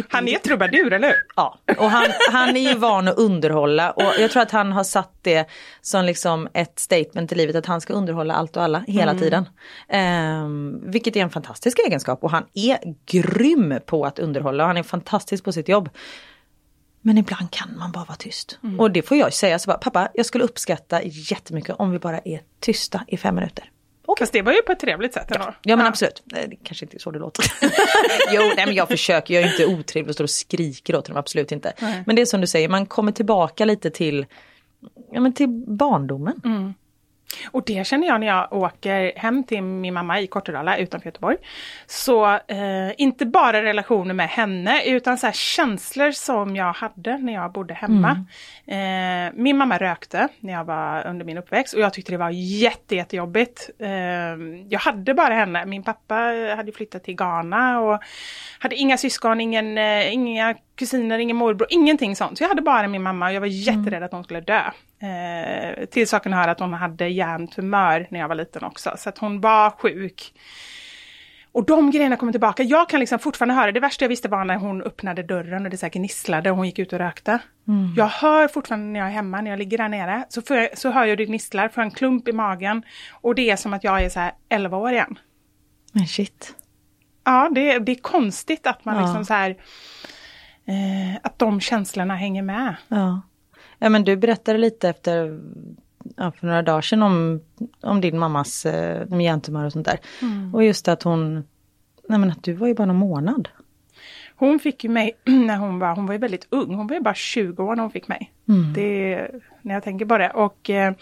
Han 0.10 0.28
är 0.28 0.38
trubadur, 0.38 0.94
eller 0.94 1.08
hur? 1.08 1.18
Ja, 1.36 1.60
och 1.78 1.92
han, 1.92 2.06
han 2.32 2.58
är 2.58 2.74
ju 2.74 2.78
van 2.78 3.08
att 3.08 3.18
underhålla 3.18 3.92
och 3.92 4.14
jag 4.20 4.32
tror 4.32 4.44
att 4.44 4.52
han 4.52 4.72
har 4.72 4.84
satt 4.84 5.14
det 5.22 5.48
som 5.82 6.06
liksom 6.06 6.48
ett 6.54 6.80
statement 6.80 7.32
i 7.32 7.36
livet 7.36 7.56
att 7.56 7.66
han 7.66 7.82
ska 7.82 7.94
underhålla 7.94 8.34
allt 8.34 8.58
och 8.58 8.64
alla 8.64 8.84
hela 8.88 9.16
tiden. 9.16 9.46
Ehm, 9.90 10.92
vilket 10.92 11.16
är 11.16 11.20
en 11.22 11.30
fantastisk 11.30 11.80
egenskap 11.88 12.24
och 12.24 12.32
han 12.32 12.46
är 12.54 12.78
grym 13.06 13.80
på 13.86 14.06
att 14.06 14.20
underhålla 14.20 14.64
och 14.64 14.68
han 14.68 14.78
är 14.78 14.84
fantastisk 14.84 15.44
på 15.44 15.52
sitt 15.52 15.70
jobb. 15.70 15.90
Men 17.02 17.18
ibland 17.18 17.52
kan 17.52 17.78
man 17.78 17.92
bara 17.92 18.06
vara 18.06 18.16
tyst. 18.16 18.60
Och 18.80 18.92
det 18.92 19.02
får 19.02 19.18
jag 19.18 19.34
säga, 19.34 19.60
så 19.60 19.68
bara, 19.68 19.78
pappa 19.78 20.10
jag 20.14 20.26
skulle 20.26 20.44
uppskatta 20.44 21.04
jättemycket 21.04 21.76
om 21.80 21.92
vi 21.92 22.00
bara 22.00 22.20
är 22.20 22.42
tysta 22.60 23.06
i 23.08 23.18
fem 23.18 23.36
minuter. 23.36 23.72
Fast 24.20 24.34
det 24.34 24.42
var 24.42 24.52
ju 24.54 24.62
på 24.62 24.72
ett 24.72 24.80
trevligt 24.80 25.14
sätt 25.14 25.32
ändå. 25.32 25.54
Ja 25.62 25.76
men 25.76 25.86
absolut, 25.86 26.24
Nej, 26.26 26.48
det 26.50 26.56
kanske 26.56 26.86
inte 26.86 26.98
är 26.98 27.00
så 27.00 27.12
det 27.12 27.20
låter. 27.20 27.46
jo, 28.32 28.42
nej, 28.56 28.66
men 28.66 28.76
jag 28.76 28.88
försöker, 28.88 29.34
jag 29.34 29.44
är 29.44 29.52
inte 29.52 29.66
otrevlig 29.66 30.10
och 30.10 30.14
står 30.14 30.24
och 30.24 30.30
skriker 30.30 30.96
åt 30.96 31.06
dem, 31.06 31.18
absolut 31.18 31.52
inte. 31.52 31.74
Men 32.06 32.16
det 32.16 32.22
är 32.22 32.26
som 32.26 32.42
du 32.42 32.48
säger, 32.48 32.70
man 32.70 32.86
kommer 32.86 33.12
tillbaka 33.12 33.66
lite 33.66 33.90
till, 33.90 34.26
ja, 35.12 35.22
men 35.22 35.34
till 35.34 35.48
barndomen. 35.68 36.74
Och 37.52 37.64
det 37.66 37.88
känner 37.88 38.08
jag 38.08 38.20
när 38.20 38.28
jag 38.28 38.54
åker 38.54 39.12
hem 39.16 39.44
till 39.44 39.62
min 39.64 39.94
mamma 39.94 40.20
i 40.20 40.28
Kortedala 40.28 40.78
utanför 40.78 41.08
Göteborg. 41.08 41.38
Så 41.86 42.26
eh, 42.34 42.92
inte 42.98 43.26
bara 43.26 43.64
relationer 43.64 44.14
med 44.14 44.30
henne 44.30 44.84
utan 44.86 45.18
så 45.18 45.26
här 45.26 45.34
känslor 45.34 46.12
som 46.12 46.56
jag 46.56 46.74
hade 46.74 47.18
när 47.18 47.34
jag 47.34 47.52
bodde 47.52 47.74
hemma. 47.74 48.10
Mm. 48.10 48.26
Eh, 48.70 49.34
min 49.34 49.58
mamma 49.58 49.78
rökte 49.78 50.28
när 50.40 50.54
jag 50.54 50.64
var 50.64 51.08
under 51.08 51.26
min 51.26 51.38
uppväxt 51.38 51.74
och 51.74 51.80
jag 51.80 51.94
tyckte 51.94 52.12
det 52.12 52.18
var 52.18 52.30
jätte, 52.30 52.96
jättejobbigt. 52.96 53.70
Eh, 53.80 53.90
jag 54.70 54.80
hade 54.80 55.14
bara 55.14 55.34
henne, 55.34 55.66
min 55.66 55.84
pappa 55.84 56.16
hade 56.56 56.72
flyttat 56.72 57.04
till 57.04 57.16
Ghana 57.16 57.80
och 57.80 58.00
hade 58.60 58.76
inga 58.76 58.98
syskon, 58.98 59.42
ingen, 59.42 59.78
eh, 59.78 60.14
inga 60.14 60.56
kusiner, 60.76 61.20
ingen 61.20 61.38
morbror, 61.38 61.68
ingenting 61.70 62.16
sånt. 62.16 62.38
Så 62.38 62.44
jag 62.44 62.50
hade 62.50 62.62
bara 62.62 62.88
min 62.88 63.04
mamma 63.04 63.28
och 63.28 63.34
jag 63.34 63.40
var 63.40 63.48
jätterädd 63.48 64.04
att 64.04 64.12
hon 64.12 64.24
skulle 64.24 64.42
dö. 64.42 64.62
Eh, 65.00 65.86
till 65.86 66.08
saken 66.08 66.34
hör 66.34 66.48
att 66.48 66.60
hon 66.60 66.74
hade 66.74 67.08
hjärntumör 67.08 68.08
när 68.10 68.20
jag 68.20 68.28
var 68.28 68.36
liten 68.36 68.64
också, 68.64 68.94
så 68.98 69.10
att 69.10 69.18
hon 69.18 69.42
var 69.42 69.70
sjuk. 69.70 70.34
Och 71.58 71.66
de 71.66 71.92
grejerna 71.92 72.16
kommer 72.16 72.32
tillbaka. 72.32 72.64
Jag 72.64 72.90
kan 72.90 73.00
liksom 73.00 73.20
fortfarande 73.20 73.56
höra, 73.56 73.72
det 73.72 73.80
värsta 73.80 74.06
jag 74.06 74.10
visste 74.10 74.28
var 74.28 74.46
när 74.46 74.56
hon 74.56 74.82
öppnade 74.82 75.24
dörren 75.24 75.66
och 75.66 75.72
det 75.72 75.78
så 75.78 75.88
gnisslade 75.92 76.52
och 76.52 76.58
hon 76.58 76.66
gick 76.66 76.80
ut 76.80 76.94
och 76.94 77.00
rökte. 77.00 77.40
Jag 77.96 78.08
hör 78.08 78.48
fortfarande 78.48 78.86
när 78.88 79.00
jag 79.00 79.10
är 79.10 79.14
hemma, 79.14 79.42
när 79.42 79.52
jag 79.52 79.60
ligger 79.60 79.78
där 79.78 79.90
nere, 79.90 80.26
så, 80.30 80.42
jag, 80.50 80.78
så 80.78 80.90
hör 80.92 81.06
jag 81.06 81.18
det 81.18 81.26
gnisslar, 81.26 81.70
får 81.70 81.82
en 81.82 81.92
klump 81.92 82.28
i 82.28 82.32
magen. 82.32 82.84
Och 83.22 83.36
det 83.36 83.50
är 83.50 83.56
som 83.56 83.74
att 83.74 83.84
jag 83.84 84.04
är 84.04 84.10
så 84.10 84.20
här 84.20 84.32
11 84.50 84.78
år 84.78 84.92
igen. 84.92 85.20
Men 85.92 86.08
shit. 86.08 86.56
Ja, 87.24 87.50
det, 87.56 87.80
det 87.80 87.92
är 87.92 88.02
konstigt 88.02 88.68
att 88.68 88.86
man 88.86 88.96
Ja. 88.96 89.02
liksom 89.02 89.26
så 89.26 89.34
här, 89.34 89.50
eh, 90.66 91.20
att 91.24 91.40
de 91.40 91.62
känslorna 91.62 92.16
hänger 92.16 92.42
med. 92.42 92.76
Ja. 92.88 93.22
ja 93.78 93.90
men 93.90 94.04
du 94.04 94.18
berättade 94.18 94.58
lite 94.58 94.90
efter, 94.90 95.40
ja, 96.16 96.32
för 96.32 96.48
några 96.48 96.62
dagar 96.62 96.82
sedan 96.82 97.04
om, 97.04 97.42
om 97.82 98.02
din 98.02 98.20
mammas 98.20 98.66
eh, 98.66 99.22
hjärntumör 99.22 99.66
och 99.66 99.74
sånt 99.74 99.86
där. 99.86 100.00
Och 100.54 100.64
just 100.64 100.88
att 100.88 101.04
hon, 101.04 101.34
nej 102.10 102.20
men 102.20 102.32
att 102.32 102.44
du 102.44 102.54
var 102.54 102.68
ju 102.68 102.74
bara 102.74 102.86
någon 102.86 102.96
månad. 102.96 103.50
Hon 104.36 104.60
fick 104.60 104.84
ju 104.84 104.90
mig 104.90 105.18
när 105.26 105.58
hon 105.58 105.80
var, 105.80 105.96
hon 105.96 106.06
var 106.06 106.14
ju 106.14 106.20
väldigt 106.20 106.48
ung, 106.50 106.76
hon 106.76 106.88
var 106.88 106.96
ju 106.96 107.02
bara 107.02 107.16
20 107.16 107.64
år 107.64 107.76
när 107.76 107.84
hon 107.84 107.92
fick 107.92 108.08
mig. 108.08 108.32
Det, 108.76 109.28
när 109.62 109.74
jag 109.74 109.84
tänker 109.84 110.06
på 110.06 110.18
det. 110.18 110.30
Och 110.30 110.70
eh, 110.70 110.94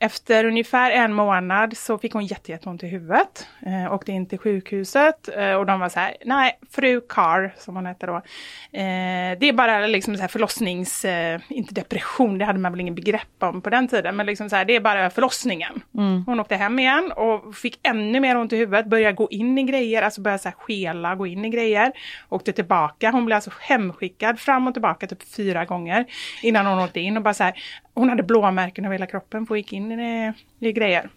efter 0.00 0.44
ungefär 0.44 0.90
en 0.90 1.12
månad 1.14 1.76
så 1.76 1.98
fick 1.98 2.12
hon 2.12 2.26
jätte- 2.26 2.52
jätteont 2.52 2.82
i 2.82 2.86
huvudet. 2.86 3.46
Eh, 3.66 3.92
åkte 3.94 4.12
in 4.12 4.26
till 4.26 4.38
sjukhuset 4.38 5.28
eh, 5.36 5.52
och 5.52 5.66
de 5.66 5.80
var 5.80 5.88
så 5.88 6.00
här, 6.00 6.16
nej, 6.24 6.58
fru 6.70 7.00
Carr 7.08 7.54
som 7.58 7.76
hon 7.76 7.86
hette 7.86 8.06
då. 8.06 8.16
Eh, 8.16 9.38
det 9.40 9.48
är 9.48 9.52
bara 9.52 9.86
liksom 9.86 10.14
så 10.16 10.20
här 10.20 10.28
förlossnings, 10.28 11.04
eh, 11.04 11.40
inte 11.48 11.74
depression, 11.74 12.38
det 12.38 12.44
hade 12.44 12.58
man 12.58 12.72
väl 12.72 12.80
ingen 12.80 12.94
begrepp 12.94 13.22
om 13.42 13.60
på 13.62 13.70
den 13.70 13.88
tiden, 13.88 14.16
men 14.16 14.26
liksom 14.26 14.50
så 14.50 14.56
här, 14.56 14.64
det 14.64 14.76
är 14.76 14.80
bara 14.80 15.10
förlossningen. 15.10 15.82
Hon 16.26 16.40
åkte 16.40 16.56
hem 16.56 16.78
igen 16.78 17.12
och 17.16 17.54
fick 17.56 17.80
ännu 17.82 18.20
mer 18.20 18.36
ont 18.36 18.52
i 18.52 18.56
huvudet, 18.56 18.86
började 18.86 19.14
gå 19.14 19.28
in 19.30 19.58
i 19.58 19.62
grejer, 19.62 20.02
alltså 20.02 20.20
började 20.20 20.42
så 20.42 20.48
här 20.48 20.56
skela, 20.58 21.14
gå 21.14 21.26
in 21.26 21.44
i 21.44 21.48
grejer. 21.50 21.92
Åkte 22.28 22.52
tillbaka, 22.52 23.10
hon 23.10 23.24
blev 23.24 23.34
alltså 23.36 23.50
hemskickad 23.60 24.40
fram 24.40 24.66
och 24.66 24.74
tillbaka 24.74 25.06
typ 25.06 25.22
fyra 25.36 25.64
gånger 25.64 26.04
innan 26.42 26.66
hon 26.66 26.78
åkte 26.78 27.00
in 27.00 27.16
och 27.16 27.22
bara 27.22 27.34
så 27.34 27.44
här, 27.44 27.54
hon 27.98 28.08
hade 28.08 28.22
blåmärken 28.22 28.84
över 28.84 28.94
hela 28.94 29.06
kroppen 29.06 29.46
hon 29.48 29.56
gick 29.56 29.72
in 29.72 30.00
i, 30.00 30.32
i 30.60 30.72
grejer. 30.72 31.10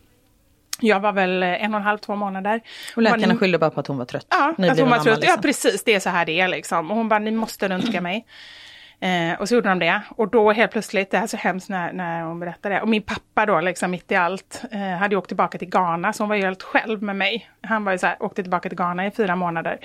Jag 0.80 1.00
var 1.00 1.12
väl 1.12 1.44
en 1.44 1.74
och 1.74 1.80
en 1.80 1.86
halv, 1.86 1.98
två 1.98 2.16
månader. 2.16 2.62
Och 2.96 3.02
läkarna 3.02 3.28
bara, 3.28 3.38
skyllde 3.38 3.58
bara 3.58 3.70
på 3.70 3.80
att 3.80 3.88
hon 3.88 3.98
var 3.98 4.06
trött. 4.06 4.28
Ja, 4.30 4.50
att 4.50 4.80
hon 4.80 4.90
var 4.90 5.00
trött. 5.00 5.20
liksom. 5.20 5.36
Ja 5.36 5.42
precis, 5.42 5.84
det 5.84 5.94
är 5.94 6.00
så 6.00 6.10
här 6.10 6.26
det 6.26 6.40
är 6.40 6.48
liksom. 6.48 6.92
Och 6.92 6.98
hon 6.98 7.10
bara, 7.10 7.20
ni 7.20 7.32
måste 7.32 7.70
röntga 7.70 8.02
mig. 8.02 8.26
Eh, 9.02 9.40
och 9.40 9.48
så 9.50 9.56
gjorde 9.56 9.70
de 9.70 9.80
det. 9.80 10.02
Och 10.10 10.28
då 10.32 10.52
helt 10.52 10.72
plötsligt, 10.72 11.12
det 11.12 11.18
är 11.18 11.28
så 11.28 11.38
hemskt 11.38 11.70
när, 11.70 11.94
när 11.94 12.24
hon 12.24 12.40
berättade 12.40 12.76
det. 12.76 12.82
Och 12.82 12.88
min 12.88 13.02
pappa 13.02 13.46
då, 13.46 13.62
liksom 13.62 13.92
mitt 13.92 14.12
i 14.12 14.16
allt, 14.16 14.64
eh, 14.72 14.80
hade 14.80 15.16
åkt 15.16 15.28
tillbaka 15.28 15.58
till 15.58 15.70
Ghana, 15.70 16.14
så 16.14 16.24
hon 16.24 16.30
var 16.30 16.36
ju 16.36 16.42
helt 16.44 16.64
själv 16.64 17.04
med 17.04 17.16
mig. 17.16 17.50
Han 17.62 17.84
var 17.84 17.92
ju 17.92 17.98
så 17.98 18.08
här, 18.08 18.24
åkte 18.24 18.42
tillbaka 18.42 18.70
till 18.70 18.78
Ghana 18.78 19.06
i 19.08 19.12
fyra 19.12 19.36
månader. 19.36 19.80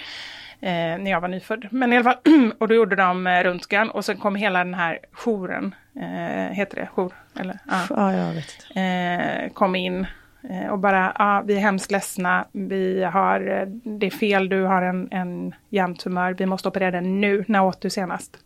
Eh, 0.61 0.99
när 0.99 1.11
jag 1.11 1.21
var 1.21 1.29
nyfödd. 1.29 1.69
Men 1.71 1.92
i 1.92 1.97
alla 1.97 2.05
fall, 2.05 2.19
och 2.59 2.69
då 2.69 2.75
gjorde 2.75 2.97
de 2.97 3.27
eh, 3.27 3.42
röntgen 3.42 3.90
och 3.90 4.05
sen 4.05 4.16
kom 4.16 4.35
hela 4.35 4.59
den 4.64 4.75
här 4.75 4.99
jouren, 5.12 5.75
eh, 5.97 6.53
heter 6.55 6.77
det 6.77 6.87
jour? 6.95 7.12
Eller? 7.40 7.59
Ja 7.69 7.81
Ja, 7.90 8.12
jag 8.12 8.33
vet 8.33 8.66
eh, 9.47 9.53
kom 9.53 9.75
in 9.75 10.07
eh, 10.51 10.66
och 10.71 10.79
bara, 10.79 11.12
ja, 11.19 11.42
vi 11.47 11.55
är 11.57 11.61
hemskt 11.61 11.90
ledsna, 11.90 12.47
vi 12.53 13.05
har, 13.05 13.40
eh, 13.61 13.66
det 13.99 14.07
är 14.07 14.11
fel, 14.11 14.49
du 14.49 14.62
har 14.62 14.83
en, 14.83 15.09
en 15.11 15.55
hjärntumör, 15.71 16.35
vi 16.38 16.47
måste 16.47 16.69
operera 16.69 16.90
den 16.90 17.21
nu, 17.21 17.45
när 17.49 17.64
åt 17.64 17.81
du 17.81 17.90
senast? 17.90 18.38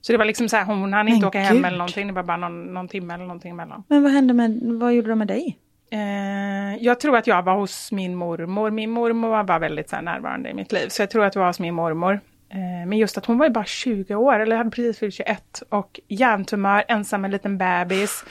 Så 0.00 0.12
det 0.12 0.18
var 0.18 0.24
liksom 0.24 0.48
så 0.48 0.56
här, 0.56 0.64
hon 0.64 0.92
hann 0.92 1.08
inte 1.08 1.20
Men 1.20 1.28
åka 1.28 1.40
hem 1.40 1.56
gud. 1.56 1.64
eller 1.64 1.78
någonting, 1.78 2.06
det 2.06 2.12
var 2.12 2.22
bara 2.22 2.36
någon, 2.36 2.74
någon 2.74 2.88
timme 2.88 3.14
eller 3.14 3.24
någonting 3.24 3.50
emellan. 3.50 3.84
Men 3.88 4.02
vad 4.02 4.12
hände 4.12 4.34
med, 4.34 4.60
vad 4.62 4.94
gjorde 4.94 5.08
de 5.08 5.18
med 5.18 5.28
dig? 5.28 5.58
Eh, 5.92 6.76
jag 6.80 7.00
tror 7.00 7.16
att 7.16 7.26
jag 7.26 7.42
var 7.42 7.54
hos 7.54 7.92
min 7.92 8.14
mormor, 8.14 8.70
min 8.70 8.90
mormor 8.90 9.28
var 9.28 9.58
väldigt 9.58 9.90
så 9.90 9.96
här, 9.96 10.02
närvarande 10.02 10.50
i 10.50 10.54
mitt 10.54 10.72
liv, 10.72 10.88
så 10.88 11.02
jag 11.02 11.10
tror 11.10 11.24
att 11.24 11.34
jag 11.34 11.40
var 11.40 11.46
hos 11.46 11.60
min 11.60 11.74
mormor. 11.74 12.20
Eh, 12.48 12.86
men 12.86 12.98
just 12.98 13.18
att 13.18 13.26
hon 13.26 13.38
var 13.38 13.46
ju 13.46 13.52
bara 13.52 13.64
20 13.64 14.14
år, 14.14 14.38
eller 14.38 14.56
hade 14.56 14.70
precis 14.70 14.98
fyllt 14.98 15.14
21, 15.14 15.62
och 15.68 16.00
hjärntumör, 16.08 16.84
ensam 16.88 17.20
med 17.20 17.28
en 17.28 17.32
liten 17.32 17.58
bebis. 17.58 18.24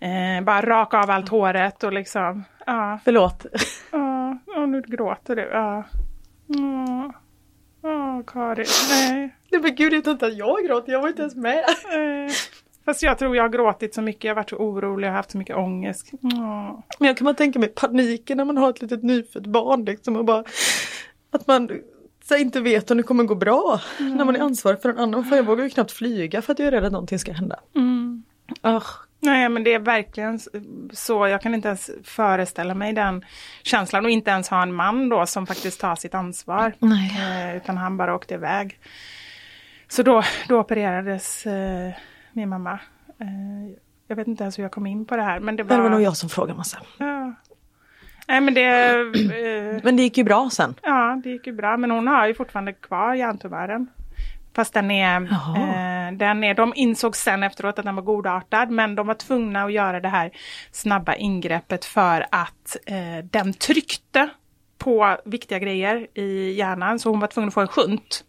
Eh, 0.00 0.44
bara 0.44 0.62
raka 0.62 0.98
av 0.98 1.10
allt 1.10 1.28
håret 1.28 1.84
och 1.84 1.92
liksom, 1.92 2.44
ja. 2.66 2.98
Förlåt. 3.04 3.46
Ja, 3.92 4.38
ja, 4.46 4.66
nu 4.66 4.82
gråter 4.82 5.36
du. 5.36 5.42
Ja. 5.42 5.84
Ja, 6.46 7.12
ja 7.82 8.22
Karin. 8.26 8.66
Nej. 8.90 9.34
Nej 9.50 9.60
men 9.60 9.74
gud, 9.74 9.92
jag 9.92 10.04
tror 10.04 10.12
inte 10.12 10.26
att 10.26 10.36
jag 10.36 10.64
gråter, 10.66 10.92
jag 10.92 11.00
var 11.00 11.08
inte 11.08 11.22
ens 11.22 11.36
med. 11.36 11.64
Fast 12.84 13.02
jag 13.02 13.18
tror 13.18 13.36
jag 13.36 13.42
har 13.42 13.48
gråtit 13.48 13.94
så 13.94 14.02
mycket, 14.02 14.24
jag 14.24 14.30
har 14.30 14.36
varit 14.36 14.50
så 14.50 14.56
orolig, 14.56 15.06
jag 15.06 15.12
har 15.12 15.16
haft 15.16 15.30
så 15.30 15.38
mycket 15.38 15.56
ångest. 15.56 16.10
Ja. 16.20 16.82
Men 16.98 17.06
jag 17.06 17.16
kan 17.16 17.24
bara 17.24 17.34
tänka 17.34 17.58
mig 17.58 17.68
paniken 17.68 18.36
när 18.36 18.44
man 18.44 18.56
har 18.56 18.70
ett 18.70 18.82
litet 18.82 19.02
nyfött 19.02 19.46
barn 19.46 19.84
liksom 19.84 20.16
och 20.16 20.24
bara 20.24 20.44
att 21.30 21.46
man 21.46 21.70
så 22.24 22.36
inte 22.36 22.60
vet 22.60 22.90
om 22.90 22.96
det 22.96 23.02
kommer 23.02 23.24
gå 23.24 23.34
bra. 23.34 23.80
När 23.98 24.24
man 24.24 24.36
är 24.36 24.40
ansvarig 24.40 24.82
för 24.82 24.88
en 24.88 24.98
annan, 24.98 25.24
för 25.24 25.36
jag 25.36 25.44
vågar 25.44 25.64
ju 25.64 25.70
knappt 25.70 25.92
flyga 25.92 26.42
för 26.42 26.52
att 26.52 26.58
jag 26.58 26.68
är 26.68 26.72
rädd 26.72 26.84
att 26.84 26.92
någonting 26.92 27.18
ska 27.18 27.32
hända. 27.32 27.60
Mm. 27.74 28.22
Ugh. 28.62 28.86
Nej 29.24 29.48
men 29.48 29.64
det 29.64 29.74
är 29.74 29.78
verkligen 29.78 30.40
så, 30.92 31.26
jag 31.28 31.42
kan 31.42 31.54
inte 31.54 31.68
ens 31.68 31.90
föreställa 32.04 32.74
mig 32.74 32.92
den 32.92 33.24
känslan 33.62 34.04
och 34.04 34.10
inte 34.10 34.30
ens 34.30 34.48
ha 34.48 34.62
en 34.62 34.74
man 34.74 35.08
då 35.08 35.26
som 35.26 35.46
faktiskt 35.46 35.80
tar 35.80 35.96
sitt 35.96 36.14
ansvar. 36.14 36.72
Eh, 36.82 37.56
utan 37.56 37.76
han 37.76 37.96
bara 37.96 38.14
åkte 38.14 38.34
iväg. 38.34 38.78
Så 39.88 40.02
då, 40.02 40.22
då 40.48 40.60
opererades 40.60 41.46
eh, 41.46 41.92
min 42.32 42.48
mamma. 42.48 42.72
Eh, 43.20 43.76
jag 44.08 44.16
vet 44.16 44.26
inte 44.28 44.44
ens 44.44 44.58
hur 44.58 44.62
jag 44.62 44.72
kom 44.72 44.86
in 44.86 45.04
på 45.04 45.16
det 45.16 45.22
här 45.22 45.40
men 45.40 45.56
det 45.56 45.62
var... 45.62 45.76
Det 45.76 45.82
var 45.82 45.90
nog 45.90 46.02
jag 46.02 46.16
som 46.16 46.28
frågade 46.28 46.56
massa. 46.58 46.78
Ja. 46.98 47.34
Nej 48.28 48.40
men 48.40 48.54
det... 48.54 48.90
Eh, 48.90 49.80
Men 49.84 49.96
det 49.96 50.02
gick 50.02 50.18
ju 50.18 50.24
bra 50.24 50.50
sen. 50.52 50.74
ja, 50.82 51.20
det 51.24 51.30
gick 51.30 51.46
ju 51.46 51.52
bra. 51.52 51.76
Men 51.76 51.90
hon 51.90 52.06
har 52.06 52.26
ju 52.26 52.34
fortfarande 52.34 52.72
kvar 52.72 53.14
hjärntumören. 53.14 53.86
Fast 54.54 54.74
den 54.74 54.90
är, 54.90 55.22
eh, 55.22 56.12
den 56.16 56.44
är... 56.44 56.54
De 56.54 56.72
insåg 56.76 57.16
sen 57.16 57.42
efteråt 57.42 57.78
att 57.78 57.84
den 57.84 57.94
var 57.96 58.02
godartad. 58.02 58.70
Men 58.70 58.94
de 58.94 59.06
var 59.06 59.14
tvungna 59.14 59.62
att 59.64 59.72
göra 59.72 60.00
det 60.00 60.08
här 60.08 60.30
snabba 60.72 61.14
ingreppet 61.14 61.84
för 61.84 62.26
att 62.30 62.76
eh, 62.86 63.24
den 63.30 63.52
tryckte 63.52 64.28
på 64.78 65.16
viktiga 65.24 65.58
grejer 65.58 66.06
i 66.14 66.52
hjärnan. 66.52 66.98
Så 66.98 67.10
hon 67.10 67.20
var 67.20 67.28
tvungen 67.28 67.48
att 67.48 67.54
få 67.54 67.60
en 67.60 67.68
shunt. 67.68 68.24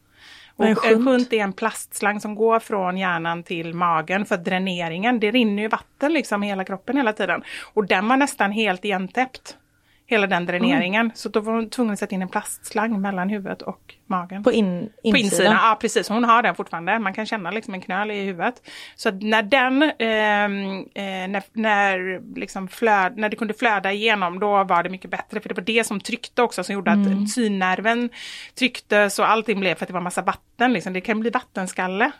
Och 0.55 0.65
Vad 0.65 0.67
är 0.67 0.71
en, 0.71 0.77
en 0.77 0.83
shunt? 0.83 1.05
shunt 1.05 1.33
är 1.33 1.37
en 1.37 1.53
plastslang 1.53 2.19
som 2.19 2.35
går 2.35 2.59
från 2.59 2.97
hjärnan 2.97 3.43
till 3.43 3.73
magen 3.73 4.25
för 4.25 4.37
dräneringen. 4.37 5.19
Det 5.19 5.31
rinner 5.31 5.63
ju 5.63 5.69
vatten 5.69 6.13
liksom 6.13 6.41
hela 6.41 6.63
kroppen 6.63 6.97
hela 6.97 7.13
tiden. 7.13 7.43
Och 7.73 7.87
den 7.87 8.07
var 8.07 8.17
nästan 8.17 8.51
helt 8.51 8.85
igentäppt 8.85 9.57
hela 10.05 10.27
den 10.27 10.45
dräneringen. 10.45 11.11
Så 11.15 11.29
då 11.29 11.39
var 11.39 11.53
hon 11.53 11.69
tvungen 11.69 11.93
att 11.93 11.99
sätta 11.99 12.15
in 12.15 12.21
en 12.21 12.29
plastslang 12.29 13.01
mellan 13.01 13.29
huvudet 13.29 13.61
och 13.61 13.95
magen. 14.07 14.43
På, 14.43 14.51
in, 14.51 14.89
På 15.01 15.07
insidan? 15.07 15.25
insidan, 15.25 15.53
ja 15.53 15.77
precis. 15.81 16.09
Hon 16.09 16.23
har 16.23 16.43
den 16.43 16.55
fortfarande. 16.55 16.99
Man 16.99 17.13
kan 17.13 17.25
känna 17.25 17.51
liksom 17.51 17.73
en 17.73 17.81
knöl 17.81 18.11
i 18.11 18.23
huvudet. 18.23 18.55
Så 18.95 19.11
när 19.11 19.43
den, 19.43 19.83
ehm, 19.83 20.79
eh, 20.79 21.27
när, 21.27 21.43
när, 21.53 22.21
liksom 22.39 22.67
flöd, 22.67 23.17
när 23.17 23.29
det 23.29 23.35
kunde 23.35 23.53
flöda 23.53 23.91
igenom, 23.91 24.39
då 24.39 24.63
var 24.63 24.83
det 24.83 24.89
mycket 24.89 25.11
bättre. 25.11 25.39
För 25.39 25.49
det 25.49 25.55
var 25.55 25.63
det 25.63 25.83
som 25.83 25.99
tryckte 25.99 26.41
också, 26.41 26.63
som 26.63 26.73
gjorde 26.73 26.91
att 26.91 27.29
synnerven 27.29 28.09
trycktes 28.55 29.19
och 29.19 29.29
allting 29.29 29.59
blev 29.59 29.75
för 29.75 29.85
att 29.85 29.87
det 29.87 29.93
var 29.93 30.01
massa 30.01 30.21
vatten. 30.21 30.73
Liksom. 30.73 30.93
Det 30.93 31.01
kan 31.01 31.19
bli 31.19 31.29
vattenskalle. 31.29 32.11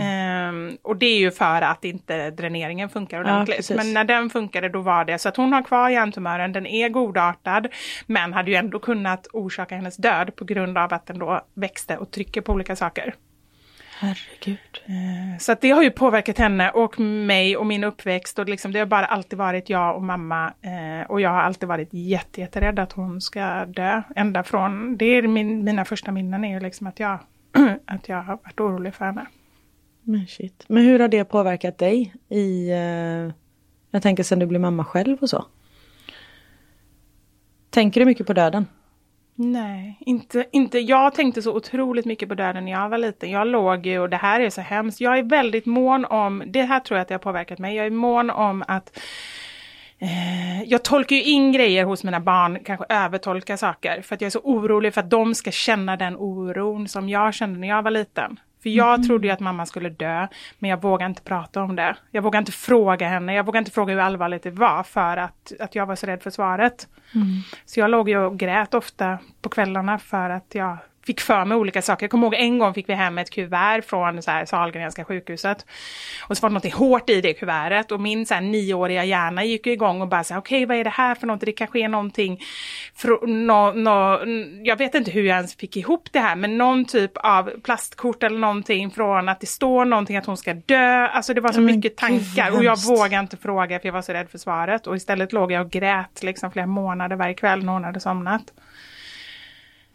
Ehm, 0.00 0.78
och 0.82 0.96
det 0.96 1.06
är 1.06 1.18
ju 1.18 1.30
för 1.30 1.62
att 1.62 1.84
inte 1.84 2.30
dräneringen 2.30 2.88
funkar 2.88 3.20
ordentligt. 3.20 3.56
precis. 3.56 3.76
men 3.76 3.94
när 3.94 4.04
den 4.04 4.30
funkade 4.30 4.68
då 4.68 4.80
var 4.80 5.04
det 5.04 5.18
så 5.18 5.28
att 5.28 5.36
hon 5.36 5.52
har 5.52 5.62
kvar 5.62 5.90
hjärntumören, 5.90 6.52
den 6.52 6.66
är 6.66 6.88
godartad 6.88 7.68
men 8.06 8.32
hade 8.32 8.50
ju 8.50 8.56
ändå 8.56 8.78
kunnat 8.78 9.26
orsaka 9.32 9.74
hennes 9.74 9.96
död 9.96 10.36
på 10.36 10.44
grund 10.44 10.78
av 10.78 10.94
att 10.94 11.06
den 11.06 11.18
då 11.18 11.40
växte 11.54 11.96
och 11.96 12.10
trycker 12.10 12.40
på 12.40 12.52
olika 12.52 12.76
saker. 12.76 13.14
Herregud. 14.00 14.58
Eh, 14.86 15.38
Så 15.38 15.52
att 15.52 15.60
det 15.60 15.70
har 15.70 15.82
ju 15.82 15.90
påverkat 15.90 16.38
henne 16.38 16.70
och 16.70 17.00
mig 17.00 17.56
och 17.56 17.66
min 17.66 17.84
uppväxt 17.84 18.38
och 18.38 18.48
liksom, 18.48 18.72
det 18.72 18.78
har 18.78 18.86
bara 18.86 19.06
alltid 19.06 19.38
varit 19.38 19.70
jag 19.70 19.96
och 19.96 20.02
mamma 20.02 20.52
eh, 20.62 21.10
och 21.10 21.20
jag 21.20 21.30
har 21.30 21.40
alltid 21.40 21.68
varit 21.68 21.88
jätte, 21.92 22.40
jätterädd 22.40 22.78
att 22.78 22.92
hon 22.92 23.20
ska 23.20 23.64
dö. 23.64 24.02
Ända 24.16 24.42
från, 24.42 24.96
det 24.96 25.04
är 25.04 25.22
min, 25.22 25.64
mina 25.64 25.84
första 25.84 26.12
minnen 26.12 26.44
är 26.44 26.54
ju 26.54 26.60
liksom 26.60 26.86
att 26.86 27.00
jag, 27.00 27.18
att 27.86 28.08
jag 28.08 28.22
har 28.22 28.38
varit 28.44 28.60
orolig 28.60 28.94
för 28.94 29.04
henne. 29.04 29.26
Men 30.08 30.26
shit. 30.26 30.64
Men 30.68 30.84
hur 30.84 30.98
har 30.98 31.08
det 31.08 31.24
påverkat 31.24 31.78
dig 31.78 32.14
i, 32.28 32.70
eh, 32.70 33.32
jag 33.90 34.02
tänker 34.02 34.22
sen 34.22 34.38
du 34.38 34.46
blev 34.46 34.60
mamma 34.60 34.84
själv 34.84 35.18
och 35.20 35.30
så? 35.30 35.44
Tänker 37.70 38.00
du 38.00 38.06
mycket 38.06 38.26
på 38.26 38.32
döden? 38.32 38.66
Nej, 39.34 39.98
inte, 40.00 40.46
inte. 40.52 40.78
Jag 40.78 41.14
tänkte 41.14 41.42
så 41.42 41.56
otroligt 41.56 42.04
mycket 42.04 42.28
på 42.28 42.34
döden 42.34 42.64
när 42.64 42.72
jag 42.72 42.88
var 42.88 42.98
liten. 42.98 43.30
Jag 43.30 43.46
låg 43.46 43.86
ju, 43.86 43.98
och 43.98 44.10
det 44.10 44.16
här 44.16 44.40
är 44.40 44.50
så 44.50 44.60
hemskt, 44.60 45.00
jag 45.00 45.18
är 45.18 45.22
väldigt 45.22 45.66
mån 45.66 46.04
om, 46.04 46.42
det 46.46 46.62
här 46.62 46.80
tror 46.80 46.98
jag 46.98 47.02
att 47.02 47.08
det 47.08 47.14
har 47.14 47.18
påverkat 47.18 47.58
mig, 47.58 47.76
jag 47.76 47.86
är 47.86 47.90
mån 47.90 48.30
om 48.30 48.64
att 48.68 48.98
eh, 49.98 50.62
jag 50.62 50.82
tolkar 50.84 51.16
ju 51.16 51.22
in 51.22 51.52
grejer 51.52 51.84
hos 51.84 52.04
mina 52.04 52.20
barn, 52.20 52.58
kanske 52.64 52.86
övertolkar 52.88 53.56
saker, 53.56 54.02
för 54.02 54.14
att 54.14 54.20
jag 54.20 54.26
är 54.26 54.30
så 54.30 54.40
orolig 54.44 54.94
för 54.94 55.00
att 55.00 55.10
de 55.10 55.34
ska 55.34 55.50
känna 55.50 55.96
den 55.96 56.16
oron 56.16 56.88
som 56.88 57.08
jag 57.08 57.34
kände 57.34 57.60
när 57.60 57.68
jag 57.68 57.82
var 57.82 57.90
liten. 57.90 58.38
För 58.62 58.70
jag 58.70 59.06
trodde 59.06 59.26
ju 59.26 59.32
att 59.32 59.40
mamma 59.40 59.66
skulle 59.66 59.88
dö, 59.88 60.26
men 60.58 60.70
jag 60.70 60.82
vågade 60.82 61.08
inte 61.08 61.22
prata 61.22 61.62
om 61.62 61.76
det. 61.76 61.96
Jag 62.10 62.22
vågade 62.22 62.38
inte 62.38 62.52
fråga 62.52 63.08
henne, 63.08 63.34
jag 63.34 63.46
vågade 63.46 63.58
inte 63.58 63.70
fråga 63.70 63.94
hur 63.94 64.00
allvarligt 64.00 64.42
det 64.42 64.50
var 64.50 64.82
för 64.82 65.16
att, 65.16 65.52
att 65.60 65.74
jag 65.74 65.86
var 65.86 65.96
så 65.96 66.06
rädd 66.06 66.22
för 66.22 66.30
svaret. 66.30 66.88
Så 67.64 67.80
jag 67.80 67.90
låg 67.90 68.08
ju 68.08 68.18
och 68.18 68.38
grät 68.38 68.74
ofta 68.74 69.18
på 69.42 69.48
kvällarna 69.48 69.98
för 69.98 70.30
att 70.30 70.54
jag 70.54 70.76
fick 71.08 71.20
för 71.20 71.44
mig 71.44 71.56
olika 71.56 71.82
saker. 71.82 72.04
Jag 72.04 72.10
kommer 72.10 72.26
ihåg 72.26 72.34
en 72.34 72.58
gång 72.58 72.74
fick 72.74 72.88
vi 72.88 72.94
hem 72.94 73.18
ett 73.18 73.30
kuvert 73.30 73.82
från 73.82 74.22
så 74.22 74.30
här 74.30 74.44
Sahlgrenska 74.44 75.04
sjukhuset. 75.04 75.66
Och 76.28 76.36
så 76.36 76.42
var 76.42 76.50
det 76.50 76.54
något 76.54 76.74
hårt 76.74 77.10
i 77.10 77.20
det 77.20 77.32
kuvertet 77.32 77.92
och 77.92 78.00
min 78.00 78.26
så 78.26 78.34
här 78.34 78.40
nioåriga 78.40 79.04
hjärna 79.04 79.44
gick 79.44 79.66
igång 79.66 80.00
och 80.00 80.08
bara 80.08 80.24
så 80.24 80.34
här, 80.34 80.40
okej 80.40 80.66
vad 80.66 80.76
är 80.76 80.84
det 80.84 80.90
här 80.90 81.14
för 81.14 81.26
något? 81.26 81.40
Det 81.40 81.52
kanske 81.52 81.80
är 81.80 81.88
någonting, 81.88 82.40
fro, 82.94 83.26
no, 83.26 83.72
no, 83.74 84.26
jag 84.64 84.76
vet 84.76 84.94
inte 84.94 85.10
hur 85.10 85.22
jag 85.22 85.36
ens 85.36 85.56
fick 85.56 85.76
ihop 85.76 86.08
det 86.12 86.20
här, 86.20 86.36
men 86.36 86.58
någon 86.58 86.84
typ 86.84 87.12
av 87.14 87.50
plastkort 87.62 88.22
eller 88.22 88.38
någonting 88.38 88.90
från 88.90 89.28
att 89.28 89.40
det 89.40 89.46
står 89.46 89.84
någonting 89.84 90.16
att 90.16 90.26
hon 90.26 90.36
ska 90.36 90.54
dö. 90.54 91.06
Alltså 91.06 91.34
det 91.34 91.40
var 91.40 91.52
så 91.52 91.60
Men 91.60 91.76
mycket 91.76 91.96
tankar 91.96 92.50
och 92.56 92.64
jag 92.64 92.78
vågade 92.86 93.20
inte 93.20 93.36
fråga 93.36 93.80
för 93.80 93.88
jag 93.88 93.92
var 93.92 94.02
så 94.02 94.12
rädd 94.12 94.30
för 94.30 94.38
svaret. 94.38 94.86
Och 94.86 94.96
istället 94.96 95.32
låg 95.32 95.52
jag 95.52 95.66
och 95.66 95.72
grät 95.72 96.22
liksom 96.22 96.50
flera 96.50 96.66
månader 96.66 97.16
varje 97.16 97.34
kväll 97.34 97.64
när 97.64 97.72
hon 97.72 97.84
hade 97.84 98.00
somnat. 98.00 98.52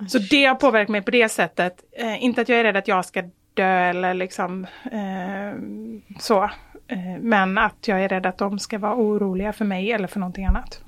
Så 0.08 0.18
det 0.20 0.46
har 0.46 0.56
påverkat 0.56 0.90
mig 0.90 1.02
på 1.02 1.12
det 1.12 1.30
sättet. 1.30 1.84
Eh, 1.92 2.24
inte 2.24 2.42
att 2.42 2.50
jag 2.50 2.60
är 2.60 2.64
rädd 2.64 2.78
att 2.78 2.88
jag 2.88 3.06
ska 3.06 3.24
dö 3.54 3.70
eller 3.90 4.14
liksom 4.14 4.68
eh, 4.92 5.60
så. 6.20 6.44
Eh, 6.88 7.20
men 7.22 7.58
att 7.58 7.88
jag 7.88 8.04
är 8.04 8.10
rädd 8.10 8.26
att 8.26 8.38
de 8.38 8.60
ska 8.60 8.78
vara 8.78 8.96
oroliga 8.96 9.54
för 9.54 9.66
mig 9.66 9.92
eller 9.92 10.08
för 10.08 10.20
någonting 10.20 10.46
annat. 10.46 10.82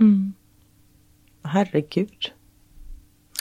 Herregud. 1.44 2.32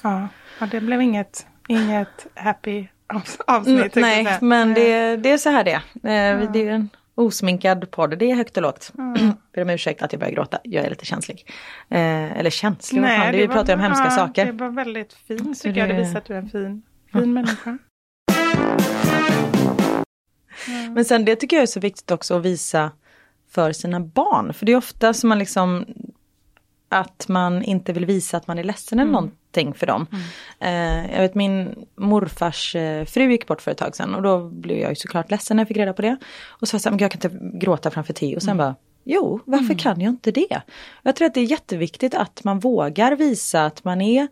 Ja, 0.02 0.28
ja 0.60 0.66
det 0.66 0.80
blev 0.80 1.02
inget, 1.02 1.46
inget 1.68 2.26
happy 2.34 2.86
avs- 3.08 3.40
avsnitt. 3.46 3.96
jag 3.96 4.02
Nej, 4.02 4.38
men 4.40 4.74
det, 4.74 5.16
det 5.16 5.30
är 5.30 5.38
så 5.38 5.50
här 5.50 5.64
det 5.64 5.72
är. 5.72 6.42
Eh, 6.42 6.50
Det 6.52 6.68
är 6.68 6.72
en 6.72 6.88
osminkad 7.14 7.90
podd, 7.90 8.18
det 8.18 8.30
är 8.30 8.34
högt 8.34 8.56
och 8.56 8.62
lågt. 8.62 8.92
Ber 9.54 9.62
om 9.62 9.70
ursäkt 9.70 10.02
att 10.02 10.12
jag 10.12 10.20
börjar 10.20 10.34
gråta, 10.34 10.58
jag 10.64 10.84
är 10.84 10.90
lite 10.90 11.04
känslig. 11.04 11.46
Eh, 11.90 12.38
eller 12.38 12.50
känslig, 12.50 13.00
vad 13.02 13.10
fan, 13.10 13.32
det, 13.32 13.38
vi 13.38 13.46
var- 13.46 13.54
pratar 13.54 13.68
ju 13.68 13.74
om 13.74 13.80
hemska 13.80 14.04
ja, 14.04 14.10
saker. 14.10 14.46
Det 14.46 14.52
var 14.52 14.68
väldigt 14.70 15.12
fint 15.12 15.60
tycker 15.62 15.80
jag. 15.80 15.88
Det 15.88 15.94
det- 15.94 16.00
visar 16.00 16.18
att 16.18 16.24
du 16.24 16.34
är 16.34 16.38
en 16.38 16.48
fin, 16.48 16.82
fin 17.12 17.32
människa. 17.32 17.78
Men 20.94 21.04
sen 21.04 21.24
det 21.24 21.36
tycker 21.36 21.56
jag 21.56 21.62
är 21.62 21.66
så 21.66 21.80
viktigt 21.80 22.10
också 22.10 22.36
att 22.36 22.42
visa 22.44 22.90
för 23.50 23.72
sina 23.72 24.00
barn. 24.00 24.54
För 24.54 24.66
det 24.66 24.72
är 24.72 24.76
ofta 24.76 25.14
som 25.14 25.28
man 25.28 25.38
liksom 25.38 25.86
att 26.88 27.28
man 27.28 27.62
inte 27.62 27.92
vill 27.92 28.06
visa 28.06 28.36
att 28.36 28.46
man 28.46 28.58
är 28.58 28.64
ledsen 28.64 28.98
eller 28.98 29.12
någonting 29.12 29.74
för 29.74 29.86
dem. 29.86 30.06
Eh, 30.60 31.12
jag 31.12 31.20
vet 31.20 31.34
min 31.34 31.74
morfars 31.96 32.76
eh, 32.76 33.04
fru 33.04 33.30
gick 33.30 33.46
bort 33.46 33.62
för 33.62 33.70
ett 33.70 33.78
tag 33.78 33.96
sedan 33.96 34.14
och 34.14 34.22
då 34.22 34.48
blev 34.48 34.78
jag 34.78 34.90
ju 34.90 34.94
såklart 34.94 35.30
ledsen 35.30 35.56
när 35.56 35.60
jag 35.60 35.68
fick 35.68 35.76
reda 35.76 35.92
på 35.92 36.02
det. 36.02 36.16
Och 36.48 36.68
så 36.68 36.78
sa 36.78 36.90
jag 36.90 37.00
jag 37.00 37.10
kan 37.10 37.32
inte 37.32 37.58
gråta 37.58 37.90
framför 37.90 38.12
Theo. 38.12 38.36
Och 38.36 38.42
sen 38.42 38.56
bara, 38.56 38.74
jo 39.04 39.40
varför 39.44 39.74
kan 39.78 40.00
jag 40.00 40.10
inte 40.10 40.30
det? 40.30 40.62
Jag 41.02 41.16
tror 41.16 41.26
att 41.26 41.34
det 41.34 41.40
är 41.40 41.44
jätteviktigt 41.44 42.14
att 42.14 42.44
man 42.44 42.58
vågar 42.58 43.16
visa 43.16 43.64
att 43.64 43.84
man 43.84 44.00
är 44.00 44.28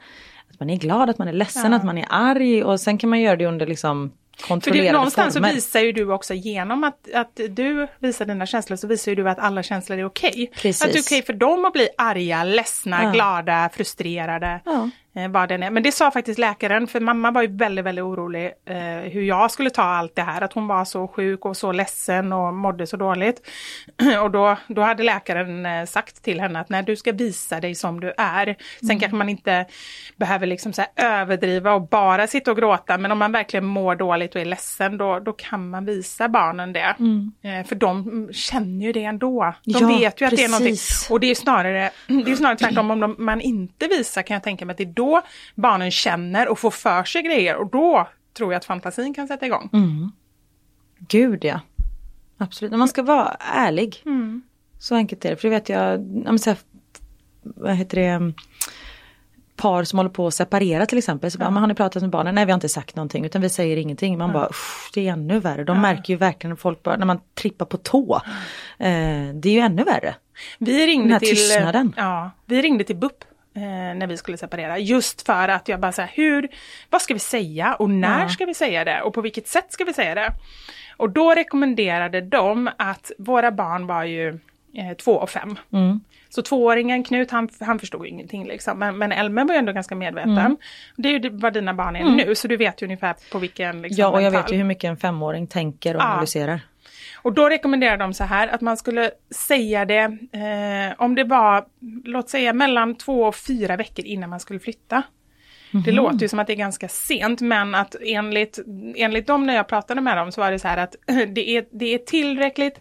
att 0.51 0.61
man 0.61 0.71
är 0.71 0.77
glad, 0.77 1.11
att 1.11 1.19
man 1.19 1.29
är 1.29 1.33
ledsen, 1.33 1.75
att 1.75 1.85
man 1.85 1.99
är 1.99 2.07
arg 2.11 2.65
och 2.65 2.81
sen 2.81 2.99
kan 2.99 3.11
man 3.11 3.21
göra 3.21 3.37
det 3.37 3.47
under 3.47 3.67
liksom 3.67 4.13
För 4.37 4.49
kontrollerade 4.49 4.89
det, 4.89 4.93
någonstans 4.93 5.35
former. 5.35 5.49
så 5.49 5.55
visar 5.55 5.81
ju 5.81 5.93
du 5.93 6.13
också 6.13 6.35
genom 6.35 6.85
att, 6.85 7.13
att 7.15 7.41
du 7.51 7.89
visar 7.99 8.25
dina 8.25 8.47
känslor 8.47 8.77
så 8.77 8.87
visar 8.87 9.13
ju 9.13 9.17
du 9.17 9.29
att 9.31 9.39
alla 9.39 9.63
känslor 9.63 9.99
är 9.99 10.05
okej. 10.05 10.51
Precis. 10.55 10.83
Att 10.83 10.93
det 10.93 10.99
är 10.99 11.03
okej 11.03 11.23
för 11.23 11.33
dem 11.33 11.65
att 11.65 11.73
bli 11.73 11.89
arga, 11.99 12.45
ledsna, 12.45 13.03
Ja. 13.05 13.11
glada, 13.11 13.71
frustrerade. 13.75 14.61
Ja. 14.65 14.91
Eh, 15.15 15.29
vad 15.29 15.49
den 15.49 15.63
är. 15.63 15.71
Men 15.71 15.83
det 15.83 15.93
sa 15.93 16.11
faktiskt 16.11 16.39
läkaren, 16.39 16.87
för 16.87 17.01
mamma 17.01 17.31
var 17.31 17.43
ju 17.43 17.57
väldigt, 17.57 17.85
väldigt 17.85 18.03
orolig 18.03 18.53
eh, 18.67 18.77
hur 19.13 19.23
jag 19.23 19.51
skulle 19.51 19.71
ta 19.71 19.83
allt 19.83 20.17
det 20.17 20.23
här. 20.23 20.41
Att 20.41 20.53
hon 20.53 20.67
var 20.67 20.85
så 20.85 21.09
sjuk 21.09 21.45
och 21.45 21.57
så 21.57 21.73
ledsen 21.73 22.33
och 22.33 22.55
mådde 22.55 22.87
så 22.87 22.97
dåligt. 22.97 23.41
och 24.23 24.31
då, 24.31 24.57
då 24.69 24.83
hade 24.83 25.03
läkaren 25.03 25.67
eh, 25.67 25.85
sagt 25.85 26.23
till 26.23 26.41
henne 26.41 26.61
att 26.61 26.69
när 26.69 26.83
du 26.83 26.97
ska 26.97 27.13
visa 27.13 27.61
dig 27.61 27.75
som 27.75 28.01
du 28.01 28.13
är. 28.19 28.57
Sen 28.87 29.01
kanske 29.01 29.17
man 29.17 29.29
inte 29.29 29.67
behöver 30.17 30.47
liksom 30.47 30.73
så 30.73 30.83
överdriva 30.97 31.73
och 31.73 31.89
bara 31.89 32.27
sitta 32.27 32.51
och 32.51 32.57
gråta. 32.57 32.99
Men 32.99 33.13
om 33.13 33.19
man 33.19 33.33
verkligen 33.33 33.65
mår 33.67 33.95
dåligt 33.95 34.35
och 34.35 34.41
är 34.41 34.45
ledsen 34.45 34.99
då, 34.99 35.19
då 35.19 35.33
kan 35.33 35.71
man 35.71 35.85
visa 35.85 36.29
barnen 36.29 36.73
det. 36.73 36.95
Eh, 37.43 37.67
för 37.67 37.75
de 37.75 38.01
mm, 38.01 38.33
känner 38.33 38.87
ju 38.87 38.93
det 38.93 39.05
ändå. 39.05 39.55
De 39.65 39.73
Ja, 39.81 39.87
vet 39.99 40.21
ju 40.21 40.25
att 40.27 40.37
det 40.37 40.45
är 40.45 40.49
någonting. 40.49 40.73
precis. 40.73 41.11
Och 41.11 41.21
det 41.21 41.31
är 41.31 41.35
snarare, 41.35 41.91
det 42.07 42.31
är 42.33 42.37
snarare 42.37 42.59
tvärtom 42.59 42.91
om 42.91 43.01
de, 43.01 43.17
man 43.19 43.41
inte 43.41 43.89
visar 43.89 44.23
kan 44.23 44.35
jag 44.35 44.43
tänka 44.43 44.65
mig 44.65 44.73
att 44.73 44.79
det 44.79 44.85
är 44.85 44.87
då 45.05 45.23
barnen 45.55 45.91
känner 45.91 46.49
och 46.49 46.59
får 46.59 46.71
för 46.71 47.05
sig 47.05 47.23
grejer 47.23 47.57
och 47.57 47.71
då 47.71 48.09
tror 48.37 48.53
jag 48.53 48.59
att 48.59 48.65
fantasin 48.65 49.15
kan 49.15 49.29
sätta 49.29 49.47
igång. 49.47 49.71
Gud 51.09 51.45
ja. 51.45 51.61
Absolut, 52.39 52.71
Men 52.71 52.79
man 52.79 52.89
ska 52.89 53.03
vara 53.03 53.37
ärlig. 53.55 54.03
Mm. 54.07 54.43
Så 54.79 54.95
enkelt 54.95 55.25
är 55.25 55.31
det. 55.31 55.37
För 55.37 55.49
det 55.49 55.55
vet 55.55 55.69
jag, 55.69 55.93
ja, 55.95 55.99
men 56.33 56.39
så 56.39 56.51
här, 56.51 56.59
vad 57.43 57.75
heter 57.75 57.97
det, 58.01 58.07
mm, 58.07 58.35
par 59.57 59.85
som 59.85 59.99
håller 59.99 60.11
på 60.11 60.27
att 60.27 60.35
separera 60.35 60.87
till 60.87 60.99
exempel. 60.99 61.31
Så 61.31 61.39
bara, 61.39 61.51
men 61.51 61.61
har 61.61 61.67
ni 61.69 61.75
pratat 61.75 62.03
med 62.03 62.11
barnen? 62.11 62.35
Nej 62.35 62.45
vi 62.45 62.53
har 62.53 62.55
inte 62.57 62.69
sagt 62.69 62.97
någonting 62.97 63.25
utan 63.25 63.43
vi 63.43 63.49
säger 63.49 63.77
ingenting. 63.77 64.19
Man 64.19 64.33
bara, 64.33 64.47
"Uff, 64.49 64.91
det 64.95 65.09
är 65.09 65.13
ännu 65.13 65.39
värre. 65.41 65.65
De 65.65 65.81
märker 65.81 66.13
ju 66.13 66.17
verkligen 66.17 66.49
när 66.51 66.57
folk 66.57 66.83
bara, 66.83 66.97
när 66.97 67.07
man 67.07 67.21
trippar 67.35 67.67
på 67.67 67.77
tå. 67.77 68.15
Eh, 68.79 68.89
det 69.35 69.49
är 69.49 69.53
ju 69.53 69.59
ännu 69.59 69.85
värre. 69.85 70.15
Vi 70.59 70.79
Den 70.79 70.87
ringde 70.87 71.13
här 71.13 71.21
till, 71.21 71.29
tystnaden. 71.29 71.95
ja, 71.97 72.31
vi 72.47 72.63
ringde 72.63 72.85
till 72.85 72.97
BUP 72.97 73.25
eh, 73.55 73.63
när 73.99 74.07
vi 74.07 74.17
skulle 74.17 74.37
separera. 74.37 74.79
Just 74.79 75.27
för 75.27 75.49
att 75.49 75.69
jag 75.69 75.81
bara 75.81 75.93
så 75.93 76.03
här, 76.03 76.11
hur, 76.15 76.49
vad 76.91 77.03
ska 77.03 77.15
vi 77.15 77.21
säga 77.21 77.75
och 77.75 77.91
när 77.91 78.29
ska 78.29 78.47
vi 78.47 78.55
säga 78.55 78.85
det 78.85 79.03
och 79.03 79.15
på 79.15 79.21
vilket 79.21 79.49
sätt 79.49 79.73
ska 79.73 79.85
vi 79.85 79.93
säga 79.93 80.15
det? 80.15 80.33
Och 80.97 81.11
då 81.11 81.35
rekommenderade 81.35 82.21
de 82.21 82.71
att 82.77 83.11
våra 83.19 83.53
barn 83.53 83.87
var 83.87 84.05
ju 84.05 84.29
eh, 84.75 84.93
två 85.05 85.13
och 85.13 85.31
fem. 85.31 85.57
Mm. 85.73 86.01
Så 86.29 86.43
tvååringen 86.43 87.05
Knut 87.05 87.31
han, 87.31 87.49
han 87.61 87.79
förstod 87.79 88.07
ingenting 88.07 88.47
liksom. 88.47 88.79
Men, 88.79 88.99
men 88.99 89.13
Elmer 89.13 89.45
var 89.45 89.55
ju 89.55 89.59
ändå 89.59 89.73
ganska 89.73 89.95
medveten. 89.95 90.39
Mm. 90.39 90.57
Det 90.97 91.09
är 91.09 91.13
ju 91.21 91.29
vad 91.31 91.53
dina 91.53 91.75
barn 91.75 91.97
är 91.97 92.05
nu 92.05 92.35
så 92.35 92.49
du 92.49 92.57
vet 92.57 92.83
ju 92.83 92.87
ungefär 92.87 93.15
på 93.33 93.39
vilken 93.39 93.83
liksom, 93.83 94.01
Ja 94.01 94.09
och 94.09 94.23
jag 94.23 94.33
mental- 94.33 94.43
vet 94.43 94.53
ju 94.53 94.57
hur 94.57 94.65
mycket 94.65 94.85
en 94.89 94.97
femåring 94.97 95.47
tänker 95.47 95.97
och 95.97 96.03
Ja. 96.03 96.07
analyserar. 96.07 96.61
Och 97.23 97.33
då 97.33 97.49
rekommenderar 97.49 97.97
de 97.97 98.15
så 98.15 98.25
här 98.25 98.49
att 98.49 98.61
man 98.61 98.77
skulle 98.77 99.11
säga 99.31 99.85
det 99.85 100.19
eh, 100.33 101.03
om 101.03 101.15
det 101.15 101.25
var, 101.25 101.65
låt 102.05 102.31
säga 102.31 102.53
mellan 102.53 102.95
två 102.95 103.23
och 103.23 103.37
fyra 103.37 103.77
veckor 103.77 104.05
innan 104.05 104.31
man 104.31 104.41
skulle 104.41 104.61
flytta. 104.61 105.03
Det 105.85 105.93
låter 105.93 106.19
ju 106.19 106.29
som 106.29 106.39
att 106.39 106.47
det 106.47 106.53
är 106.53 106.57
ganska 106.57 106.89
sent 106.89 107.41
men 107.41 107.75
att 107.75 107.97
enligt, 108.01 108.59
enligt 108.97 109.27
dem 109.27 109.47
när 109.47 109.55
jag 109.55 109.69
pratade 109.69 110.01
med 110.01 110.17
dem 110.17 110.33
så 110.33 110.41
var 110.41 110.51
det 110.51 110.59
så 110.59 110.69
här 110.69 110.77
att 110.77 110.97
det 111.07 111.57
är, 111.57 111.65
det 111.71 111.95
är 111.95 111.99
tillräckligt 111.99 112.81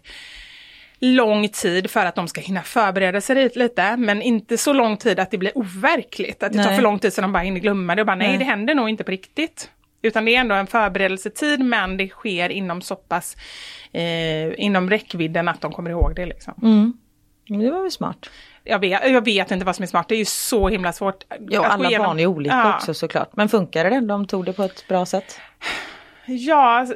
lång 0.98 1.48
tid 1.48 1.90
för 1.90 2.06
att 2.06 2.14
de 2.14 2.28
ska 2.28 2.40
hinna 2.40 2.62
förbereda 2.62 3.20
sig 3.20 3.50
lite, 3.54 3.96
men 3.96 4.22
inte 4.22 4.58
så 4.58 4.72
lång 4.72 4.96
tid 4.96 5.18
att 5.18 5.30
det 5.30 5.38
blir 5.38 5.58
overkligt. 5.58 6.42
Att 6.42 6.52
det 6.52 6.58
tar 6.58 6.66
Nej. 6.66 6.76
för 6.76 6.82
lång 6.82 6.98
tid 6.98 7.12
så 7.12 7.20
de 7.20 7.32
bara 7.32 7.42
hinner 7.42 7.60
glömma 7.60 7.94
det 7.94 8.02
och 8.02 8.06
bara 8.06 8.16
nej, 8.16 8.28
Nej. 8.28 8.38
det 8.38 8.44
händer 8.44 8.74
nog 8.74 8.88
inte 8.88 9.04
på 9.04 9.10
riktigt. 9.10 9.70
Utan 10.02 10.24
det 10.24 10.34
är 10.36 10.40
ändå 10.40 10.54
en 10.54 10.66
förberedelsetid 10.66 11.60
men 11.64 11.96
det 11.96 12.08
sker 12.08 12.48
inom 12.48 12.82
så 12.82 12.96
pass 12.96 13.36
eh, 13.92 14.60
inom 14.64 14.90
räckvidden 14.90 15.48
att 15.48 15.60
de 15.60 15.72
kommer 15.72 15.90
ihåg 15.90 16.12
det. 16.16 16.26
Liksom. 16.26 16.54
Mm. 16.62 16.92
Det 17.62 17.70
var 17.70 17.82
väl 17.82 17.90
smart. 17.90 18.30
Jag, 18.64 18.78
vet, 18.78 19.10
jag 19.10 19.24
vet 19.24 19.50
inte 19.50 19.66
vad 19.66 19.76
som 19.76 19.82
är 19.82 19.86
smart, 19.86 20.08
det 20.08 20.14
är 20.14 20.18
ju 20.18 20.24
så 20.24 20.68
himla 20.68 20.92
svårt. 20.92 21.24
Ja, 21.48 21.66
alla 21.66 21.88
igenom- 21.88 22.06
barn 22.06 22.20
är 22.20 22.26
olika 22.26 22.54
Ja. 22.56 22.74
också 22.76 22.94
såklart. 22.94 23.30
Men 23.36 23.48
funkade 23.48 23.90
det? 23.90 24.00
De 24.00 24.26
tog 24.26 24.44
det 24.44 24.52
på 24.52 24.62
ett 24.62 24.88
bra 24.88 25.06
sätt? 25.06 25.40
Ja, 26.26 26.86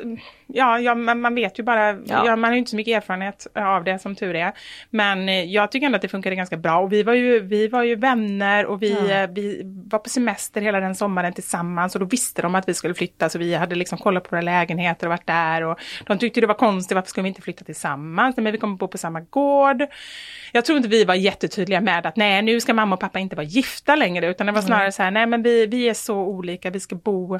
ja, 0.46 0.78
ja 0.80 0.94
man, 0.94 1.20
man 1.20 1.34
vet 1.34 1.58
ju 1.58 1.62
bara, 1.62 1.92
ja. 1.92 1.98
Ja. 2.06 2.36
man 2.36 2.44
har 2.44 2.52
ju 2.52 2.58
inte 2.58 2.70
så 2.70 2.76
mycket 2.76 2.96
erfarenhet 2.96 3.46
av 3.54 3.84
det 3.84 3.98
som 3.98 4.14
tur 4.14 4.34
är. 4.34 4.52
Men 4.90 5.28
eh, 5.28 5.44
jag 5.44 5.72
tycker 5.72 5.86
ändå 5.86 5.96
att 5.96 6.02
det 6.02 6.08
funkade 6.08 6.36
ganska 6.36 6.56
bra 6.56 6.78
och 6.78 6.92
vi 6.92 7.02
var 7.02 7.14
ju, 7.14 7.40
vi 7.40 7.68
var 7.68 7.82
ju 7.82 7.96
vänner 7.96 8.66
och 8.66 8.82
vi, 8.82 8.92
eh, 8.92 9.30
vi 9.30 9.62
var 9.64 9.98
på 9.98 10.08
semester 10.08 10.60
hela 10.60 10.80
den 10.80 10.94
sommaren 10.94 11.32
tillsammans 11.32 11.94
och 11.94 12.00
då 12.00 12.06
visste 12.06 12.42
de 12.42 12.54
att 12.54 12.68
vi 12.68 12.74
skulle 12.74 12.94
flytta 12.94 13.28
så 13.28 13.38
vi 13.38 13.54
hade 13.54 13.74
liksom 13.74 13.98
kollat 13.98 14.24
på 14.24 14.30
våra 14.30 14.40
lägenheter 14.40 15.06
och 15.06 15.10
varit 15.10 15.26
där 15.26 15.62
och 15.62 15.78
de 16.06 16.18
tyckte 16.18 16.40
det 16.40 16.46
var 16.46 16.54
konstigt, 16.54 16.94
varför 16.94 17.08
skulle 17.08 17.22
vi 17.22 17.28
inte 17.28 17.42
flytta 17.42 17.64
tillsammans? 17.64 18.36
Men 18.36 18.52
vi 18.52 18.58
kommer 18.58 18.76
bo 18.76 18.88
på 18.88 18.98
samma 18.98 19.20
gård. 19.20 19.82
Jag 20.52 20.64
tror 20.64 20.76
inte 20.76 20.88
vi 20.88 21.04
var 21.04 21.14
jättetydliga 21.14 21.80
med 21.80 22.06
att 22.06 22.16
nej, 22.16 22.42
nu 22.42 22.60
ska 22.60 22.74
mamma 22.74 22.94
och 22.94 23.00
pappa 23.00 23.18
inte 23.18 23.36
vara 23.36 23.46
gifta 23.46 23.96
längre 23.96 24.26
utan 24.26 24.46
det 24.46 24.52
var 24.52 24.62
snarare 24.62 24.92
så 24.92 25.02
här, 25.02 25.10
nej 25.10 25.26
men 25.26 25.42
vi, 25.42 25.66
vi 25.66 25.88
är 25.88 25.94
så 25.94 26.16
olika, 26.16 26.70
vi 26.70 26.80
ska 26.80 26.96
bo, 26.96 27.34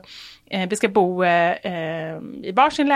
eh, 0.51 0.69
vi 0.69 0.77
ska 0.77 0.89
bo 0.89 1.25
eh, 1.25 1.53
eh, 1.53 2.19
i 2.43 2.53
varsin 2.53 2.89
lägenhet 2.89 2.96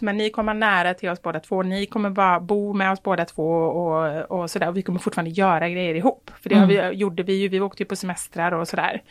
men 0.00 0.16
ni 0.16 0.30
kommer 0.30 0.54
nära 0.54 0.94
till 0.94 1.08
oss 1.08 1.22
båda 1.22 1.40
två, 1.40 1.62
ni 1.62 1.86
kommer 1.86 2.10
bara 2.10 2.40
bo 2.40 2.72
med 2.72 2.92
oss 2.92 3.02
båda 3.02 3.24
två 3.24 3.48
och, 3.52 4.30
och 4.40 4.50
sådär 4.50 4.68
och 4.68 4.76
vi 4.76 4.82
kommer 4.82 4.98
fortfarande 4.98 5.30
göra 5.30 5.68
grejer 5.68 5.94
ihop. 5.94 6.30
För 6.42 6.48
det 6.48 6.54
har 6.54 6.66
vi, 6.66 6.96
gjorde 6.96 7.22
vi 7.22 7.32
ju, 7.32 7.48
vi 7.48 7.60
åkte 7.60 7.82
ju 7.82 7.86
på 7.86 7.96
semestrar 7.96 8.52
och 8.52 8.68
sådär 8.68 9.02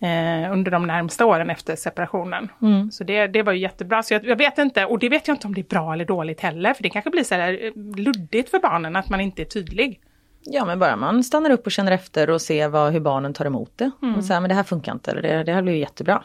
eh, 0.00 0.52
under 0.52 0.70
de 0.70 0.86
närmsta 0.86 1.26
åren 1.26 1.50
efter 1.50 1.76
separationen. 1.76 2.48
Så 2.92 3.04
det, 3.04 3.26
det 3.26 3.42
var 3.42 3.52
ju 3.52 3.58
jättebra. 3.58 4.02
Så 4.02 4.14
jag, 4.14 4.24
jag 4.24 4.36
vet 4.36 4.58
inte, 4.58 4.84
och 4.84 4.98
det 4.98 5.08
vet 5.08 5.28
jag 5.28 5.34
inte 5.34 5.46
om 5.46 5.54
det 5.54 5.60
är 5.60 5.64
bra 5.68 5.92
eller 5.92 6.04
dåligt 6.04 6.40
heller, 6.40 6.74
för 6.74 6.82
det 6.82 6.90
kanske 6.90 7.10
blir 7.10 7.24
så 7.24 7.34
här 7.34 7.64
eh, 7.64 7.96
luddigt 7.96 8.50
för 8.50 8.58
barnen 8.58 8.96
att 8.96 9.08
man 9.08 9.20
inte 9.20 9.42
är 9.42 9.46
tydlig. 9.46 10.00
Ja 10.46 10.64
men 10.64 10.78
bara 10.78 10.96
man 10.96 11.24
stannar 11.24 11.50
upp 11.50 11.66
och 11.66 11.72
känner 11.72 11.92
efter 11.92 12.30
och 12.30 12.40
ser 12.40 12.68
vad, 12.68 12.92
hur 12.92 13.00
barnen 13.00 13.34
tar 13.34 13.44
emot 13.44 13.72
det. 13.76 13.90
Och 14.16 14.24
säger 14.24 14.40
men 14.40 14.48
det 14.48 14.54
här 14.54 14.62
funkar 14.62 14.92
inte 14.92 15.10
eller 15.10 15.22
det, 15.22 15.44
det 15.44 15.52
här 15.52 15.62
blir 15.62 15.74
jättebra. 15.74 16.22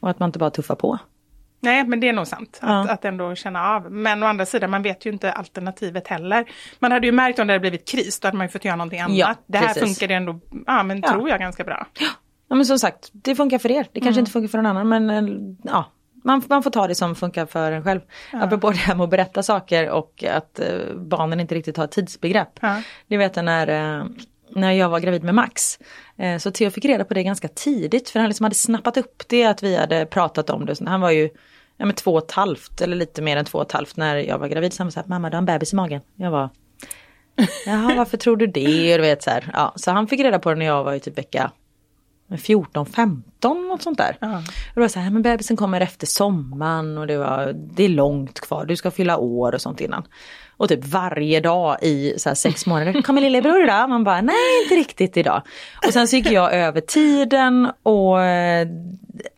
Och 0.00 0.10
att 0.10 0.18
man 0.18 0.28
inte 0.28 0.38
bara 0.38 0.50
tuffar 0.50 0.74
på. 0.74 0.98
Nej, 1.60 1.84
men 1.86 2.00
det 2.00 2.08
är 2.08 2.12
nog 2.12 2.26
sant. 2.26 2.58
Att, 2.62 2.68
Ja. 2.86 2.92
att 2.92 3.04
ändå 3.04 3.34
känna 3.34 3.64
av. 3.68 3.92
Men 3.92 4.22
å 4.22 4.26
andra 4.26 4.46
sidan, 4.46 4.70
man 4.70 4.82
vet 4.82 5.06
ju 5.06 5.12
inte 5.12 5.32
alternativet 5.32 6.08
heller. 6.08 6.44
Man 6.78 6.92
hade 6.92 7.06
ju 7.06 7.12
märkt 7.12 7.38
om 7.38 7.46
det 7.46 7.52
hade 7.52 7.60
blivit 7.60 7.88
kris, 7.88 8.20
då 8.20 8.28
hade 8.28 8.36
man 8.38 8.46
ju 8.46 8.50
fått 8.50 8.64
göra 8.64 8.76
någonting 8.76 9.00
annat. 9.00 9.16
Ja, 9.16 9.34
det 9.46 9.58
här 9.58 10.08
det 10.08 10.14
ändå, 10.14 10.40
ja 10.66 10.82
men 10.82 11.00
Ja. 11.00 11.12
tror 11.12 11.28
jag 11.28 11.40
ganska 11.40 11.64
bra. 11.64 11.86
Ja 12.48 12.56
men 12.56 12.66
som 12.66 12.78
sagt, 12.78 13.08
det 13.12 13.34
funkar 13.34 13.58
för 13.58 13.70
er. 13.70 13.86
Det 13.92 14.00
kanske 14.00 14.20
inte 14.20 14.32
funkar 14.32 14.48
för 14.48 14.58
någon 14.58 14.66
annan 14.76 14.88
men 14.88 15.10
eh, 15.10 15.54
ja. 15.72 15.84
Man, 16.24 16.42
man 16.48 16.62
får 16.62 16.70
ta 16.70 16.86
det 16.86 16.94
som 16.94 17.14
funkar 17.14 17.46
för 17.46 17.72
en 17.72 17.84
själv. 17.84 18.00
Apropå 18.32 18.70
det 18.70 18.76
här 18.76 18.94
med 18.94 19.04
att 19.04 19.10
berätta 19.10 19.42
saker 19.42 19.90
och 19.90 20.24
att 20.24 20.60
eh, 20.60 20.66
barnen 20.96 21.40
inte 21.40 21.54
riktigt 21.54 21.76
har 21.76 21.86
tidsbegrepp. 21.86 22.48
Ja. 22.60 22.82
Det 23.06 23.16
vet 23.16 23.36
jag 23.36 23.44
när, 23.44 23.98
eh, 23.98 24.04
när 24.50 24.72
jag 24.72 24.88
var 24.88 25.00
gravid 25.00 25.24
med 25.24 25.34
Max. 25.34 25.78
Eh, 26.16 26.38
så 26.38 26.50
Theo 26.50 26.70
fick 26.70 26.84
reda 26.84 27.04
på 27.04 27.14
det 27.14 27.22
ganska 27.22 27.48
tidigt 27.48 28.10
för 28.10 28.20
han 28.20 28.28
liksom 28.28 28.44
hade 28.44 28.54
snappat 28.54 28.96
upp 28.96 29.22
det 29.28 29.44
att 29.44 29.62
vi 29.62 29.76
hade 29.76 30.06
pratat 30.06 30.50
om 30.50 30.66
det. 30.66 30.76
Så 30.76 30.84
Han 30.84 31.00
var 31.00 31.10
ju 31.10 31.30
ja, 31.76 31.86
men 31.86 31.94
två 31.94 32.12
och 32.12 32.24
ett 32.24 32.32
halvt 32.32 32.80
eller 32.80 32.96
lite 32.96 33.22
mer 33.22 33.36
än 33.36 33.44
två 33.44 33.58
och 33.58 33.66
ett 33.66 33.72
halvt 33.72 33.96
när 33.96 34.16
jag 34.16 34.38
var 34.38 34.48
gravid. 34.48 34.72
Så 34.72 34.80
han 34.80 34.86
var 34.86 34.92
så 34.92 35.00
här, 35.00 35.06
mamma 35.06 35.30
du 35.30 35.36
har 35.36 35.38
en 35.38 35.46
bebis 35.46 35.72
i 35.72 35.76
magen. 35.76 36.00
Jag 36.16 36.30
var 36.30 36.48
Jaha 37.66 37.94
varför 37.96 38.16
tror 38.16 38.36
du 38.36 38.46
det? 38.46 38.96
Du 38.96 39.02
vet, 39.02 39.22
så, 39.22 39.30
här. 39.30 39.50
Ja, 39.52 39.72
så 39.76 39.90
han 39.90 40.06
fick 40.06 40.20
reda 40.20 40.38
på 40.38 40.50
det 40.50 40.56
när 40.56 40.66
jag 40.66 40.84
var 40.84 40.94
i 40.94 41.00
typ 41.00 41.18
vecka 41.18 41.50
14, 42.36 42.86
15 42.86 43.68
något 43.68 43.82
sånt 43.82 43.98
där. 43.98 44.16
Ja. 44.20 44.36
Och 44.38 44.74
det 44.74 44.80
var 44.80 44.88
så 44.88 45.00
här, 45.00 45.10
men 45.10 45.22
bebisen 45.22 45.56
kommer 45.56 45.80
efter 45.80 46.06
sommaren 46.06 46.98
och 46.98 47.06
det, 47.06 47.18
var, 47.18 47.52
det 47.54 47.84
är 47.84 47.88
långt 47.88 48.40
kvar, 48.40 48.64
du 48.64 48.76
ska 48.76 48.90
fylla 48.90 49.18
år 49.18 49.54
och 49.54 49.60
sånt 49.60 49.80
innan. 49.80 50.04
Och 50.58 50.68
typ 50.68 50.84
varje 50.84 51.40
dag 51.40 51.76
i 51.82 52.14
så 52.18 52.34
sex 52.34 52.66
månader, 52.66 53.02
kommer 53.02 53.20
lillebror 53.20 53.62
idag? 53.64 53.88
Man 53.88 54.04
bara, 54.04 54.20
nej 54.20 54.62
inte 54.62 54.74
riktigt 54.74 55.16
idag. 55.16 55.42
Och 55.86 55.92
sen 55.92 56.08
så 56.08 56.16
gick 56.16 56.30
jag 56.30 56.52
över 56.54 56.80
tiden 56.80 57.70
och 57.82 58.18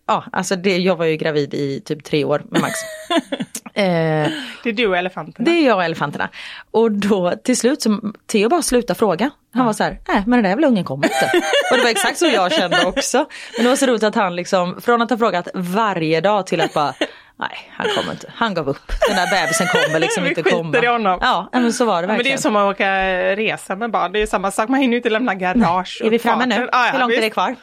ja, 0.07 0.25
alltså 0.33 0.57
det, 0.57 0.77
jag 0.79 0.97
var 0.97 1.05
ju 1.05 1.17
gravid 1.17 1.55
i 1.55 1.81
typ 1.85 2.05
tre 2.05 2.25
år 2.25 2.43
med 2.51 2.61
Max. 2.61 2.75
eh, 3.75 4.31
Det 4.63 4.69
är 4.69 4.73
du 4.73 4.87
och 4.87 4.97
elefanterna. 4.97 5.45
det 5.45 5.51
är 5.51 5.67
jag 5.67 5.77
och 5.77 5.85
elefanterna. 5.85 6.29
Och 6.71 6.93
då 6.93 7.33
till 7.45 7.57
slut 7.57 7.83
så 7.83 8.01
Theo 8.27 8.49
bara 8.49 8.63
slutade 8.63 8.99
fråga. 8.99 9.31
Han 9.55 9.67
var 9.67 9.73
så 9.73 9.83
här, 9.85 9.99
nej 10.09 10.23
men 10.27 10.31
den 10.31 10.43
där 10.43 10.51
jävla 10.51 10.67
ungen 10.67 10.85
kommer 10.85 11.05
inte. 11.07 11.31
och 11.71 11.77
det 11.77 11.83
var 11.83 11.91
exakt 11.91 12.19
så 12.19 12.27
jag 12.27 12.53
kände 12.53 12.85
också. 12.85 13.27
Men 13.57 13.65
det 13.65 13.69
var 13.69 13.77
så 13.77 13.87
roligt 13.87 14.03
att 14.03 14.15
han 14.15 14.37
liksom, 14.37 14.81
från 14.81 15.03
att 15.03 15.11
ha 15.11 15.19
frågat 15.19 15.49
varje 15.55 16.21
dag 16.21 16.47
till 16.47 16.61
att 16.61 16.75
bara, 16.75 16.95
nej 17.41 17.71
han 17.77 17.87
kommer 17.97 18.13
inte. 18.13 18.33
Han 18.35 18.55
gav 18.55 18.69
upp. 18.69 18.93
Den 19.09 19.17
där 19.17 19.43
bebisen 19.43 19.67
kommer 19.67 19.99
liksom 19.99 20.23
Vi 20.23 20.29
inte 20.29 20.43
komma. 20.43 20.79
i 20.79 20.87
honom. 20.87 21.19
Ja 21.23 21.49
men 21.53 21.73
så 21.73 21.85
var 21.85 21.95
det 21.95 22.01
Ja, 22.03 22.07
men 22.07 22.09
det 22.09 22.13
är 22.13 22.17
verkligen. 22.17 22.37
ju 22.37 22.43
som 22.43 22.57
att 22.57 22.75
åka 22.75 22.91
resa 23.37 23.77
med 23.77 23.91
barn, 23.91 24.13
det 24.13 24.19
är 24.19 24.21
ju 24.21 24.27
samma 24.27 24.51
sak, 24.51 24.69
man 24.69 24.81
hinner 24.81 24.93
ju 24.93 24.97
inte 24.97 25.11
lämna 25.11 25.35
garage. 25.35 26.01
är 26.05 26.11
vi 26.11 26.19
framme 26.19 26.47
nu? 26.47 26.55
farten. 26.55 26.69
Ja, 26.73 26.89
Hur 26.93 26.99
långt 26.99 27.13
är 27.13 27.17
visst. 27.17 27.23
det 27.23 27.31
kvar? 27.31 27.49
Ja, 27.49 27.57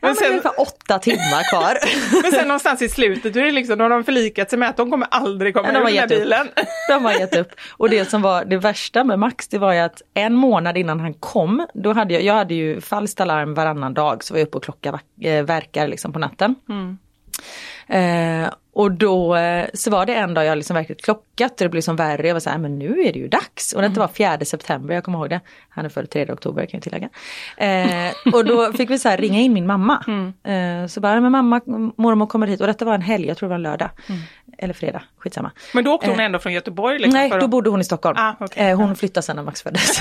Men 0.00 0.08
men 0.08 0.14
sen- 0.16 0.22
det 0.22 0.26
är 0.28 0.30
ungefär 0.30 0.60
åtta 0.60 0.98
timmar 0.98 1.50
kvar. 1.50 1.78
Men 2.22 2.32
sen 2.32 2.48
någonstans 2.48 2.82
i 2.82 2.88
slutet, 2.88 3.34
då 3.34 3.40
är 3.40 3.44
det 3.44 3.50
liksom, 3.52 3.78
då 3.78 3.84
har 3.84 3.90
de 3.90 4.04
förlikat 4.04 4.50
sig 4.50 4.58
med 4.58 4.68
att 4.68 4.76
de 4.76 4.90
kommer 4.90 5.06
aldrig 5.10 5.54
komma 5.54 5.68
Ja, 5.68 5.72
de 5.72 5.78
ur 5.80 5.84
den 5.84 5.96
här 5.96 6.02
upp. 6.04 6.08
bilen. 6.08 6.48
De 6.88 7.04
har 7.04 7.12
gett 7.12 7.36
upp. 7.36 7.48
Och 7.70 7.90
det 7.90 8.04
som 8.10 8.22
var 8.22 8.44
det 8.44 8.56
värsta 8.56 9.04
med 9.04 9.18
Max 9.18 9.48
det 9.48 9.58
var 9.58 9.72
ju 9.72 9.78
att 9.78 10.02
en 10.14 10.34
månad 10.34 10.76
innan 10.78 11.00
han 11.00 11.14
kom, 11.14 11.66
då 11.74 11.92
hade 11.92 12.14
jag, 12.14 12.22
jag 12.22 12.34
hade 12.34 12.54
ju 12.54 12.80
falskt 12.80 13.20
alarm 13.20 13.54
varannan 13.54 13.94
dag 13.94 14.24
så 14.24 14.34
var 14.34 14.38
jag 14.38 14.46
uppe 14.46 14.56
och 14.56 14.64
klocka 14.64 14.98
äh, 15.22 15.42
verkar 15.42 15.88
liksom 15.88 16.12
på 16.12 16.18
natten. 16.18 16.54
Eh, 17.88 18.48
och 18.78 18.92
då 18.92 19.36
eh, 19.36 19.66
så 19.74 19.90
var 19.90 20.06
det 20.06 20.14
en 20.14 20.34
dag 20.34 20.44
jag 20.44 20.56
liksom 20.58 20.74
verkligen 20.76 21.00
klockat 21.02 21.50
och 21.52 21.56
det 21.58 21.68
blev 21.68 21.74
liksom 21.74 21.96
värre. 21.96 22.26
Jag 22.26 22.34
var 22.34 22.40
så 22.40 22.50
här, 22.50 22.58
men 22.58 22.78
nu 22.78 23.00
är 23.00 23.12
det 23.12 23.18
ju 23.18 23.28
dags. 23.28 23.72
Och 23.72 23.82
det 23.82 23.88
var 23.88 24.08
4 24.08 24.38
september, 24.44 24.94
jag 24.94 25.04
kommer 25.04 25.18
ihåg 25.18 25.30
det. 25.30 25.40
Han 25.68 25.84
är 25.84 25.88
född 25.88 26.10
3 26.10 26.26
oktober 26.32 26.66
kan 26.66 26.70
jag 26.78 26.82
tillägga. 26.82 27.08
Eh, 27.56 28.12
och 28.34 28.44
då 28.44 28.72
fick 28.76 28.90
vi 28.90 28.98
så 28.98 29.08
här 29.08 29.16
ringa 29.16 29.40
in 29.40 29.52
min 29.52 29.66
mamma. 29.66 30.04
Eh, 30.44 30.86
så 30.86 31.00
bara, 31.00 31.20
men 31.20 31.32
mamma, 31.32 31.60
mormor 31.96 32.26
kommer 32.26 32.46
hit. 32.46 32.60
Och 32.60 32.66
detta 32.66 32.84
var 32.84 32.94
en 32.94 33.02
helg, 33.02 33.26
jag 33.28 33.36
tror 33.36 33.48
det 33.48 33.50
var 33.50 33.56
en 33.56 33.62
lördag. 33.62 33.90
Eller 34.58 34.74
fredag, 34.74 35.02
skitsamma. 35.18 35.50
Men 35.74 35.84
då 35.84 35.92
åkte 35.94 36.10
hon 36.10 36.20
Eh, 36.20 36.26
ändå 36.26 36.38
från 36.38 36.52
Göteborg? 36.52 36.98
Liksom, 36.98 37.12
Nej, 37.20 37.30
då 37.30 37.36
att- 37.36 37.50
bodde 37.50 37.70
hon 37.70 37.80
i 37.80 37.84
Stockholm. 37.84 38.16
Ah, 38.18 38.32
okej. 38.40 38.70
eh, 38.70 38.76
hon 38.76 38.96
flyttade 38.96 39.22
sen 39.22 39.36
när 39.36 39.42
Max 39.42 39.62
föddes. 39.62 39.98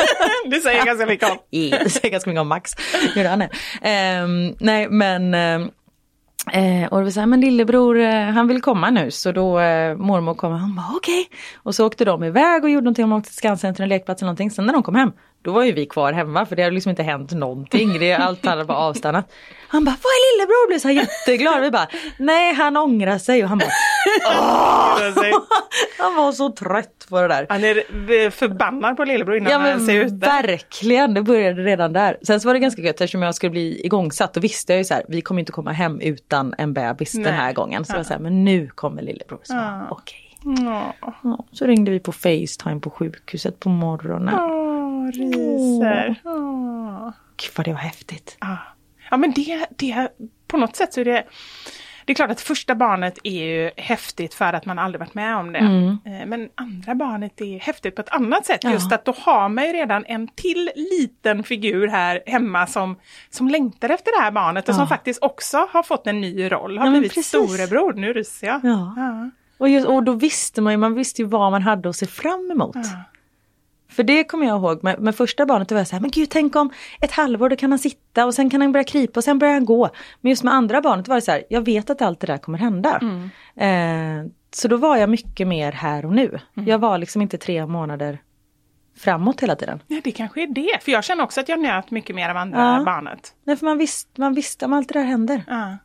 Det 0.50 0.60
säger 0.60 0.84
ganska 0.84 1.06
mycket 1.06 1.30
om. 1.30 1.36
Det 1.50 1.90
säger 1.92 2.10
ganska 2.10 2.30
mycket 2.30 2.40
om 2.40 2.48
Max, 2.48 2.72
hur 3.14 3.24
han 3.24 3.42
är. 3.42 3.48
Nej 4.64 4.88
men 4.90 5.34
ehm, 5.34 5.70
Eh, 6.52 6.88
och 6.88 6.98
det 6.98 7.04
var 7.04 7.10
så 7.10 7.20
här, 7.20 7.26
men 7.26 7.40
lillebror 7.40 7.98
eh, 7.98 8.22
han 8.22 8.48
vill 8.48 8.62
komma 8.62 8.90
nu 8.90 9.10
så 9.10 9.32
då 9.32 9.60
eh, 9.60 9.96
mormor 9.96 10.34
kom 10.34 10.52
och 10.52 10.58
han 10.58 10.74
bara 10.74 10.96
okej. 10.96 11.28
Och 11.56 11.74
så 11.74 11.86
åkte 11.86 12.04
de 12.04 12.24
iväg 12.24 12.64
och 12.64 12.70
gjorde 12.70 12.84
någonting, 12.84 13.02
de 13.02 13.12
åkte 13.12 13.28
till 13.30 13.36
Skansen, 13.36 13.74
en 13.78 13.88
lekplats 13.88 14.22
eller 14.22 14.26
någonting. 14.26 14.50
Sen 14.50 14.66
när 14.66 14.72
de 14.72 14.82
kom 14.82 14.94
hem, 14.94 15.12
då 15.42 15.52
var 15.52 15.64
ju 15.64 15.72
vi 15.72 15.86
kvar 15.86 16.12
hemma 16.12 16.46
för 16.46 16.56
det 16.56 16.62
hade 16.62 16.74
liksom 16.74 16.90
inte 16.90 17.02
hänt 17.02 17.32
någonting. 17.32 17.98
Det, 17.98 18.12
allt 18.12 18.46
hade 18.46 18.64
bara 18.64 18.78
avstannat. 18.78 19.32
Han 19.68 19.84
bara, 19.84 19.90
vad 20.02 20.10
är 20.10 20.36
lillebror? 20.38 20.68
Blev 20.68 20.78
så 20.78 20.90
jätteglad. 20.90 21.60
Vi 21.60 21.70
bara, 21.70 21.88
nej 22.18 22.54
han 22.54 22.76
ångrar 22.76 23.18
sig 23.18 23.42
och 23.42 23.48
han 23.48 23.58
bara, 23.58 23.70
han 25.98 26.16
var 26.16 26.32
så 26.32 26.50
trött 26.52 27.06
på 27.08 27.20
det 27.20 27.28
där. 27.28 27.46
Han 27.48 27.64
är 27.64 28.30
förbannad 28.30 28.96
på 28.96 29.04
lillebror 29.04 29.36
innan 29.36 29.52
Ja 29.52 29.58
han 29.58 29.66
ens 29.68 29.88
är 29.88 29.98
men 29.98 30.06
ute. 30.06 30.26
verkligen, 30.26 31.14
det 31.14 31.22
började 31.22 31.62
redan 31.62 31.92
där. 31.92 32.16
Sen 32.22 32.40
så 32.40 32.48
var 32.48 32.54
det 32.54 32.60
ganska 32.60 32.82
gött 32.82 32.94
eftersom 33.00 33.22
jag 33.22 33.34
skulle 33.34 33.50
bli 33.50 33.80
igångsatt. 33.86 34.34
Då 34.34 34.40
visste 34.40 34.72
jag 34.72 34.78
ju 34.78 34.84
så 34.84 34.94
här, 34.94 35.02
vi 35.08 35.20
kommer 35.22 35.40
inte 35.40 35.52
komma 35.52 35.72
hem 35.72 36.00
utan 36.00 36.54
en 36.58 36.72
bebis 36.72 37.12
den 37.12 37.24
här 37.24 37.44
Nej. 37.44 37.54
gången. 37.54 37.84
Så 37.84 37.92
jag 37.92 37.96
var 37.96 38.04
så 38.04 38.12
här, 38.12 38.20
men 38.20 38.44
nu 38.44 38.68
kommer 38.74 39.02
lillebror. 39.02 39.40
Så 39.42 39.54
Ja. 39.54 39.86
okej. 39.90 40.25
Ja. 40.64 40.94
Ja, 41.22 41.44
så 41.52 41.66
ringde 41.66 41.90
vi 41.90 42.00
på 42.00 42.12
Facetime 42.12 42.80
på 42.80 42.90
sjukhuset 42.90 43.60
på 43.60 43.68
morgonen. 43.68 44.34
Åh, 44.34 45.06
ryser. 45.12 46.20
Åh. 46.24 47.10
Gud 47.36 47.50
vad 47.56 47.64
det 47.66 47.72
var 47.72 47.78
häftigt. 47.80 48.36
Ja. 48.40 48.56
ja 49.10 49.16
men 49.16 49.32
det, 49.32 49.66
det, 49.70 50.08
på 50.48 50.56
något 50.56 50.76
sätt 50.76 50.92
så 50.94 51.00
är 51.00 51.04
det 51.04 51.24
det 52.04 52.12
är 52.12 52.14
klart 52.14 52.30
att 52.30 52.40
första 52.40 52.74
barnet 52.74 53.18
är 53.24 53.44
ju 53.44 53.70
häftigt 53.76 54.34
för 54.34 54.52
att 54.52 54.66
man 54.66 54.78
aldrig 54.78 55.00
varit 55.00 55.14
med 55.14 55.36
om 55.36 55.52
det. 55.52 55.58
Eh, 55.58 56.26
Men 56.26 56.48
andra 56.54 56.94
barnet 56.94 57.40
är 57.40 57.58
häftigt 57.58 57.94
på 57.96 58.02
ett 58.02 58.08
annat 58.14 58.46
sätt. 58.46 58.64
Ja. 58.64 58.70
Just 58.70 58.92
att 58.92 59.04
då 59.04 59.14
har 59.18 59.48
man 59.48 59.64
ju 59.66 59.72
redan 59.72 60.04
en 60.04 60.28
till 60.28 60.70
liten 60.76 61.42
figur 61.44 61.88
här 61.88 62.22
hemma 62.26 62.66
som, 62.66 62.96
som 63.30 63.48
längtar 63.48 63.88
efter 63.88 64.18
det 64.18 64.24
här 64.24 64.30
barnet 64.30 64.68
och 64.68 64.74
som 64.74 64.88
faktiskt 64.88 65.22
också 65.22 65.68
har 65.72 65.82
fått 65.82 66.06
en 66.06 66.20
ny 66.20 66.52
roll. 66.52 66.78
Har 66.78 66.84
Ja, 66.86 66.90
blivit 66.90 67.14
precis. 67.14 67.26
storebror. 67.28 67.92
Nu 67.92 68.12
ryser 68.12 68.46
jag. 68.46 68.60
Ja. 68.64 68.94
Ja. 69.58 69.64
Och, 69.64 69.68
just, 69.68 69.86
och 69.86 70.02
då 70.02 70.12
visste 70.12 70.60
man 70.60 70.72
ju, 70.72 70.76
man 70.76 70.94
visste 70.94 71.22
ju 71.22 71.28
vad 71.28 71.50
man 71.52 71.62
hade 71.62 71.88
att 71.88 71.96
se 71.96 72.06
fram 72.06 72.50
emot. 72.50 72.76
För 73.88 74.02
det 74.02 74.24
kommer 74.24 74.46
jag 74.46 74.56
ihåg 74.58 74.84
med, 74.84 75.00
med 75.00 75.14
första 75.16 75.46
barnet, 75.46 75.68
då 75.68 75.74
var 75.74 75.80
jag 75.80 75.86
så 75.88 75.96
här, 75.96 76.00
men 76.00 76.10
gud 76.10 76.30
tänk 76.30 76.56
om 76.56 76.70
ett 77.00 77.12
halvår 77.12 77.48
då 77.48 77.56
kan 77.56 77.72
han 77.72 77.78
sitta 77.78 78.26
och 78.26 78.34
sen 78.34 78.50
kan 78.50 78.60
han 78.60 78.72
börja 78.72 78.84
krypa 78.84 79.20
och 79.20 79.24
sen 79.24 79.38
börjar 79.38 79.54
han 79.54 79.64
gå. 79.64 79.90
Men 80.20 80.30
just 80.30 80.42
med 80.42 80.54
andra 80.54 80.80
barnet 80.80 81.08
var 81.08 81.14
det 81.14 81.20
så 81.22 81.30
här, 81.30 81.44
jag 81.50 81.60
vet 81.64 81.90
att 81.90 82.02
allt 82.02 82.20
det 82.20 82.26
där 82.26 82.38
kommer 82.38 82.58
hända. 82.58 83.00
Eh, 83.56 84.26
så 84.50 84.68
då 84.68 84.76
var 84.76 84.96
jag 84.96 85.08
mycket 85.10 85.46
mer 85.48 85.72
här 85.72 86.04
och 86.06 86.12
nu. 86.12 86.38
Jag 86.54 86.78
var 86.78 86.98
liksom 86.98 87.22
inte 87.22 87.38
tre 87.38 87.66
månader 87.66 88.18
framåt 88.98 89.40
hela 89.40 89.56
tiden. 89.56 89.82
Nej, 89.86 90.00
det 90.04 90.10
kanske 90.12 90.42
är 90.42 90.46
det. 90.46 90.78
För 90.82 90.92
jag 90.92 91.04
känner 91.04 91.24
också 91.24 91.40
att 91.40 91.48
jag 91.48 91.60
njöt 91.60 91.90
mycket 91.90 92.16
mer 92.16 92.28
av 92.30 92.36
andra 92.36 92.58
Ja. 92.78 92.82
barnet. 92.84 93.34
Nej, 93.44 93.56
för 93.56 93.66
man 93.66 93.78
visste, 93.78 94.20
man 94.20 94.34
visste 94.34 94.64
om 94.64 94.72
allt 94.72 94.88
det 94.88 94.98
där 94.98 95.04
händer. 95.06 95.44
Ja. 95.48 95.76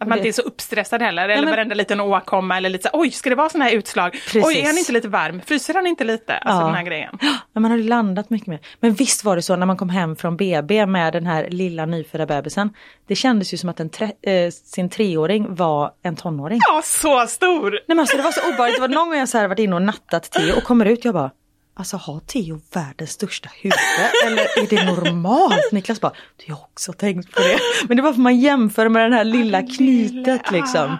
Att 0.00 0.08
man 0.08 0.18
det- 0.18 0.26
inte 0.26 0.28
är 0.40 0.42
så 0.42 0.48
uppstressad 0.48 1.02
heller, 1.02 1.28
eller 1.28 1.42
men- 1.42 1.50
varenda 1.50 1.74
liten 1.74 2.00
åkomma 2.00 2.56
eller 2.56 2.68
lite 2.70 2.88
så 2.92 3.00
oj, 3.00 3.10
ska 3.10 3.30
det 3.30 3.36
vara 3.36 3.48
sådana 3.48 3.64
här 3.64 3.72
utslag? 3.72 4.12
Precis. 4.12 4.44
Oj, 4.46 4.58
är 4.58 4.66
han 4.66 4.78
inte 4.78 4.92
lite 4.92 5.08
varm? 5.08 5.40
Fryser 5.46 5.74
han 5.74 5.86
inte 5.86 6.04
lite? 6.04 6.36
Alltså 6.38 6.60
Ja. 6.62 6.66
den 6.66 6.74
här 6.74 6.82
grejen. 6.82 7.18
Men 7.52 7.62
man 7.62 7.70
hade 7.70 7.82
landat 7.82 8.30
mycket 8.30 8.46
mer. 8.48 8.58
Men 8.80 8.92
visst 8.92 9.24
var 9.24 9.36
det 9.36 9.42
så 9.42 9.56
när 9.56 9.66
man 9.66 9.76
kom 9.76 9.88
hem 9.88 10.16
från 10.16 10.36
BB 10.36 10.86
med 10.86 11.12
den 11.12 11.26
här 11.26 11.48
lilla 11.50 11.86
nyfödda 11.86 12.26
bebisen. 12.26 12.70
Det 13.06 13.14
kändes 13.14 13.54
ju 13.54 13.56
som 13.58 13.68
att 13.68 13.80
en 13.80 13.90
eh, 14.22 14.50
sin 14.50 14.88
treåring 14.88 15.54
var 15.54 15.90
en 16.02 16.16
tonåring. 16.16 16.60
Ja, 16.68 16.82
så 16.84 17.26
stor! 17.26 17.70
Nej 17.70 17.80
men 17.86 17.98
alltså 18.00 18.16
det 18.16 18.22
var 18.22 18.32
så 18.32 18.40
obehagligt. 18.48 18.76
Det 18.76 18.80
var 18.80 18.88
någon 18.88 19.08
gång 19.08 19.18
jag 19.18 19.28
så 19.28 19.38
här 19.38 19.48
varit 19.48 19.58
inne 19.58 19.76
och 19.76 19.82
nattat 19.82 20.30
Theo 20.30 20.56
och 20.56 20.62
kommer 20.64 20.84
ut 20.86 21.04
jag 21.04 21.14
bara 21.14 21.30
Alltså 21.78 21.96
har 21.96 22.20
Theo 22.20 22.60
världens 22.72 23.10
största 23.10 23.48
huvud? 23.54 23.78
Eller 24.26 24.42
är 24.42 24.66
det 24.70 24.84
normalt? 24.84 25.72
Niklas 25.72 26.00
bara, 26.00 26.12
du 26.46 26.52
har 26.52 26.60
också 26.60 26.92
tänkt 26.92 27.34
på 27.34 27.40
det. 27.40 27.58
Men 27.88 27.96
det 27.96 28.02
var 28.02 28.12
för 28.12 28.20
man 28.20 28.40
jämför 28.40 28.88
med 28.88 29.02
den 29.02 29.12
här 29.12 29.24
lilla 29.24 29.62
knytet 29.62 30.50
liksom. 30.50 30.96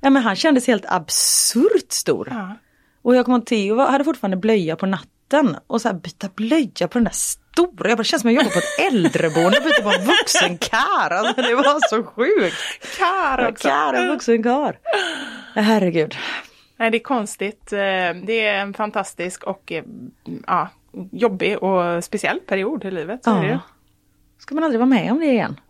Ja 0.00 0.10
men 0.10 0.22
han 0.22 0.36
kändes 0.36 0.66
helt 0.66 0.84
absurt 0.88 1.92
stor. 1.92 2.28
Ja. 2.30 2.56
Och 3.02 3.16
jag 3.16 3.24
kommer 3.24 3.38
ihåg 3.38 3.46
Theo 3.46 3.78
hade 3.78 4.04
fortfarande 4.04 4.36
blöja 4.36 4.76
på 4.76 4.86
natten 4.86 5.56
och 5.66 5.80
så 5.80 5.88
här 5.88 5.94
byta 5.94 6.28
blöja 6.34 6.88
på 6.88 6.98
den 6.98 7.04
där 7.04 7.12
stora. 7.12 7.88
Jag 7.88 7.98
bara, 7.98 8.02
det 8.02 8.04
känns 8.04 8.22
som 8.22 8.30
jag 8.32 8.42
jobbar 8.44 8.50
på 8.50 8.58
ett 8.58 8.92
äldreboende 8.92 9.58
och 9.58 9.64
byter 9.64 9.82
på 9.82 9.90
en 9.90 10.06
vuxen 10.06 10.58
kar. 10.58 11.10
Alltså 11.10 11.42
det 11.42 11.54
var 11.54 11.88
så 11.88 12.02
sjukt. 12.02 12.96
Kar 12.98 13.48
också. 13.48 13.68
Kar, 13.68 13.94
en 13.94 14.08
vuxen 14.08 14.42
kar. 14.42 14.78
Herregud. 15.54 16.16
Nej, 16.78 16.90
det 16.90 16.96
är 16.98 17.02
konstigt. 17.02 17.72
Eh, 17.72 17.78
Det 18.26 18.40
är 18.46 18.60
en 18.60 18.74
fantastisk 18.74 19.44
och 19.44 19.72
eh, 19.72 19.84
ja, 20.46 20.68
jobbig 21.12 21.62
och 21.62 22.04
speciell 22.04 22.40
period 22.40 22.84
i 22.84 22.90
livet. 22.90 23.26
Är 23.26 23.42
det. 23.42 23.48
Ja. 23.48 23.58
Ska 24.38 24.54
man 24.54 24.64
aldrig 24.64 24.78
vara 24.80 24.88
med 24.90 25.12
om 25.12 25.18
det 25.20 25.26
igen? 25.26 25.60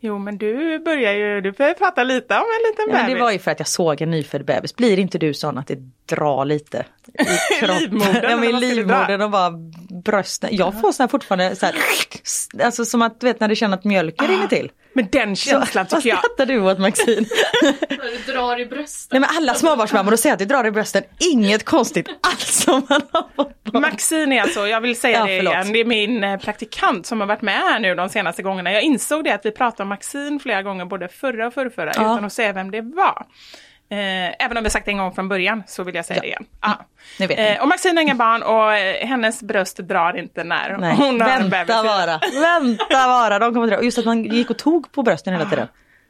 Jo, 0.00 0.18
men 0.18 0.38
du 0.38 0.78
börjar 0.78 1.12
ju, 1.12 1.40
du 1.40 1.52
börjar 1.52 1.74
prata 1.74 2.04
lite 2.04 2.34
om 2.34 2.40
en 2.40 2.70
liten 2.70 2.84
Ja, 2.88 2.92
men 2.92 3.02
bebis. 3.06 3.14
det 3.18 3.22
var 3.24 3.32
ju 3.32 3.38
för 3.38 3.50
att 3.50 3.60
jag 3.60 3.68
såg 3.68 4.00
en 4.02 4.10
nyfödd 4.10 4.44
bebis. 4.44 4.76
Blir 4.76 4.98
inte 4.98 5.18
du 5.18 5.34
sån 5.34 5.58
att 5.58 5.66
det 5.66 5.78
drar 6.06 6.44
lite 6.44 6.84
i 7.18 7.24
kroppen? 7.60 7.78
livmodern, 7.82 8.30
Ja, 8.30 8.36
men 8.36 8.60
livmodern 8.60 9.20
och 9.22 9.30
bara 9.30 9.50
brösten. 10.04 10.50
Jag 10.52 10.80
får 10.80 10.92
sån 10.92 11.04
här 11.04 11.08
fortfarande 11.08 11.56
så 11.56 11.66
här, 11.66 11.74
alltså 12.64 12.84
som 12.84 13.02
att 13.02 13.20
du 13.20 13.26
vet 13.26 13.40
när 13.40 13.48
du 13.48 13.56
känner 13.56 13.76
att 13.76 13.84
mjölken 13.84 14.28
rinner 14.28 14.46
till. 14.46 14.70
Men 14.96 15.08
den 15.12 15.36
känslan 15.36 15.86
Vad 15.90 16.02
tycker 16.02 16.08
jag. 16.08 16.18
skrattar 16.24 16.46
du 16.46 16.60
åt 16.60 16.78
Maxine? 16.78 17.26
Du 18.26 18.32
drar 18.32 18.60
i 18.60 18.66
bröstet. 18.66 19.12
Nej 19.12 19.20
men 19.20 19.30
alla 19.36 19.54
småbarnsmammor 19.54 20.16
säger 20.16 20.32
att 20.32 20.38
det 20.38 20.44
drar 20.44 20.66
i 20.66 20.70
brösten. 20.70 21.02
Inget 21.32 21.64
konstigt 21.64 22.08
alls 22.20 22.68
om 22.68 22.86
man 22.88 23.00
har 23.12 23.28
fått 23.36 23.64
barn. 23.64 23.82
Maxine 23.82 24.32
är 24.38 24.42
alltså, 24.42 24.66
jag 24.66 24.80
vill 24.80 25.00
säga 25.00 25.18
Ja, 25.18 25.26
det 25.26 25.36
förlåt. 25.38 25.54
igen, 25.54 25.72
det 25.72 25.80
är 25.80 25.84
min 25.84 26.24
eh, 26.24 26.38
praktikant 26.40 27.06
som 27.06 27.20
har 27.20 27.26
varit 27.26 27.42
med 27.42 27.54
här 27.54 27.78
nu 27.80 27.94
de 27.94 28.08
senaste 28.08 28.42
gångerna. 28.42 28.72
Jag 28.72 28.82
insåg 28.82 29.24
det 29.24 29.30
att 29.34 29.46
vi 29.46 29.50
pratade 29.50 29.82
om 29.82 29.88
Maxine 29.88 30.38
flera 30.40 30.62
gånger, 30.62 30.84
både 30.84 31.08
förra 31.08 31.46
och 31.46 31.54
förrförra, 31.54 31.92
Ja. 31.96 32.00
utan 32.02 32.24
att 32.24 32.32
säga 32.32 32.52
vem 32.52 32.70
det 32.70 32.80
var. 32.82 33.26
Eh, 33.90 34.44
även 34.44 34.56
om 34.56 34.64
vi 34.64 34.70
sagt 34.70 34.84
det 34.86 34.90
en 34.90 34.98
gång 34.98 35.14
från 35.14 35.28
början 35.28 35.62
så 35.66 35.82
vill 35.82 35.94
jag 35.94 36.04
säga 36.04 36.20
det 36.20 36.26
igen. 36.26 36.44
Ja. 36.62 36.86
Vet 37.18 37.30
ni. 37.30 37.36
Eh, 37.44 37.62
och 37.62 37.68
Maxine 37.68 37.96
har 37.96 38.02
inga 38.02 38.14
barn 38.14 38.42
och 38.42 38.74
eh, 38.74 39.06
hennes 39.06 39.42
bröst 39.42 39.76
drar 39.76 40.16
inte 40.16 40.44
när 40.44 40.76
Nej, 40.78 40.96
hon 40.96 41.20
har 41.20 41.28
en 41.30 41.50
vänta 41.50 41.64
bebis. 41.64 41.82
bara. 41.82 42.20
Vänta 42.60 43.06
bara. 43.06 43.38
De 43.38 43.54
kommer 43.54 43.66
dra. 43.66 43.82
Just 43.82 43.98
att 43.98 44.04
man 44.04 44.24
gick 44.24 44.50
och 44.50 44.58
tog 44.58 44.92
på 44.92 45.02
brösten 45.02 45.32
hela 45.32 45.50
tiden. 45.50 45.68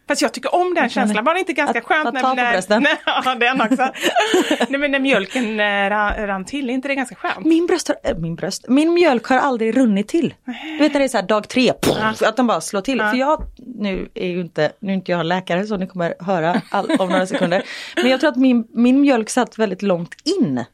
Fast 0.09 0.23
jag 0.23 0.33
tycker 0.33 0.55
om 0.55 0.75
den 0.75 0.89
känslan, 0.89 1.25
var 1.25 1.35
det 1.35 1.41
inte 1.41 1.53
ganska 1.53 1.79
Att- 1.79 1.85
skönt 1.85 2.25
att 2.25 2.37
brösten? 2.37 2.83
Nej, 2.83 2.97
ja, 3.25 3.35
den 3.35 3.61
också. 3.61 3.77
Nej, 4.69 4.81
men 4.81 4.91
när 4.91 4.99
mjölken 4.99 5.61
eh, 5.61 5.91
rann, 5.91 6.27
rann 6.27 6.45
till, 6.45 6.71
är 6.71 6.75
inte 6.75 6.89
det 6.89 6.95
ganska 6.95 7.15
skönt? 7.15 7.47
Min 7.47 7.67
bröst 7.67 7.89
har, 7.89 7.97
äh, 8.03 8.19
min 8.19 8.35
bröst, 8.35 8.69
min 8.69 8.95
mjölk 8.95 9.27
har 9.27 9.39
aldrig 9.39 9.77
runnit 9.77 10.09
till. 10.09 10.35
Du 10.45 10.79
vet 10.79 10.93
när 10.93 11.01
det 11.01 11.07
är 11.07 11.09
så 11.09 11.17
här 11.19 11.27
dag 11.27 11.49
tre, 11.49 11.73
pff, 11.73 12.23
att 12.23 12.37
de 12.37 12.47
bara 12.47 12.61
slår 12.61 12.81
till. 12.81 13.01
För 13.01 13.17
jag, 13.17 13.43
nu 13.57 14.09
är 14.15 14.27
ju 14.29 14.41
inte, 14.41 14.73
nu 14.81 14.93
är 14.93 14.95
inte 14.95 15.13
jag 15.13 15.27
läkare 15.27 15.67
så 15.67 15.77
ni 15.77 15.87
kommer 15.87 16.15
höra 16.21 16.63
all, 16.71 16.91
om 16.99 17.09
några 17.09 17.27
sekunder. 17.27 17.63
Men 17.97 18.11
jag 18.11 18.21
tror 18.21 18.31
att 18.31 18.37
min, 18.37 18.67
min 18.71 19.01
mjölk 19.01 19.31
satt 19.31 19.59
väldigt 19.59 19.83
långt 19.83 20.15
in. 20.41 20.65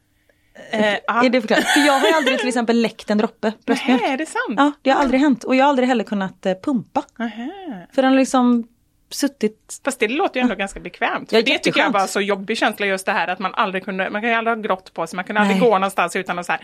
Eh, 0.71 0.93
ja. 1.07 1.25
Är 1.25 1.29
det 1.29 1.41
förklarat? 1.41 1.65
För 1.65 1.79
jag 1.79 1.93
har 1.99 2.17
aldrig 2.17 2.39
till 2.39 2.47
exempel 2.47 2.81
läckt 2.81 3.09
en 3.09 3.17
droppe 3.17 3.53
bröstmjölk. 3.65 4.01
Nej, 4.01 4.11
är 4.13 4.17
det 4.17 4.25
sant? 4.25 4.55
Ja, 4.57 4.71
det 4.81 4.89
har 4.89 5.01
aldrig 5.01 5.21
hänt. 5.21 5.43
Och 5.43 5.55
jag 5.55 5.63
har 5.65 5.69
aldrig 5.69 5.87
heller 5.87 6.03
kunnat 6.03 6.45
eh, 6.45 6.53
pumpa. 6.63 7.03
Nähä. 7.17 7.49
För 7.95 8.01
den 8.01 8.15
liksom 8.15 8.67
suttit 9.13 9.81
Fast 9.85 9.99
det 9.99 10.07
låter 10.07 10.39
ju 10.39 10.43
ändå 10.43 10.55
ganska 10.55 10.79
bekvämt. 10.79 11.31
Ja, 11.31 11.41
det 11.41 11.57
tycker 11.57 11.79
jag 11.79 11.91
var 11.91 12.07
så 12.07 12.21
jobbig 12.21 12.57
känsla 12.57 12.85
just 12.85 13.05
det 13.05 13.11
här 13.11 13.27
att 13.27 13.39
man 13.39 13.53
aldrig 13.53 13.85
kunde, 13.85 14.09
man 14.09 14.21
kan 14.21 14.29
ju 14.29 14.35
aldrig 14.35 14.57
ha 14.57 14.61
grått 14.61 14.93
på 14.93 15.07
sig, 15.07 15.15
man 15.15 15.25
kunde 15.25 15.41
aldrig 15.41 15.59
Nej. 15.59 15.69
gå 15.69 15.77
någonstans 15.77 16.15
utan 16.15 16.39
att 16.39 16.45
så 16.45 16.51
här. 16.51 16.61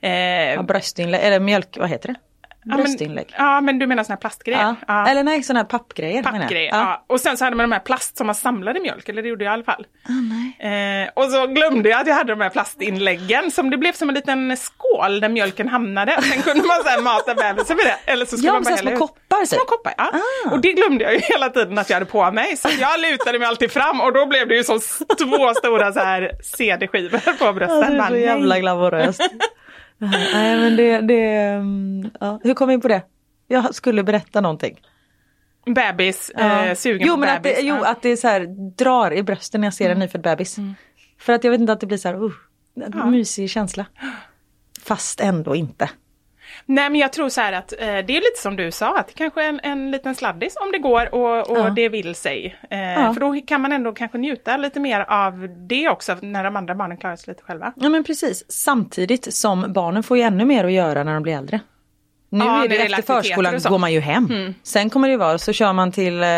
Eh, 0.00 0.54
ja, 0.54 0.62
bröstinlägg, 0.62 1.20
eller 1.22 1.40
mjölk, 1.40 1.76
vad 1.78 1.88
heter 1.88 2.08
det? 2.08 2.14
Ja, 2.68 2.76
men, 2.76 2.84
Bröstinlägg. 2.84 3.34
ja 3.38 3.60
men 3.60 3.78
du 3.78 3.86
menar 3.86 4.04
såna 4.04 4.14
här 4.14 4.20
plastgrejer? 4.20 4.60
Ja. 4.60 4.74
Ja. 4.88 5.08
Eller 5.08 5.22
nej, 5.22 5.42
sådana 5.42 5.60
här 5.60 5.66
pappgrejer. 5.66 6.22
Pappgrejer, 6.22 6.70
Ja. 6.72 7.04
Och 7.06 7.20
sen 7.20 7.36
så 7.36 7.44
hade 7.44 7.56
man 7.56 7.64
de 7.70 7.72
här 7.72 7.80
plast 7.80 8.16
som 8.16 8.26
man 8.26 8.34
samlade 8.34 8.80
mjölk, 8.80 9.08
eller 9.08 9.22
det 9.22 9.28
gjorde 9.28 9.44
jag 9.44 9.52
i 9.52 9.54
alla 9.54 9.64
fall. 9.64 9.86
Nej. 10.60 11.02
Eh, 11.04 11.08
och 11.14 11.24
så 11.30 11.46
glömde 11.46 11.88
jag 11.88 12.00
att 12.00 12.06
jag 12.06 12.14
hade 12.14 12.32
de 12.32 12.40
här 12.40 12.50
plastinläggen 12.50 13.50
som 13.50 13.70
det 13.70 13.76
blev 13.76 13.92
som 13.92 14.08
en 14.08 14.14
liten 14.14 14.56
skål 14.56 15.20
där 15.20 15.28
mjölken 15.28 15.68
hamnade. 15.68 16.18
Sen 16.22 16.42
kunde 16.42 16.66
man 16.66 16.76
så 16.84 16.88
här 16.88 17.02
mata 17.02 17.34
bebisen 17.34 17.76
med 17.76 17.86
det. 17.86 18.12
Eller 18.12 18.24
så 18.26 18.36
skulle 18.36 18.48
Ja, 18.48 18.52
man 18.52 18.62
bara 18.62 18.76
små 18.76 18.96
koppar, 18.96 19.44
så. 19.44 19.54
Små 19.56 19.64
koppar, 19.64 19.94
ja. 19.96 20.10
Ah. 20.46 20.50
Och 20.52 20.60
det 20.60 20.72
glömde 20.72 21.04
jag 21.04 21.12
ju 21.14 21.20
hela 21.20 21.48
tiden 21.48 21.78
att 21.78 21.90
jag 21.90 21.96
hade 21.96 22.06
på 22.06 22.30
mig. 22.30 22.56
Så 22.56 22.68
jag 22.80 23.00
lutade 23.00 23.38
mig 23.38 23.48
alltid 23.48 23.70
fram 23.72 24.00
och 24.00 24.12
då 24.12 24.26
blev 24.26 24.48
det 24.48 24.54
ju 24.56 24.64
som 24.64 24.80
två 25.18 25.54
stora 25.54 25.92
så 25.92 26.00
här 26.00 26.32
CD-skivor 26.42 27.38
på 27.38 27.52
brösten. 27.52 27.78
Ja, 27.80 27.88
det 27.88 27.94
är 27.94 27.98
Bara, 27.98 28.08
så 28.08 28.16
jävla 28.16 28.58
glamoröst. 28.58 29.20
Nej 29.98 30.56
men 30.56 30.76
det, 30.76 31.00
det 31.00 31.24
mm, 31.24 32.10
ja. 32.20 32.40
hur 32.42 32.54
kom 32.54 32.68
vi 32.68 32.74
in 32.74 32.80
på 32.80 32.88
det? 32.88 33.02
Jag 33.46 33.74
skulle 33.74 34.02
berätta 34.02 34.40
någonting. 34.40 34.80
Bebis, 35.66 36.30
eh, 36.30 36.74
sugen 36.74 37.06
jo 37.06 37.14
på 37.14 37.20
men 37.20 37.28
att 37.28 37.42
bebis. 37.42 37.58
det, 37.58 37.66
jo, 37.66 37.74
ja. 37.74 37.90
att 37.90 38.02
det 38.02 38.16
så 38.16 38.28
här, 38.28 38.46
drar 38.76 39.12
i 39.12 39.22
brösten 39.22 39.60
när 39.60 39.66
jag 39.66 39.74
ser 39.74 39.90
en 39.90 39.98
nyfödd 39.98 40.22
bebis. 40.22 40.56
För 41.18 41.32
att 41.32 41.44
jag 41.44 41.50
vet 41.50 41.60
inte 41.60 41.72
att 41.72 41.80
det 41.80 41.86
blir 41.86 41.98
så 41.98 42.08
här, 42.08 42.24
uh, 42.24 42.32
en 42.76 43.10
mysig 43.10 43.50
känsla. 43.50 43.86
Fast 44.82 45.20
ändå 45.20 45.56
inte. 45.56 45.90
Nej 46.66 46.90
men 46.90 47.00
jag 47.00 47.12
tror 47.12 47.28
så 47.28 47.40
här 47.40 47.52
att 47.52 47.72
eh, 47.72 47.78
det 47.86 47.92
är 47.92 48.20
lite 48.20 48.40
som 48.42 48.56
du 48.56 48.70
sa, 48.70 48.98
att 48.98 49.06
det 49.06 49.14
kanske 49.14 49.44
är 49.44 49.48
en, 49.48 49.60
en 49.62 49.90
liten 49.90 50.14
sladdis 50.14 50.56
om 50.56 50.72
det 50.72 50.78
går 50.78 51.14
och, 51.14 51.50
och 51.50 51.58
Ja. 51.58 51.70
det 51.70 51.88
vill 51.88 52.14
sig. 52.14 52.56
Eh, 52.70 52.78
Ja. 52.92 53.12
För 53.14 53.20
då 53.20 53.40
kan 53.46 53.60
man 53.60 53.72
ändå 53.72 53.92
kanske 53.92 54.18
njuta 54.18 54.56
lite 54.56 54.80
mer 54.80 55.00
av 55.00 55.48
det 55.68 55.88
också 55.88 56.16
när 56.22 56.44
de 56.44 56.56
andra 56.56 56.74
barnen 56.74 56.96
klarar 56.96 57.16
sig 57.16 57.32
lite 57.32 57.42
själva. 57.42 57.72
Ja 57.76 57.88
men 57.88 58.04
precis, 58.04 58.44
samtidigt 58.48 59.34
som 59.34 59.72
barnen 59.72 60.02
får 60.02 60.16
ju 60.16 60.22
ännu 60.22 60.44
mer 60.44 60.64
att 60.64 60.72
göra 60.72 61.04
när 61.04 61.14
de 61.14 61.22
blir 61.22 61.36
äldre. 61.36 61.60
Nu 62.30 62.44
Ja, 62.44 62.64
är 62.64 62.68
det 62.68 62.76
efter 62.76 63.02
förskolan 63.02 63.58
går 63.68 63.78
man 63.78 63.92
ju 63.92 64.00
hem. 64.00 64.54
Sen 64.62 64.90
kommer 64.90 65.08
det 65.08 65.12
ju 65.12 65.18
vara 65.18 65.38
så 65.38 65.52
kör 65.52 65.72
man 65.72 65.92
till 65.92 66.22
eh, 66.22 66.28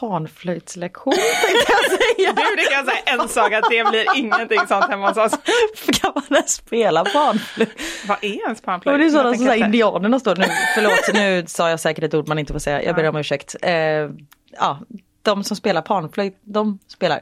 panflöjtslektion 0.00 1.14
tänkte 1.14 1.72
jag 1.72 1.90
säga. 1.98 2.32
Du, 2.32 2.56
det 2.56 2.62
kan 2.62 2.72
jag 2.72 2.86
säga 2.86 3.02
en 3.22 3.28
sak 3.28 3.52
att 3.52 3.64
det 3.70 3.90
blir 3.90 4.06
ingenting 4.16 4.60
sånt 4.68 4.84
hemma 4.84 5.08
hos 5.08 5.16
oss. 5.16 5.32
Kan 6.00 6.12
man 6.14 6.24
ens 6.30 6.52
spela 6.52 7.04
panflöjt? 7.04 7.80
Vad 8.06 8.24
är 8.24 8.42
ens 8.44 8.60
panflöjt? 8.60 8.98
Det 8.98 9.04
är 9.06 9.10
sådana 9.10 9.34
som 9.34 9.46
så 9.46 9.54
indianerna 9.54 10.18
står 10.20 10.36
nu. 10.36 10.44
Förlåt, 10.74 11.14
nu 11.14 11.44
sa 11.48 11.70
jag 11.70 11.80
säkert 11.80 12.04
ett 12.04 12.14
ord 12.14 12.28
man 12.28 12.38
inte 12.38 12.52
får 12.52 12.60
säga. 12.60 12.82
Jag 12.82 12.94
ber 12.96 13.08
om 13.08 13.16
ursäkt. 13.16 13.56
Eh, 13.62 13.72
ja, 14.50 14.78
de 15.22 15.44
som 15.44 15.56
spelar 15.56 15.82
panflöjt, 15.82 16.38
de 16.42 16.78
spelar. 16.88 17.20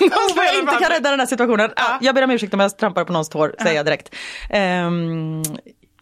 Om 0.00 0.10
jag 0.36 0.58
inte 0.58 0.76
kan 0.80 0.90
rädda 0.90 1.10
den 1.10 1.20
här 1.20 1.26
situationen. 1.26 1.70
Ja. 1.76 1.82
Ja. 1.88 1.98
jag 2.00 2.14
ber 2.14 2.22
om 2.24 2.30
ursäkt 2.30 2.54
om 2.54 2.60
jag 2.60 2.78
trampar 2.78 3.04
på 3.04 3.12
någons 3.12 3.28
tår, 3.28 3.54
säger 3.62 3.76
jag 3.76 3.86
direkt. 3.86 4.14
Ehm, 4.50 5.42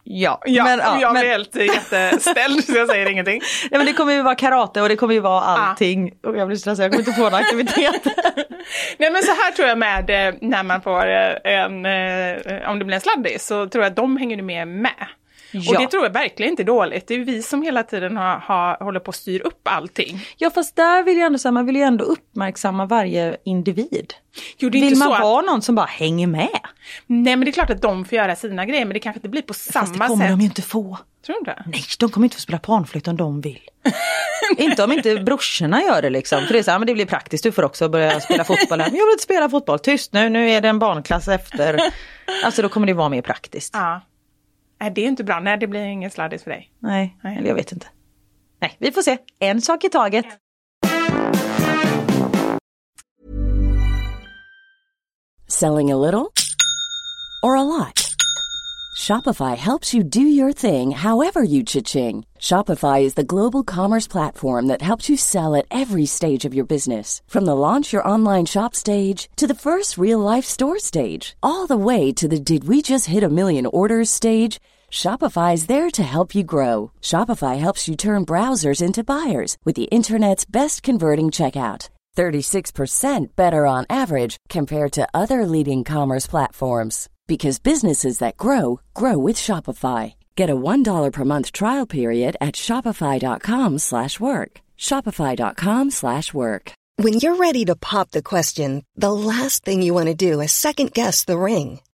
ja, 0.05 0.41
Ja, 0.45 0.65
men, 0.65 0.79
ja, 0.79 1.01
jag 1.01 1.13
men, 1.13 1.21
blir 1.21 1.31
helt 1.31 1.57
jätteställd 1.57 2.65
så 2.65 2.77
jag 2.77 2.89
säger 2.89 3.11
ingenting. 3.11 3.41
ja, 3.71 3.79
men 3.79 3.87
det 3.87 3.93
kommer 3.93 4.13
ju 4.13 4.23
vara 4.23 4.35
karate 4.35 4.83
och 4.83 4.89
det 4.89 4.97
kommer 4.97 5.15
ju 5.15 5.21
vara 5.21 5.41
allting. 5.41 6.13
Och 6.23 6.37
jag 6.37 6.47
blir 6.47 6.57
stressad, 6.57 6.85
jag 6.85 6.93
kommer 6.93 7.09
inte 7.09 7.13
få 7.13 7.23
någon 7.23 7.35
aktivitet. 7.35 8.05
Nej 8.99 9.11
men 9.11 9.23
så 9.23 9.33
här 9.33 9.53
tror 9.53 9.69
jag 9.69 9.79
med 9.79 10.11
eh, 10.11 10.35
när 10.41 10.63
man 10.63 10.83
får 10.83 11.07
eh, 11.07 11.53
en, 11.55 11.87
eh, 11.87 12.71
om 12.71 12.79
det 12.79 12.85
blir 12.85 12.95
en 12.95 13.01
sladdis, 13.01 13.47
så 13.47 13.69
tror 13.69 13.85
jag 13.85 13.91
att 13.91 13.97
de 13.97 14.17
hänger 14.17 14.43
med 14.43 14.69
med. 14.69 15.07
Och 15.55 15.61
Ja. 15.75 15.81
det 15.81 15.87
tror 15.87 16.03
jag 16.05 16.13
verkligen 16.13 16.51
inte 16.53 16.63
är 16.63 16.65
dåligt. 16.65 17.07
Det 17.07 17.15
är 17.15 17.19
vi 17.19 17.43
som 17.43 17.63
hela 17.63 17.83
tiden 17.83 18.17
har, 18.17 18.37
har, 18.37 18.85
håller 18.85 19.01
på 19.01 19.09
att 19.11 19.15
styra 19.17 19.43
upp 19.45 19.69
allting. 19.69 20.21
ja 20.37 20.51
fast 20.51 20.77
där 20.77 21.03
vill 21.03 21.17
jag 21.19 21.27
ändå 21.27 21.39
säga, 21.39 21.53
man 21.53 21.67
vill 21.67 21.77
ju 21.77 21.83
ändå 21.83 22.05
uppmärksamma 22.05 22.87
varje 22.87 23.37
individ. 23.45 24.15
Jo, 24.59 24.69
det 24.69 24.79
är 24.79 24.81
Vill 24.81 24.89
inte 24.89 24.99
man 24.99 25.09
så 25.09 25.15
att, 25.15 25.21
vara 25.23 25.43
någon 25.43 25.63
som 25.63 25.75
bara 25.75 25.87
hänger 25.87 26.27
med? 26.27 26.49
Nej 27.07 27.37
men 27.37 27.41
det 27.41 27.51
är 27.51 27.53
klart 27.53 27.71
att 27.71 27.83
de 27.83 28.05
får 28.05 28.17
göra 28.17 28.37
sina 28.37 28.67
grejer 28.67 28.85
men 28.85 28.95
det 28.95 29.01
kanske 29.01 29.19
inte 29.19 29.29
blir 29.29 29.43
på 29.43 29.55
samma 29.55 29.87
Fast 29.87 29.93
det 30.01 30.07
kommer 30.07 30.25
sätt. 30.25 30.33
de 30.33 30.41
ju 30.41 30.47
inte 30.47 30.63
få. 30.63 30.99
Tror 31.27 31.35
du 31.35 31.39
inte? 31.39 31.63
Nej, 31.67 31.85
de 31.99 32.11
kommer 32.11 32.25
inte 32.25 32.37
få 32.37 32.41
spela 32.41 32.59
panflöjt 32.59 33.09
om 33.09 33.17
de 33.17 33.41
vill. 33.41 33.61
inte 34.59 34.85
om 34.85 34.93
inte 34.93 35.17
brorsorna 35.17 35.83
gör 35.83 36.03
det 36.03 36.11
liksom. 36.11 36.43
För 36.47 36.53
det 36.53 36.59
är 36.59 36.63
så 36.63 36.71
här, 36.71 36.79
men 36.79 36.87
det 36.87 36.95
blir 36.95 37.07
praktiskt, 37.07 37.45
du 37.45 37.53
får 37.53 37.63
också 37.63 37.89
börja 37.89 38.21
spela 38.21 38.45
fotboll 38.45 38.81
här. 38.81 38.91
Men 38.91 38.99
jag 38.99 39.07
vill 39.07 39.13
inte 39.13 39.23
spela 39.25 39.49
fotboll, 39.49 39.79
tyst 39.79 40.13
nu, 40.13 40.29
nu 40.29 40.51
är 40.51 40.61
det 40.61 40.69
en 40.69 40.79
barnklass 40.79 41.29
efter. 41.29 41.81
Alltså 42.45 42.63
då 42.63 42.69
kommer 42.69 42.87
det 42.87 42.93
vara 42.95 43.09
mer 43.09 43.23
praktiskt. 43.23 43.71
Ja. 43.75 44.01
Nej 44.85 44.93
det 44.95 45.01
är 45.01 45.09
inte 45.09 45.25
bra, 45.25 45.41
nej 45.41 45.59
det 45.59 45.67
blir 45.67 45.85
ingen 45.85 46.11
sladdis 46.11 46.43
för 46.43 46.51
dig. 46.51 46.71
Nej, 46.79 47.17
Nej. 47.23 47.37
eller 47.39 47.49
jag 47.49 47.55
vet 47.55 47.73
inte. 47.73 47.87
Nej, 48.61 48.77
vi 48.79 48.93
får 48.93 49.03
se. 49.03 49.19
En 49.39 49.61
sak 49.61 49.85
i 49.85 49.89
taget. 49.89 50.27
Selling 55.49 55.91
a 55.91 55.97
little 55.97 56.33
or 57.43 57.57
a 57.57 57.63
lot? 57.63 58.15
Shopify 58.99 59.57
helps 59.57 59.95
you 59.95 60.05
do 60.05 60.21
your 60.21 60.53
thing 60.53 60.91
however 60.91 61.43
you 61.43 61.65
cha-ching. 61.65 62.25
Shopify 62.39 63.03
is 63.03 63.15
the 63.15 63.25
global 63.25 63.65
commerce 63.65 64.07
platform 64.07 64.67
that 64.69 64.83
helps 64.83 65.09
you 65.09 65.17
sell 65.17 65.57
at 65.57 65.67
every 65.71 66.07
stage 66.07 66.45
of 66.45 66.55
your 66.55 66.67
business. 66.67 67.23
From 67.27 67.45
the 67.47 67.57
launch 67.57 67.93
your 67.93 68.09
online 68.09 68.47
shop 68.47 68.75
stage 68.75 69.29
to 69.37 69.47
the 69.47 69.55
first 69.55 69.99
real 69.99 70.21
life 70.35 70.45
store 70.45 70.79
stage, 70.79 71.37
all 71.43 71.67
the 71.67 71.77
way 71.77 72.13
to 72.13 72.29
the 72.29 72.39
did 72.39 72.69
we 72.69 72.83
just 72.83 73.07
hit 73.07 73.25
a 73.25 73.29
million 73.29 73.67
orders 73.67 74.11
stage. 74.11 74.61
Shopify 74.95 75.55
is 75.55 75.67
there 75.67 75.91
to 75.91 76.05
help 76.05 76.37
you 76.37 76.45
grow. 76.45 76.93
Shopify 77.01 77.59
helps 77.59 77.89
you 77.89 77.97
turn 77.97 78.25
browsers 78.25 78.81
into 78.81 79.03
buyers 79.03 79.57
with 79.65 79.75
the 79.75 79.91
internet's 79.91 80.45
best 80.45 80.85
converting 80.85 81.33
checkout. 81.33 81.89
36% 82.17 83.35
better 83.35 83.67
on 83.67 83.87
average 83.91 84.37
compared 84.49 84.93
to 84.93 85.09
other 85.13 85.47
leading 85.47 85.83
commerce 85.83 86.29
platforms 86.29 87.09
because 87.27 87.59
businesses 87.59 88.19
that 88.19 88.37
grow 88.37 88.81
grow 88.95 89.19
with 89.19 89.37
Shopify. 89.37 90.15
Get 90.37 90.49
a 90.49 90.55
$1 90.55 91.11
per 91.13 91.25
month 91.25 91.51
trial 91.51 91.87
period 91.87 92.37
at 92.41 92.55
shopify.com/work. 92.55 94.53
shopify.com/work. 94.79 96.65
When 97.03 97.15
you're 97.15 97.43
ready 97.47 97.65
to 97.65 97.81
pop 97.91 98.11
the 98.13 98.23
question, 98.23 98.85
the 98.95 99.13
last 99.13 99.65
thing 99.65 99.83
you 99.83 99.95
want 99.95 100.09
to 100.11 100.27
do 100.31 100.41
is 100.41 100.53
second 100.53 100.93
guess 100.93 101.25
the 101.25 101.39
ring. 101.51 101.81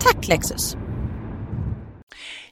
Tack 0.00 0.28
Lexus! 0.28 0.76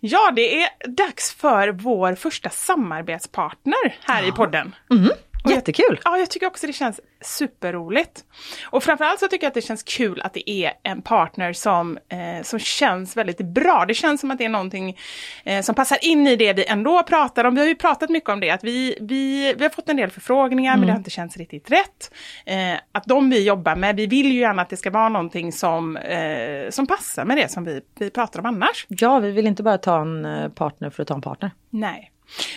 Ja, 0.01 0.32
det 0.36 0.62
är 0.62 0.68
dags 0.86 1.34
för 1.34 1.68
vår 1.68 2.14
första 2.14 2.51
samarbetspartner 2.51 3.96
här 4.05 4.22
ja. 4.22 4.28
i 4.28 4.32
podden. 4.32 4.74
Mm. 4.90 5.11
Jättekul! 5.51 6.01
Ja, 6.05 6.18
jag 6.18 6.30
tycker 6.30 6.46
också 6.46 6.66
det 6.66 6.72
känns 6.72 7.01
superroligt. 7.20 8.24
Och 8.70 8.82
framförallt 8.82 9.20
så 9.20 9.28
tycker 9.28 9.44
jag 9.44 9.49
att 9.49 9.55
det 9.55 9.62
känns 9.62 9.82
kul 9.82 10.20
att 10.20 10.34
det 10.34 10.51
är 10.51 10.72
en 10.82 11.03
partner 11.03 11.53
som, 11.53 11.99
eh, 12.09 12.42
som 12.42 12.59
känns 12.59 13.16
väldigt 13.16 13.40
bra. 13.40 13.84
Det 13.88 13.94
känns 13.94 14.20
som 14.20 14.30
att 14.30 14.38
det 14.38 14.44
är 14.44 14.49
någonting 14.49 14.99
eh, 15.44 15.62
som 15.62 15.74
passar 15.74 15.99
in 16.03 16.26
i 16.26 16.36
det 16.36 16.53
vi 16.53 16.66
ändå 16.66 17.03
pratar 17.03 17.44
om. 17.44 17.55
Vi 17.55 17.61
har 17.61 17.68
ju 17.68 17.74
pratat 17.74 18.11
mycket 18.11 18.30
om 18.30 18.40
det, 18.40 18.51
att 18.51 18.64
vi, 18.64 18.99
vi, 19.01 19.55
vi 19.59 19.62
har 19.62 19.70
fått 19.70 19.88
en 19.88 19.96
del 19.96 20.11
förfrågningar 20.11 20.72
mm. 20.72 20.80
men 20.80 20.86
det 20.86 20.92
har 20.92 20.99
inte 20.99 21.11
känts 21.11 21.36
riktigt 21.36 21.70
rätt. 21.70 22.14
Eh, 22.46 22.80
att 22.92 23.05
de 23.05 23.30
vi 23.30 23.44
jobbar 23.44 23.76
med, 23.76 23.96
vi 23.96 24.07
vill 24.07 24.32
ju 24.32 24.40
gärna 24.40 24.62
att 24.62 24.70
det 24.70 24.76
ska 24.76 24.90
vara 24.90 25.09
någonting 25.09 25.53
som, 25.53 25.96
eh, 25.96 26.70
som 26.70 26.86
passar 26.86 27.24
med 27.24 27.36
det 27.36 27.51
som 27.51 27.64
vi, 27.64 27.80
vi 27.99 28.11
pratar 28.11 28.40
om 28.40 28.46
annars. 28.46 28.86
Ja, 28.88 29.18
vi 29.18 29.30
vill 29.30 29.46
inte 29.46 29.62
bara 29.62 29.78
ta 29.78 30.01
en 30.01 30.24
eh, 30.24 30.49
partner 30.49 30.90
för 30.90 31.03
att 31.03 31.09
ta 31.09 31.14
en 31.14 31.20
partner. 31.20 31.51
Nej. 31.70 32.12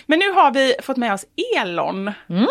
Men 0.06 0.18
nu 0.18 0.30
har 0.30 0.50
vi 0.50 0.74
fått 0.82 0.96
med 0.96 1.14
oss 1.14 1.24
Elon. 1.56 2.12
Mm. 2.28 2.46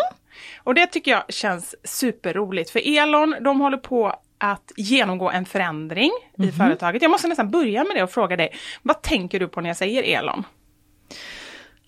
Och 0.64 0.74
det 0.74 0.86
tycker 0.86 1.10
jag 1.10 1.22
känns 1.28 1.74
superroligt 1.84 2.70
för 2.70 2.98
Elon, 2.98 3.36
de 3.40 3.60
håller 3.60 3.76
på 3.76 4.14
att 4.38 4.72
genomgå 4.76 5.30
en 5.30 5.44
förändring 5.44 6.10
mm 6.10 6.30
-hmm. 6.36 6.42
i 6.42 6.46
mhm. 6.46 6.56
företaget. 6.56 7.02
Jag 7.02 7.10
måste 7.10 7.28
nästan 7.28 7.50
börja 7.50 7.84
med 7.84 7.96
det 7.96 8.02
och 8.02 8.10
fråga 8.10 8.36
dig, 8.36 8.52
vad 8.82 9.02
tänker 9.02 9.40
du 9.40 9.48
på 9.48 9.60
när 9.60 9.70
jag 9.70 9.76
säger 9.76 10.18
Elon? 10.18 10.44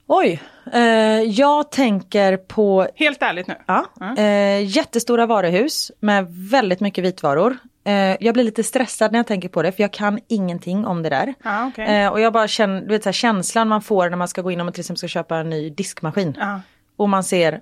Oj, 0.07 0.42
eh, 0.72 0.82
jag 1.22 1.70
tänker 1.70 2.36
på... 2.36 2.88
Helt 2.95 3.22
ärligt 3.22 3.47
nu? 3.47 3.55
Ja. 3.66 3.86
Eh, 4.18 4.64
jättestora 4.64 5.26
varuhus 5.26 5.92
med 6.01 6.26
väldigt 6.51 6.80
mycket 6.80 7.05
vitvaror. 7.05 7.57
Eh, 7.84 8.16
jag 8.20 8.34
blir 8.34 8.45
lite 8.45 8.62
stressad 8.64 9.12
när 9.12 9.18
jag 9.18 9.26
tänker 9.26 9.49
på 9.49 9.62
det 9.62 9.72
för 9.72 9.82
jag 9.82 9.92
kan 9.92 10.20
ingenting 10.28 10.86
om 10.86 11.03
det 11.03 11.09
där. 11.09 11.34
Ah, 11.45 11.66
okay. 11.66 11.86
Eh, 11.86 12.12
och 12.12 12.20
jag 12.20 12.32
bara 12.32 12.49
känner, 12.49 12.80
du 12.80 12.88
vet 12.88 13.03
så 13.03 13.09
här, 13.09 13.12
känslan 13.12 13.68
man 13.68 13.82
får 13.82 14.11
när 14.11 14.16
man 14.16 14.28
ska 14.28 14.42
gå 14.42 14.51
in 14.51 14.61
om 14.61 14.66
man 14.66 14.72
till 14.72 14.80
exempel 14.80 14.99
ska 14.99 15.09
köpa 15.09 15.36
en 15.36 15.51
ny 15.51 15.70
diskmaskin. 15.70 16.36
Ah. 16.40 16.59
Och 16.97 17.09
man 17.09 17.24
ser 17.24 17.61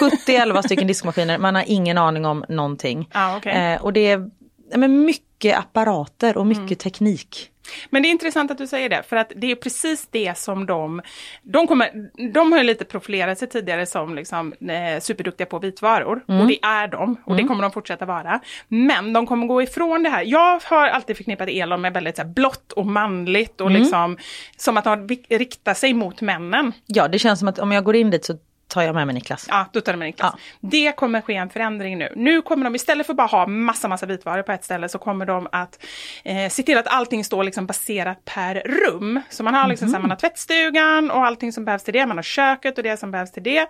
70 0.00 0.62
stycken 0.62 0.86
diskmaskiner, 0.86 1.38
man 1.38 1.54
har 1.54 1.64
ingen 1.66 1.98
aning 1.98 2.24
om 2.24 2.44
någonting. 2.48 3.08
Ah, 3.12 3.36
okay. 3.36 3.52
eh, 3.52 3.82
och 3.82 3.92
det 3.92 4.10
är 4.10 4.30
men 4.74 5.04
mycket 5.04 5.58
apparater 5.58 6.36
och 6.36 6.46
mycket 6.46 6.62
mm. 6.62 6.76
teknik. 6.76 7.50
Men 7.90 8.02
det 8.02 8.08
är 8.08 8.10
intressant 8.10 8.50
att 8.50 8.58
du 8.58 8.66
säger 8.66 8.88
det, 8.88 9.02
för 9.02 9.16
att 9.16 9.32
det 9.36 9.50
är 9.50 9.56
precis 9.56 10.08
det 10.10 10.38
som 10.38 10.66
de... 10.66 11.02
De, 11.42 11.66
kommer, 11.66 12.10
de 12.32 12.52
har 12.52 12.58
ju 12.58 12.64
lite 12.64 12.84
profilerat 12.84 13.38
sig 13.38 13.48
tidigare 13.48 13.86
som 13.86 14.14
liksom, 14.14 14.52
eh, 14.52 15.00
superduktiga 15.00 15.46
på 15.46 15.58
vitvaror, 15.58 16.24
mm. 16.28 16.40
och 16.40 16.46
det 16.46 16.58
är 16.62 16.88
de, 16.88 17.16
och 17.24 17.32
mm. 17.32 17.42
det 17.42 17.48
kommer 17.48 17.62
de 17.62 17.72
fortsätta 17.72 18.04
vara. 18.04 18.40
Men 18.68 19.12
de 19.12 19.26
kommer 19.26 19.46
gå 19.46 19.62
ifrån 19.62 20.02
det 20.02 20.08
här. 20.08 20.22
Jag 20.26 20.60
har 20.64 20.88
alltid 20.88 21.16
förknippat 21.16 21.48
Elon 21.48 21.80
med 21.80 21.92
väldigt 21.92 22.16
så 22.16 22.22
här, 22.22 22.28
blått 22.28 22.72
och 22.72 22.86
manligt 22.86 23.60
och 23.60 23.70
mm. 23.70 23.82
liksom 23.82 24.18
som 24.56 24.76
att 24.76 24.84
de 24.84 25.08
riktar 25.28 25.74
sig 25.74 25.94
mot 25.94 26.20
männen. 26.20 26.72
Ja, 26.86 27.08
det 27.08 27.18
känns 27.18 27.38
som 27.38 27.48
att 27.48 27.58
om 27.58 27.72
jag 27.72 27.84
går 27.84 27.96
in 27.96 28.10
dit 28.10 28.24
så 28.24 28.38
tar 28.74 28.82
jag 28.82 28.94
med 28.94 29.06
mig 29.06 29.14
Niklas. 29.14 29.46
Ja, 29.48 29.66
då 29.72 29.80
tar 29.80 29.92
du 29.92 29.98
med 29.98 30.06
Niklas. 30.06 30.34
Ja. 30.36 30.68
Det 30.70 30.92
kommer 30.96 31.20
ske 31.20 31.34
en 31.34 31.50
förändring 31.50 31.98
nu. 31.98 32.12
Nu 32.16 32.42
kommer 32.42 32.64
de 32.64 32.74
istället 32.74 33.06
för 33.06 33.12
att 33.12 33.16
bara 33.16 33.26
ha 33.26 33.46
massa, 33.46 33.88
massa 33.88 34.06
vitvaror 34.06 34.42
på 34.42 34.52
ett 34.52 34.64
ställe 34.64 34.88
så 34.88 34.98
kommer 34.98 35.26
de 35.26 35.48
att 35.52 35.84
eh, 36.24 36.48
se 36.48 36.62
till 36.62 36.78
att 36.78 36.86
allting 36.86 37.24
står 37.24 37.44
liksom 37.44 37.66
baserat 37.66 38.24
per 38.24 38.54
rum. 38.54 39.20
Så 39.30 39.42
man 39.42 39.54
har 39.54 39.68
liksom 39.68 39.84
mm. 39.84 39.92
så 39.92 39.96
här, 39.96 40.02
man 40.02 40.10
har 40.10 40.16
tvättstugan 40.16 41.10
och 41.10 41.26
allting 41.26 41.52
som 41.52 41.64
behövs 41.64 41.82
till 41.82 41.92
det. 41.92 42.06
Man 42.06 42.18
har 42.18 42.22
köket 42.22 42.78
och 42.78 42.84
det 42.84 42.96
som 42.96 43.10
behövs 43.10 43.32
till 43.32 43.42
det. 43.42 43.60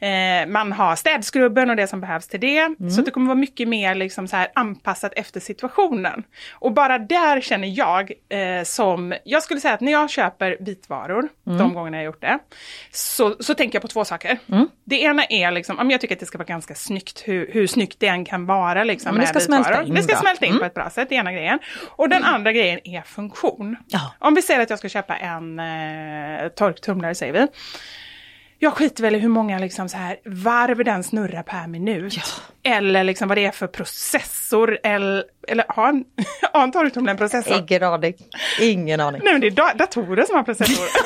Eh, 0.00 0.46
man 0.48 0.72
har 0.72 0.96
städskrubben 0.96 1.70
och 1.70 1.76
det 1.76 1.86
som 1.86 2.00
behövs 2.00 2.28
till 2.28 2.40
det. 2.40 2.58
Mm. 2.58 2.90
Så 2.90 3.02
det 3.02 3.10
kommer 3.10 3.26
vara 3.26 3.38
mycket 3.38 3.68
mer 3.68 3.94
liksom 3.94 4.28
så 4.28 4.36
här 4.36 4.48
anpassat 4.54 5.12
efter 5.16 5.40
situationen. 5.40 6.24
Och 6.52 6.72
bara 6.72 6.98
där 6.98 7.40
känner 7.40 7.68
jag 7.68 8.12
eh, 8.28 8.64
som, 8.64 9.14
jag 9.24 9.42
skulle 9.42 9.60
säga 9.60 9.74
att 9.74 9.80
när 9.80 9.92
jag 9.92 10.10
köper 10.10 10.56
vitvaror, 10.60 11.28
mm. 11.46 11.58
de 11.58 11.74
gångerna 11.74 11.96
jag 11.96 12.04
gjort 12.04 12.20
det, 12.20 12.38
så, 12.92 13.36
så 13.40 13.54
tänker 13.54 13.76
jag 13.76 13.82
på 13.82 13.88
två 13.88 14.04
saker. 14.04 14.38
Mm. 14.52 14.68
Det 14.84 15.00
ena 15.00 15.24
är 15.24 15.50
liksom, 15.50 15.90
jag 15.90 16.00
tycker 16.00 16.14
att 16.14 16.20
det 16.20 16.26
ska 16.26 16.38
vara 16.38 16.46
ganska 16.46 16.74
snyggt, 16.74 17.22
hur, 17.26 17.50
hur 17.52 17.66
snyggt 17.66 18.00
det 18.00 18.06
än 18.06 18.24
kan 18.24 18.46
vara. 18.46 18.84
Liksom, 18.84 19.14
men 19.14 19.20
det 19.20 19.26
ska 19.26 19.40
smälta 19.40 19.82
in. 19.82 19.94
Det 19.94 20.02
ska 20.02 20.16
smälta 20.16 20.46
in 20.46 20.50
mm. 20.50 20.60
på 20.60 20.66
ett 20.66 20.74
bra 20.74 20.90
sätt, 20.90 21.08
det 21.08 21.14
ena 21.14 21.32
grejen. 21.32 21.58
Och 21.88 22.08
den 22.08 22.22
mm. 22.22 22.34
andra 22.34 22.52
grejen 22.52 22.80
är 22.84 23.02
funktion. 23.02 23.76
Ja. 23.86 24.14
Om 24.18 24.34
vi 24.34 24.42
säger 24.42 24.60
att 24.60 24.70
jag 24.70 24.78
ska 24.78 24.88
köpa 24.88 25.16
en 25.16 25.58
eh, 25.58 26.48
torktumlare, 26.48 27.14
säger 27.14 27.32
vi. 27.32 27.46
Jag 28.60 28.72
skiter 28.72 29.02
väl 29.02 29.14
i 29.14 29.18
hur 29.18 29.28
många 29.28 29.58
liksom 29.58 29.88
så 29.88 29.96
här 29.96 30.16
varv 30.24 30.84
den 30.84 31.04
snurrar 31.04 31.42
per 31.42 31.66
minut. 31.66 32.16
Ja. 32.16 32.22
Eller 32.70 33.04
liksom 33.04 33.28
vad 33.28 33.36
det 33.36 33.44
är 33.44 33.50
för 33.50 33.66
processor. 33.66 34.78
Eller, 34.82 35.24
eller 35.48 35.64
har 35.68 35.88
en, 35.88 36.04
har 36.52 36.62
en 36.62 36.72
torktumlare 36.72 37.10
en 37.10 37.18
processor? 37.18 37.56
Ingen 37.58 37.82
aning. 37.82 38.14
Ingen 38.60 39.00
aning. 39.00 39.20
Nej 39.24 39.32
men 39.32 39.40
det 39.40 39.46
är 39.46 39.78
datorer 39.78 40.24
som 40.24 40.36
har 40.36 40.42
processor. 40.42 40.88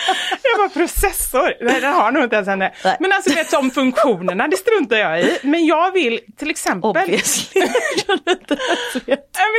jag 0.50 0.70
bara 0.70 0.80
processor, 0.82 1.54
nej 1.60 1.80
den 1.80 1.94
har 1.94 2.12
nog 2.12 2.22
inte 2.24 2.36
ens 2.36 2.48
en 2.48 2.58
Men 3.00 3.12
alltså 3.12 3.34
vet 3.34 3.50
som 3.50 3.70
funktionerna, 3.70 4.48
det 4.48 4.56
struntar 4.56 4.96
jag 4.96 5.20
i. 5.20 5.38
Men 5.42 5.66
jag 5.66 5.92
vill 5.92 6.20
till 6.36 6.50
exempel... 6.50 6.90
Obviously. 6.90 7.62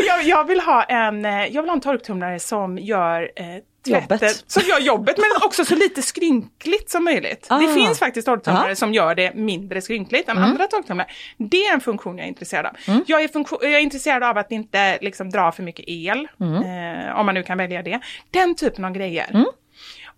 jag, 0.08 0.24
jag, 0.24 0.48
vill 0.48 0.60
ha 0.60 0.84
en, 0.84 1.26
eh, 1.26 1.46
jag 1.46 1.62
vill 1.62 1.70
ha 1.70 1.76
en 1.76 1.82
torktumlare 1.82 2.40
som 2.40 2.78
gör 2.78 3.32
eh, 3.36 3.46
Jobbet. 3.86 4.44
Som 4.48 4.64
gör 4.64 4.80
jobbet 4.80 5.18
men 5.18 5.48
också 5.48 5.66
så 5.66 5.76
lite 5.76 6.02
skrynkligt 6.02 6.90
som 6.90 7.04
möjligt. 7.04 7.48
Ah. 7.50 7.60
Det 7.60 7.74
finns 7.74 8.00
faktiskt 8.00 8.26
torktumlare 8.26 8.76
som 8.76 8.94
gör 8.94 9.16
det 9.16 9.34
mindre 9.34 9.82
skrynkligt 9.82 10.30
än 10.30 10.38
mm. 10.38 10.50
andra 10.50 10.68
torktumlare. 10.68 11.08
Det 11.38 11.66
är 11.66 11.74
en 11.74 11.82
funktion 11.82 12.18
jag 12.18 12.26
är 12.26 12.30
intresserad 12.30 12.66
av. 12.66 12.76
Mm. 12.88 13.04
Jag, 13.08 13.24
är 13.24 13.30
jag, 13.62 13.74
är 13.74 13.80
intresserad 13.80 14.24
av 14.24 14.38
att 14.38 14.52
inte 14.52 14.98
liksom 15.02 15.30
dra 15.30 15.52
för 15.52 15.64
mycket 15.64 15.86
el, 15.88 16.28
mm. 16.40 16.56
eh, 16.56 17.20
om 17.20 17.26
man 17.26 17.36
nu 17.36 17.44
kan 17.44 17.58
välja 17.58 17.84
det. 17.84 18.00
Den 18.32 18.56
typen 18.56 18.86
av 18.86 18.92
grejer. 18.92 19.30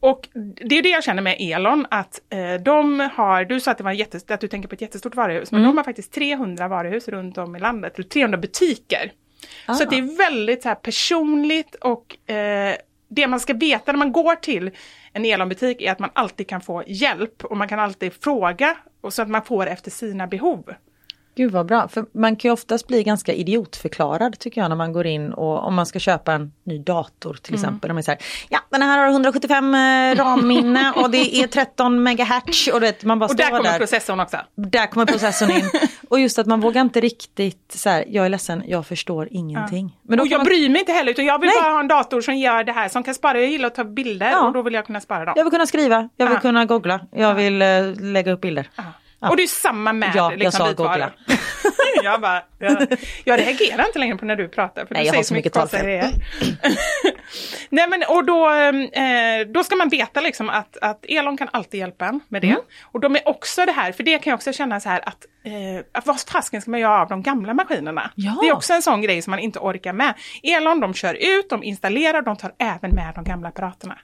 Och 0.03 0.29
det 0.65 0.77
är 0.77 0.83
det 0.83 0.89
jag 0.89 1.03
känner 1.03 1.21
med 1.21 1.37
Elon, 1.39 1.85
att 1.91 2.21
eh, 2.29 2.53
de 2.53 2.99
har, 2.99 3.45
du 3.45 3.59
sa 3.59 3.71
att, 3.71 3.77
det 3.77 3.83
var 3.83 3.91
jättest, 3.91 4.31
att 4.31 4.41
du 4.41 4.47
tänker 4.47 4.69
på 4.69 4.75
ett 4.75 4.81
jättestort 4.81 5.15
varuhus, 5.15 5.51
men 5.51 5.61
mm. 5.61 5.71
de 5.71 5.77
har 5.77 5.83
faktiskt 5.83 6.13
300 6.13 6.67
varuhus 6.67 7.07
runt 7.07 7.37
om 7.37 7.55
i 7.55 7.59
landet, 7.59 8.09
300 8.09 8.37
butiker. 8.37 9.11
Ah. 9.65 9.73
Så 9.73 9.85
det 9.85 9.97
är 9.97 10.17
väldigt 10.17 10.63
så 10.63 10.69
här, 10.69 10.75
personligt 10.75 11.75
och 11.75 12.29
eh, 12.29 12.75
det 13.07 13.27
man 13.27 13.39
ska 13.39 13.53
veta 13.53 13.91
när 13.91 13.99
man 13.99 14.11
går 14.11 14.35
till 14.35 14.71
en 15.13 15.25
Elon-butik 15.25 15.81
är 15.81 15.91
att 15.91 15.99
man 15.99 16.09
alltid 16.13 16.47
kan 16.47 16.61
få 16.61 16.83
hjälp 16.87 17.45
och 17.45 17.57
man 17.57 17.67
kan 17.67 17.79
alltid 17.79 18.13
fråga 18.13 18.77
och 19.01 19.13
så 19.13 19.21
att 19.21 19.29
man 19.29 19.43
får 19.43 19.67
efter 19.67 19.91
sina 19.91 20.27
behov. 20.27 20.73
Gud 21.35 21.51
vad 21.51 21.65
bra, 21.65 21.87
för 21.87 22.05
man 22.13 22.35
kan 22.35 22.49
ju 22.49 22.53
oftast 22.53 22.87
bli 22.87 23.03
ganska 23.03 23.33
idiotförklarad 23.33 24.39
tycker 24.39 24.61
jag 24.61 24.69
när 24.69 24.75
man 24.75 24.93
går 24.93 25.05
in 25.07 25.33
och 25.33 25.63
om 25.63 25.75
man 25.75 25.85
ska 25.85 25.99
köpa 25.99 26.33
en 26.33 26.51
ny 26.63 26.79
dator 26.79 27.33
till 27.33 27.53
Mm. 27.53 27.63
exempel. 27.63 27.87
De 27.87 27.97
är 27.97 28.01
så 28.01 28.11
här, 28.11 28.19
ja 28.49 28.59
den 28.69 28.81
här 28.81 28.97
har 28.99 29.07
175 29.09 29.75
eh, 29.75 30.15
RAM-minne 30.15 30.93
och 30.95 31.09
det 31.09 31.35
är 31.35 31.47
13 31.47 32.03
megahertz 32.03 32.67
och 32.67 32.83
vet, 32.83 33.03
man 33.03 33.19
bara 33.19 33.29
Och 33.29 33.35
där 33.35 33.49
kommer 33.49 33.63
där. 33.63 33.77
processorn 33.77 34.19
också. 34.19 34.37
Där 34.55 34.87
kommer 34.87 35.05
processorn 35.05 35.51
in. 35.51 35.69
Och 36.09 36.19
just 36.19 36.39
att 36.39 36.47
man 36.47 36.61
vågar 36.61 36.81
inte 36.81 36.99
riktigt 37.01 37.71
så 37.75 37.89
här, 37.89 38.05
jag 38.07 38.25
är 38.25 38.29
ledsen, 38.29 38.63
jag 38.67 38.85
förstår 38.87 39.27
ingenting. 39.31 39.97
Men 40.03 40.17
då 40.17 40.21
och 40.23 40.27
jag 40.27 40.37
man, 40.39 40.45
bryr 40.45 40.69
mig 40.69 40.79
inte 40.79 40.91
heller 40.91 41.11
utan 41.11 41.25
jag 41.25 41.39
vill 41.39 41.47
Nej. 41.49 41.61
bara 41.63 41.71
ha 41.73 41.79
en 41.79 41.87
dator 41.87 42.21
som 42.21 42.35
gör 42.37 42.63
det 42.63 42.71
här 42.71 42.89
som 42.89 43.03
kan 43.03 43.13
spara. 43.13 43.39
Jag 43.39 43.49
gillar 43.49 43.67
att 43.67 43.75
ta 43.75 43.83
bilder 43.83 44.31
Ja. 44.31 44.47
och 44.47 44.53
då 44.53 44.61
vill 44.61 44.73
jag 44.73 44.85
kunna 44.85 45.01
spara 45.01 45.25
dem. 45.25 45.33
jag 45.37 45.43
vill 45.43 45.51
kunna 45.51 45.65
skriva, 45.65 46.09
jag 46.17 46.25
vill 46.25 46.33
Ja. 46.35 46.39
kunna 46.39 46.65
googla, 46.65 46.99
jag 47.11 47.33
vill 47.35 47.61
eh, 47.61 47.67
lägga 47.99 48.31
upp 48.31 48.41
bilder. 48.41 48.69
Ja. 49.23 49.29
Och 49.29 49.37
det 49.37 49.43
är 49.43 49.47
samma 49.47 49.93
med 49.93 50.11
Ja, 50.15 50.31
jag 50.31 50.39
liksom, 50.39 50.57
sa 50.57 50.67
vitvaror. 50.67 51.11
jag, 52.03 52.21
bara, 52.21 52.43
jag, 52.59 52.87
jag 53.23 53.39
reagerar 53.39 53.85
inte 53.85 53.99
längre 53.99 54.17
på 54.17 54.25
när 54.25 54.35
du 54.35 54.47
pratar 54.47 54.85
för 54.85 54.93
Nej, 54.93 55.03
du 55.03 55.07
jag 55.07 55.13
säger 55.13 55.23
så 55.23 55.33
mycket 55.33 55.53
konstiga 55.53 55.83
grejer. 55.83 56.11
Nej 57.69 57.87
men 57.89 58.03
och 58.07 58.25
då, 58.25 58.49
eh, 58.49 59.47
då 59.53 59.63
ska 59.63 59.75
man 59.75 59.89
veta 59.89 60.21
liksom 60.21 60.49
att, 60.49 60.77
att 60.77 61.05
Elon 61.05 61.37
kan 61.37 61.49
alltid 61.51 61.79
hjälpa 61.79 62.05
en 62.05 62.19
med 62.27 62.41
det. 62.41 62.47
Mm. 62.47 62.61
Och 62.91 62.99
de 62.99 63.15
är 63.15 63.27
också 63.27 63.65
det 63.65 63.71
här, 63.71 63.91
för 63.91 64.03
det 64.03 64.17
kan 64.19 64.31
jag 64.31 64.37
också 64.37 64.53
känna 64.53 64.79
så 64.79 64.89
här 64.89 65.07
att, 65.07 65.25
eh, 65.45 65.85
att 65.91 66.05
vad 66.05 66.19
fasken 66.19 66.61
ska 66.61 66.71
man 66.71 66.79
göra 66.79 67.01
av 67.01 67.09
de 67.09 67.21
gamla 67.21 67.53
maskinerna? 67.53 68.11
Ja. 68.15 68.37
Det 68.41 68.47
är 68.47 68.53
också 68.53 68.73
en 68.73 68.81
sån 68.81 69.01
grej 69.01 69.21
som 69.21 69.31
man 69.31 69.39
inte 69.39 69.59
orkar 69.59 69.93
med. 69.93 70.13
Elon 70.43 70.79
de 70.79 70.93
kör 70.93 71.13
ut, 71.13 71.49
de 71.49 71.63
installerar, 71.63 72.21
de 72.21 72.37
tar 72.37 72.53
även 72.59 72.95
med 72.95 73.11
de 73.15 73.23
gamla 73.23 73.47
apparaterna. 73.49 73.97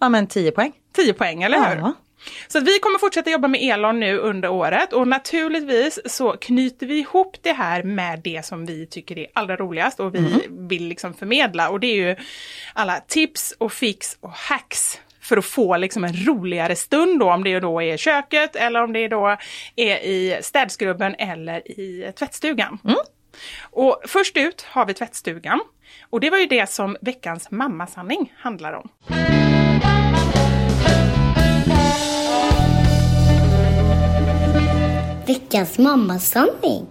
ja 0.00 0.08
men 0.08 0.26
10 0.26 0.50
poäng. 0.50 0.72
10 0.96 1.12
poäng, 1.12 1.42
eller 1.42 1.58
hur? 1.58 1.76
Ja. 1.76 1.92
Så 2.48 2.60
vi 2.60 2.78
kommer 2.78 2.98
fortsätta 2.98 3.30
jobba 3.30 3.48
med 3.48 3.60
Elon 3.62 4.00
nu 4.00 4.18
under 4.18 4.48
året 4.48 4.92
och 4.92 5.08
naturligtvis 5.08 5.98
så 6.06 6.32
knyter 6.32 6.86
vi 6.86 6.98
ihop 6.98 7.36
det 7.42 7.52
här 7.52 7.82
med 7.82 8.20
det 8.24 8.44
som 8.44 8.66
vi 8.66 8.86
tycker 8.86 9.18
är 9.18 9.26
allra 9.32 9.56
roligast 9.56 10.00
och 10.00 10.14
vi 10.14 10.46
vill 10.50 10.88
liksom 10.88 11.14
förmedla 11.14 11.70
och 11.70 11.80
det 11.80 11.86
är 11.86 12.08
ju 12.08 12.16
alla 12.74 13.00
tips 13.00 13.54
och 13.58 13.72
fix 13.72 14.16
och 14.20 14.32
hacks 14.32 15.00
för 15.20 15.36
att 15.36 15.44
få 15.44 15.76
liksom 15.76 16.04
en 16.04 16.26
roligare 16.26 16.76
stund 16.76 17.20
då, 17.20 17.32
om 17.32 17.44
det 17.44 17.60
då 17.60 17.82
är 17.82 17.94
i 17.94 17.98
köket 17.98 18.56
eller 18.56 18.82
om 18.82 18.92
det 18.92 19.08
då 19.08 19.36
är 19.76 19.96
i 19.96 20.38
städskrubben 20.42 21.14
eller 21.18 21.70
i 21.70 22.12
tvättstugan. 22.18 22.78
Och 23.62 24.02
först 24.06 24.36
ut 24.36 24.62
har 24.62 24.86
vi 24.86 24.94
tvättstugan. 24.94 25.60
Och 26.10 26.20
det 26.20 26.30
var 26.30 26.38
ju 26.38 26.46
det 26.46 26.70
som 26.70 26.96
veckans 27.00 27.50
mammasanning 27.50 28.32
handlar 28.36 28.72
om. 28.72 28.88
Veckans 35.32 35.78
mammasanning. 35.78 36.86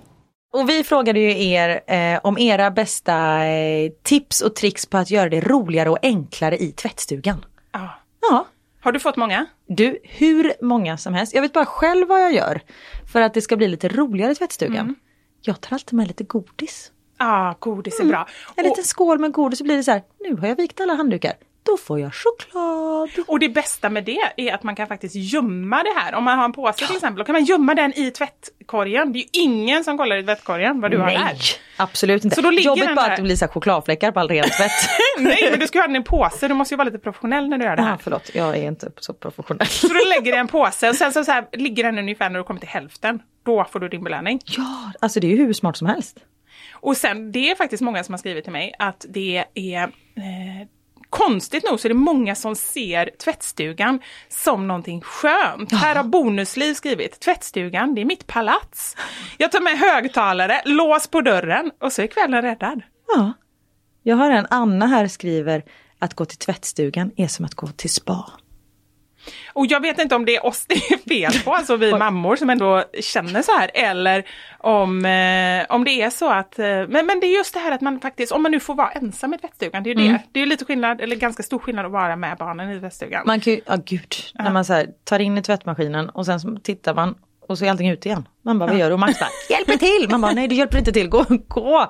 Och 0.53 0.69
vi 0.69 0.83
frågade 0.83 1.19
ju 1.19 1.45
er 1.51 1.81
eh, 1.87 2.19
om 2.23 2.37
era 2.37 2.71
bästa 2.71 3.45
eh, 3.45 3.91
tips 4.03 4.41
och 4.41 4.55
tricks 4.55 4.85
på 4.85 4.97
att 4.97 5.11
göra 5.11 5.29
det 5.29 5.41
roligare 5.41 5.89
och 5.89 5.97
enklare 6.01 6.57
i 6.57 6.71
tvättstugan. 6.71 7.45
Ja. 7.71 7.89
Ja, 8.29 8.47
Har 8.81 8.91
du 8.91 8.99
fått 8.99 9.15
många? 9.17 9.45
du, 9.67 9.99
hur 10.03 10.53
många 10.61 10.97
som 10.97 11.13
helst. 11.13 11.33
Jag 11.33 11.41
vet 11.41 11.53
bara 11.53 11.65
själv 11.65 12.07
vad 12.07 12.21
jag 12.21 12.33
gör 12.33 12.61
för 13.11 13.21
att 13.21 13.33
det 13.33 13.41
ska 13.41 13.57
bli 13.57 13.67
lite 13.67 13.87
roligare 13.89 14.31
i 14.31 14.35
tvättstugan. 14.35 14.95
Jag 15.41 15.61
tar 15.61 15.73
alltid 15.75 15.93
med 15.93 16.07
lite 16.07 16.23
godis. 16.23 16.91
Ja, 17.17 17.55
godis 17.59 17.99
är 17.99 18.05
bra. 18.05 18.27
En 18.55 18.65
Och, 18.65 18.69
liten 18.69 18.83
skål 18.83 19.19
med 19.19 19.31
godis 19.31 19.57
så 19.59 19.63
blir 19.63 19.77
det 19.77 19.83
så 19.83 19.91
här, 19.91 20.01
nu 20.19 20.35
har 20.35 20.47
jag 20.47 20.55
vikt 20.55 20.81
alla 20.81 20.93
handdukar. 20.93 21.33
Då 21.63 21.77
får 21.77 21.99
jag 21.99 22.11
choklad. 22.13 23.09
och 23.27 23.39
det 23.39 23.49
bästa 23.49 23.89
med 23.89 24.03
det 24.03 24.17
är 24.37 24.53
att 24.53 24.63
man 24.63 24.75
kan 24.75 24.87
faktiskt 24.87 25.15
gömma 25.15 25.83
det 25.83 25.93
här. 25.95 26.15
Om 26.15 26.23
man 26.23 26.37
har 26.37 26.45
en 26.45 26.53
påse 26.53 26.87
till 26.87 26.95
exempel, 26.95 27.19
då 27.19 27.23
kan 27.25 27.33
man 27.33 27.43
gömma 27.43 27.75
den 27.75 27.93
i 27.99 28.11
tvättkorgen. 28.11 29.13
Det 29.13 29.19
är 29.19 29.21
ju 29.21 29.27
ingen 29.31 29.83
som 29.83 29.97
kollar 29.97 30.15
i 30.17 30.23
tvättkorgen 30.23 30.81
vad 30.81 30.91
du 30.91 30.97
har 30.97 31.05
Nej, 31.05 31.17
där. 31.17 31.37
absolut 31.77 32.23
inte. 32.23 32.35
Så 32.35 32.41
då 32.41 32.49
ligger 32.49 32.65
Jobbigt 32.69 32.85
den 32.85 32.95
bara 32.95 33.05
där. 33.05 33.11
att 33.11 33.17
det 33.17 33.23
blir 33.23 33.35
så 33.35 33.47
chokladfläckar 33.47 34.11
på 34.11 34.19
all 34.19 34.27
ren 34.27 34.43
tvätt. 34.43 34.71
Nej, 35.19 35.47
men 35.51 35.59
du 35.59 35.67
ska 35.67 35.79
ha 35.79 35.87
den 35.87 35.95
i 35.95 35.97
en 35.97 36.03
påse. 36.03 36.47
Du 36.47 36.53
måste 36.53 36.73
ju 36.73 36.77
vara 36.77 36.85
lite 36.85 36.99
professionell 36.99 37.49
när 37.49 37.57
du 37.57 37.65
gör 37.65 37.75
det 37.75 37.81
här. 37.81 37.97
förlåt, 38.01 38.31
jag 38.33 38.57
är 38.57 38.67
inte 38.67 38.91
så 38.99 39.13
professionell. 39.13 39.67
Så 39.67 39.87
då 39.87 39.93
lägger 40.09 40.31
du 40.31 40.37
i 40.37 40.39
en 40.39 40.47
påse 40.47 40.89
och 40.89 40.95
sen 40.95 41.13
så, 41.13 41.23
så 41.23 41.31
här, 41.31 41.45
ligger 41.53 41.83
den 41.83 41.99
ungefär 41.99 42.29
när 42.29 42.39
du 42.39 42.43
kommer 42.43 42.59
till 42.59 42.69
hälften. 42.69 43.19
Då 43.45 43.65
får 43.71 43.79
du 43.79 43.89
din 43.89 44.03
belöning. 44.03 44.39
Ja, 44.45 44.91
alltså 44.99 45.19
det 45.19 45.27
är 45.27 45.31
ju 45.37 45.45
hur 45.45 45.53
smart 45.53 45.77
som 45.77 45.87
helst. 45.87 46.17
Och 46.73 46.97
sen, 46.97 47.31
det 47.31 47.51
är 47.51 47.55
faktiskt 47.55 47.81
många 47.81 48.03
som 48.03 48.13
har 48.13 48.17
skrivit 48.17 48.43
till 48.43 48.53
mig 48.53 48.73
att 48.79 49.05
det 49.09 49.45
är 49.53 49.83
eh, 49.83 50.67
Konstigt 51.11 51.69
nog 51.69 51.79
så 51.79 51.87
är 51.87 51.89
det 51.89 51.95
många 51.95 52.35
som 52.35 52.55
ser 52.55 53.09
tvättstugan 53.23 53.99
som 54.29 54.67
någonting 54.67 55.01
skönt. 55.01 55.71
Här 55.71 55.95
har 55.95 56.03
Bonusliv 56.03 56.73
skrivit, 56.73 57.19
tvättstugan 57.19 57.95
det 57.95 58.01
är 58.01 58.05
mitt 58.05 58.27
palats. 58.27 58.97
Jag 59.37 59.51
tar 59.51 59.61
med 59.61 59.79
högtalare, 59.79 60.61
lås 60.65 61.07
på 61.07 61.21
dörren 61.21 61.71
och 61.79 61.93
så 61.93 62.01
är 62.01 62.07
kvällen 62.07 62.41
räddad. 62.41 62.81
Ja. 63.15 63.33
Jag 64.03 64.15
har 64.15 64.31
en 64.31 64.47
Anna 64.49 64.87
här 64.87 65.07
skriver 65.07 65.63
att 65.99 66.13
gå 66.13 66.25
till 66.25 66.37
tvättstugan 66.37 67.11
är 67.15 67.27
som 67.27 67.45
att 67.45 67.55
gå 67.55 67.67
till 67.67 67.89
spa. 67.89 68.31
Och 69.53 69.65
jag 69.65 69.79
vet 69.79 69.99
inte 69.99 70.15
om 70.15 70.25
det 70.25 70.35
är 70.35 70.45
oss 70.45 70.65
det 70.67 70.75
är 70.75 71.09
fel 71.09 71.43
på, 71.43 71.53
alltså 71.53 71.75
vi 71.75 71.93
mammor 71.97 72.35
som 72.35 72.49
ändå 72.49 72.83
känner 73.01 73.41
så 73.41 73.51
här, 73.51 73.71
eller 73.73 74.25
om, 74.57 75.05
eh, 75.05 75.75
om 75.75 75.83
det 75.83 76.01
är 76.01 76.09
så 76.09 76.29
att, 76.29 76.59
eh, 76.59 76.65
men, 76.65 77.05
men 77.05 77.19
det 77.19 77.27
är 77.27 77.37
just 77.37 77.53
det 77.53 77.59
här 77.59 77.71
att 77.71 77.81
man 77.81 77.99
faktiskt, 77.99 78.31
om 78.31 78.43
man 78.43 78.51
nu 78.51 78.59
får 78.59 78.75
vara 78.75 78.91
ensam 78.91 79.33
i 79.33 79.37
tvättstugan, 79.37 79.83
det 79.83 79.91
är 79.91 79.95
ju 79.95 80.07
det. 80.07 80.19
Det 80.31 80.41
är 80.41 80.45
lite 80.45 80.65
skillnad, 80.65 81.01
eller 81.01 81.15
ganska 81.15 81.43
stor 81.43 81.59
skillnad 81.59 81.85
att 81.85 81.91
vara 81.91 82.15
med 82.15 82.37
barnen 82.37 82.71
i 82.71 82.79
tvättstugan. 82.79 83.23
Man 83.25 83.39
kan 83.39 83.53
ju, 83.53 83.61
ja 83.65 83.75
gud, 83.85 84.15
när 84.33 84.51
man 84.51 84.65
så 84.65 84.73
här, 84.73 84.87
tar 85.03 85.19
in 85.19 85.37
i 85.37 85.41
tvättmaskinen 85.41 86.09
och 86.09 86.25
sen 86.25 86.39
så 86.39 86.57
tittar 86.63 86.93
man 86.93 87.15
och 87.47 87.57
så 87.57 87.65
är 87.65 87.69
allting 87.69 87.89
ute 87.89 88.07
igen. 88.09 88.27
Man 88.41 88.59
bara, 88.59 88.69
vad 88.69 88.79
gör 88.79 88.87
du? 88.87 88.93
Och 88.93 88.99
Max 88.99 89.19
bara, 89.19 89.29
hjälp 89.49 89.67
mig 89.67 89.77
till! 89.77 90.07
Man 90.09 90.21
bara, 90.21 90.31
nej 90.31 90.47
det 90.47 90.55
hjälper 90.55 90.77
inte 90.77 90.91
till, 90.91 91.09
gå, 91.09 91.25
gå! 91.47 91.87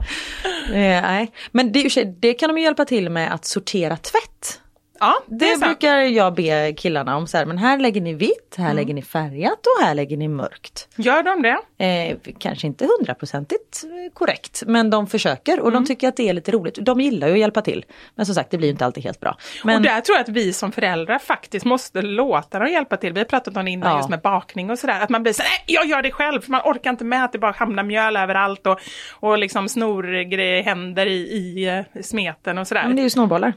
Eh, 0.68 0.74
nej. 0.74 1.32
Men 1.52 1.72
det, 1.72 2.04
det 2.22 2.34
kan 2.34 2.50
de 2.50 2.58
ju 2.58 2.64
hjälpa 2.64 2.86
till 2.86 3.10
med 3.10 3.34
att 3.34 3.46
sortera 3.46 3.98
tvätt. 3.98 4.62
Ja, 5.02 5.14
det, 5.28 5.46
Det 5.56 5.60
brukar 5.60 5.98
jag 5.98 6.34
be 6.34 6.74
killarna 6.78 7.16
om 7.18 7.28
så 7.28 7.38
här, 7.38 7.46
men 7.46 7.58
här 7.58 7.78
lägger 7.78 8.02
ni 8.02 8.14
vitt, 8.14 8.56
här 8.58 8.74
lägger 8.74 8.94
ni 8.94 9.02
färgat 9.02 9.60
och 9.66 9.86
här 9.86 9.96
lägger 9.96 10.18
ni 10.18 10.28
mörkt. 10.28 10.88
Gör 10.96 11.24
de 11.24 11.42
det? 11.42 11.86
Eh, 11.86 12.18
kanske 12.40 12.68
inte 12.68 12.88
hundraprocentigt 12.98 13.84
korrekt, 14.14 14.64
men 14.68 14.90
de 14.90 15.08
försöker 15.08 15.60
och 15.60 15.72
de 15.72 15.86
tycker 15.86 16.08
att 16.08 16.18
det 16.18 16.30
är 16.30 16.34
lite 16.34 16.52
roligt. 16.52 16.76
De 16.82 17.02
gillar 17.02 17.28
ju 17.28 17.34
att 17.34 17.40
hjälpa 17.40 17.62
till. 17.62 17.86
Men 18.16 18.26
som 18.26 18.36
sagt, 18.36 18.52
det 18.52 18.58
blir 18.58 18.70
inte 18.70 18.86
alltid 18.86 19.04
helt 19.04 19.20
bra. 19.20 19.38
Men, 19.64 19.76
Och 19.76 19.82
där 19.82 20.02
tror 20.02 20.16
jag 20.18 20.22
att 20.24 20.30
vi 20.30 20.54
som 20.54 20.72
föräldrar 20.72 21.20
faktiskt 21.20 21.66
måste 21.66 22.02
låta 22.02 22.60
dem 22.60 22.68
hjälpa 22.68 22.98
till. 22.98 23.14
Vi 23.14 23.20
har 23.20 23.26
pratat 23.26 23.58
om 23.58 23.66
det 23.66 23.72
innan 23.72 23.92
Ja. 23.92 23.98
just 23.98 24.10
med 24.10 24.22
bakning 24.22 24.70
och 24.70 24.80
sådär. 24.80 25.00
Att 25.02 25.10
man 25.10 25.24
blir 25.24 25.34
så 25.34 25.44
nej 25.44 25.64
jag 25.68 25.86
gör 25.86 26.02
det 26.02 26.12
själv. 26.12 26.42
För 26.42 26.52
man 26.52 26.62
orkar 26.66 26.90
inte 26.90 27.06
med 27.06 27.24
att 27.26 27.32
det 27.32 27.40
bara 27.40 27.52
hamnar 27.52 27.84
mjöl 27.84 28.18
överallt 28.18 28.68
och, 28.68 28.80
och 29.20 29.38
liksom 29.38 29.70
snorgrejer 29.70 30.64
händer 30.64 31.06
i, 31.06 31.12
i 31.14 31.68
eh, 31.96 32.02
smeten 32.02 32.58
och 32.58 32.68
sådär. 32.68 32.84
men 32.88 32.96
det 32.96 33.02
är 33.02 33.04
ju 33.04 33.10
snorbollar. 33.10 33.54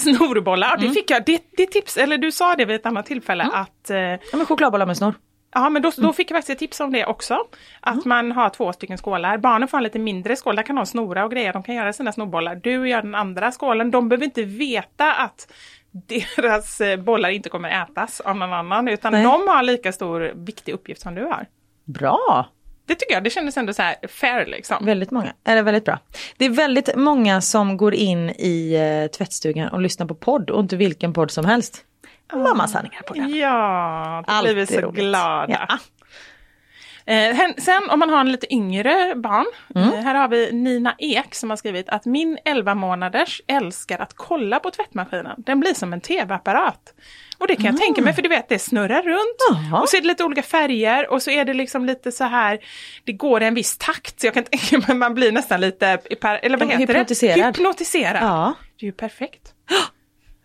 Snorbollar, 0.00 0.74
Mm. 0.76 0.88
det 0.88 0.94
fick 0.94 1.10
jag, 1.10 1.24
det, 1.26 1.42
det 1.56 1.66
tips, 1.66 1.96
eller 1.96 2.18
du 2.18 2.32
sa 2.32 2.54
det 2.54 2.64
vid 2.64 2.76
ett 2.76 2.86
annat 2.86 3.06
tillfälle 3.06 3.44
att 3.52 3.90
eh, 3.90 3.96
Ja, 3.98 4.18
men 4.32 4.46
chokladbollar 4.46 4.86
med 4.86 4.96
snor. 4.96 5.14
Ja 5.54 5.68
men 5.70 5.82
då, 5.82 5.90
Mm. 5.98 6.06
då 6.06 6.12
fick 6.12 6.30
jag 6.30 6.36
faktiskt 6.36 6.50
ett 6.50 6.58
tips 6.58 6.80
om 6.80 6.92
det 6.92 7.06
också. 7.06 7.38
Att 7.80 8.04
man 8.04 8.32
har 8.32 8.48
två 8.50 8.72
stycken 8.72 8.98
skålar. 8.98 9.38
Barnen 9.38 9.68
får 9.68 9.76
en 9.78 9.84
lite 9.84 9.98
mindre 9.98 10.36
skål, 10.36 10.56
där 10.56 10.62
kan 10.62 10.76
de 10.76 10.86
snora 10.86 11.24
och 11.24 11.30
grejer. 11.30 11.52
De 11.52 11.62
kan 11.62 11.74
göra 11.74 11.92
sina 11.92 12.12
snorbollar. 12.12 12.54
Du 12.54 12.88
gör 12.88 13.02
den 13.02 13.14
andra 13.14 13.52
skålen. 13.52 13.90
De 13.90 14.08
behöver 14.08 14.24
inte 14.24 14.42
veta 14.42 15.12
att 15.12 15.52
deras 15.92 16.80
eh, 16.80 16.96
bollar 17.00 17.28
inte 17.28 17.48
kommer 17.48 17.82
ätas 17.82 18.20
av 18.20 18.36
någon 18.36 18.52
annan. 18.52 18.88
Utan 18.88 19.12
Nej. 19.12 19.22
de 19.22 19.48
har 19.48 19.62
lika 19.62 19.92
stor 19.92 20.32
viktig 20.34 20.72
uppgift 20.72 21.00
som 21.00 21.14
du 21.14 21.24
har. 21.24 21.46
Bra! 21.84 22.46
Det 22.86 22.94
tycker 22.94 23.14
jag, 23.14 23.24
det 23.24 23.30
kändes 23.30 23.56
ändå 23.56 23.72
så 23.72 23.82
här 23.82 23.96
fair 24.08 24.46
liksom. 24.46 24.84
Väldigt 24.86 25.10
många, 25.10 25.32
eller 25.44 25.62
väldigt 25.62 25.84
bra. 25.84 25.98
Det 26.36 26.44
är 26.44 26.50
väldigt 26.50 26.96
många 26.96 27.40
som 27.40 27.76
går 27.76 27.94
in 27.94 28.30
i 28.30 28.74
eh, 28.74 29.10
tvättstugan 29.18 29.68
och 29.68 29.80
lyssnar 29.80 30.06
på 30.06 30.14
podd 30.14 30.50
och 30.50 30.60
inte 30.60 30.76
vilken 30.76 31.12
podd 31.12 31.30
som 31.30 31.44
helst. 31.44 31.84
Mammasanningar 32.32 33.02
på 33.02 33.14
den. 33.14 33.36
Ja, 33.36 34.24
då 34.28 34.42
blir 34.42 34.54
vi 34.54 34.66
så 34.66 34.80
roligt. 34.80 35.00
glada. 35.00 35.46
Ja. 35.68 35.78
Eh, 37.14 37.36
sen 37.58 37.90
om 37.90 37.98
man 37.98 38.10
har 38.10 38.20
en 38.20 38.32
lite 38.32 38.54
yngre 38.54 39.14
barn, 39.16 39.44
Mm. 39.74 39.88
eh, 39.92 40.00
här 40.00 40.14
har 40.14 40.28
vi 40.28 40.52
Nina 40.52 40.94
Ek 40.98 41.34
som 41.34 41.50
har 41.50 41.56
skrivit 41.56 41.88
att 41.88 42.04
min 42.06 42.38
11 42.44 42.74
månaders 42.74 43.42
älskar 43.46 43.98
att 43.98 44.12
kolla 44.16 44.58
på 44.60 44.70
tvättmaskinen. 44.70 45.34
Den 45.46 45.60
blir 45.60 45.74
som 45.74 45.92
en 45.92 46.00
tv-apparat. 46.00 46.94
Och 47.38 47.46
det 47.46 47.56
kan 47.56 47.64
jag 47.66 47.76
tänka 47.78 48.02
mig 48.02 48.12
för 48.12 48.22
du 48.22 48.28
vet 48.28 48.48
det 48.48 48.58
snurrar 48.58 49.02
runt 49.02 49.36
Ah. 49.50 49.60
Jaha. 49.70 49.80
och 49.80 49.88
så 49.88 49.96
är 49.96 50.00
det 50.00 50.06
lite 50.06 50.24
olika 50.24 50.42
färger 50.42 51.10
och 51.10 51.22
så 51.22 51.30
är 51.30 51.44
det 51.44 51.54
liksom 51.54 51.84
lite 51.84 52.12
så 52.12 52.24
här, 52.24 52.58
det 53.04 53.12
går 53.12 53.42
i 53.42 53.46
en 53.46 53.54
viss 53.54 53.76
takt 53.78 54.20
så 54.20 54.26
jag 54.26 54.34
kan 54.34 54.44
tänka 54.44 54.78
mig 54.88 54.96
man 54.96 55.14
blir 55.14 55.32
nästan 55.32 55.60
lite, 55.60 55.86
eller 56.22 56.56
vad 56.58 56.68
heter 56.68 56.78
Hypnotiserad. 56.78 57.38
det? 57.38 57.44
Hypnotiserad. 57.46 58.22
Ja. 58.22 58.54
Det 58.80 58.84
är 58.84 58.86
ju 58.86 58.92
perfekt. 58.92 59.52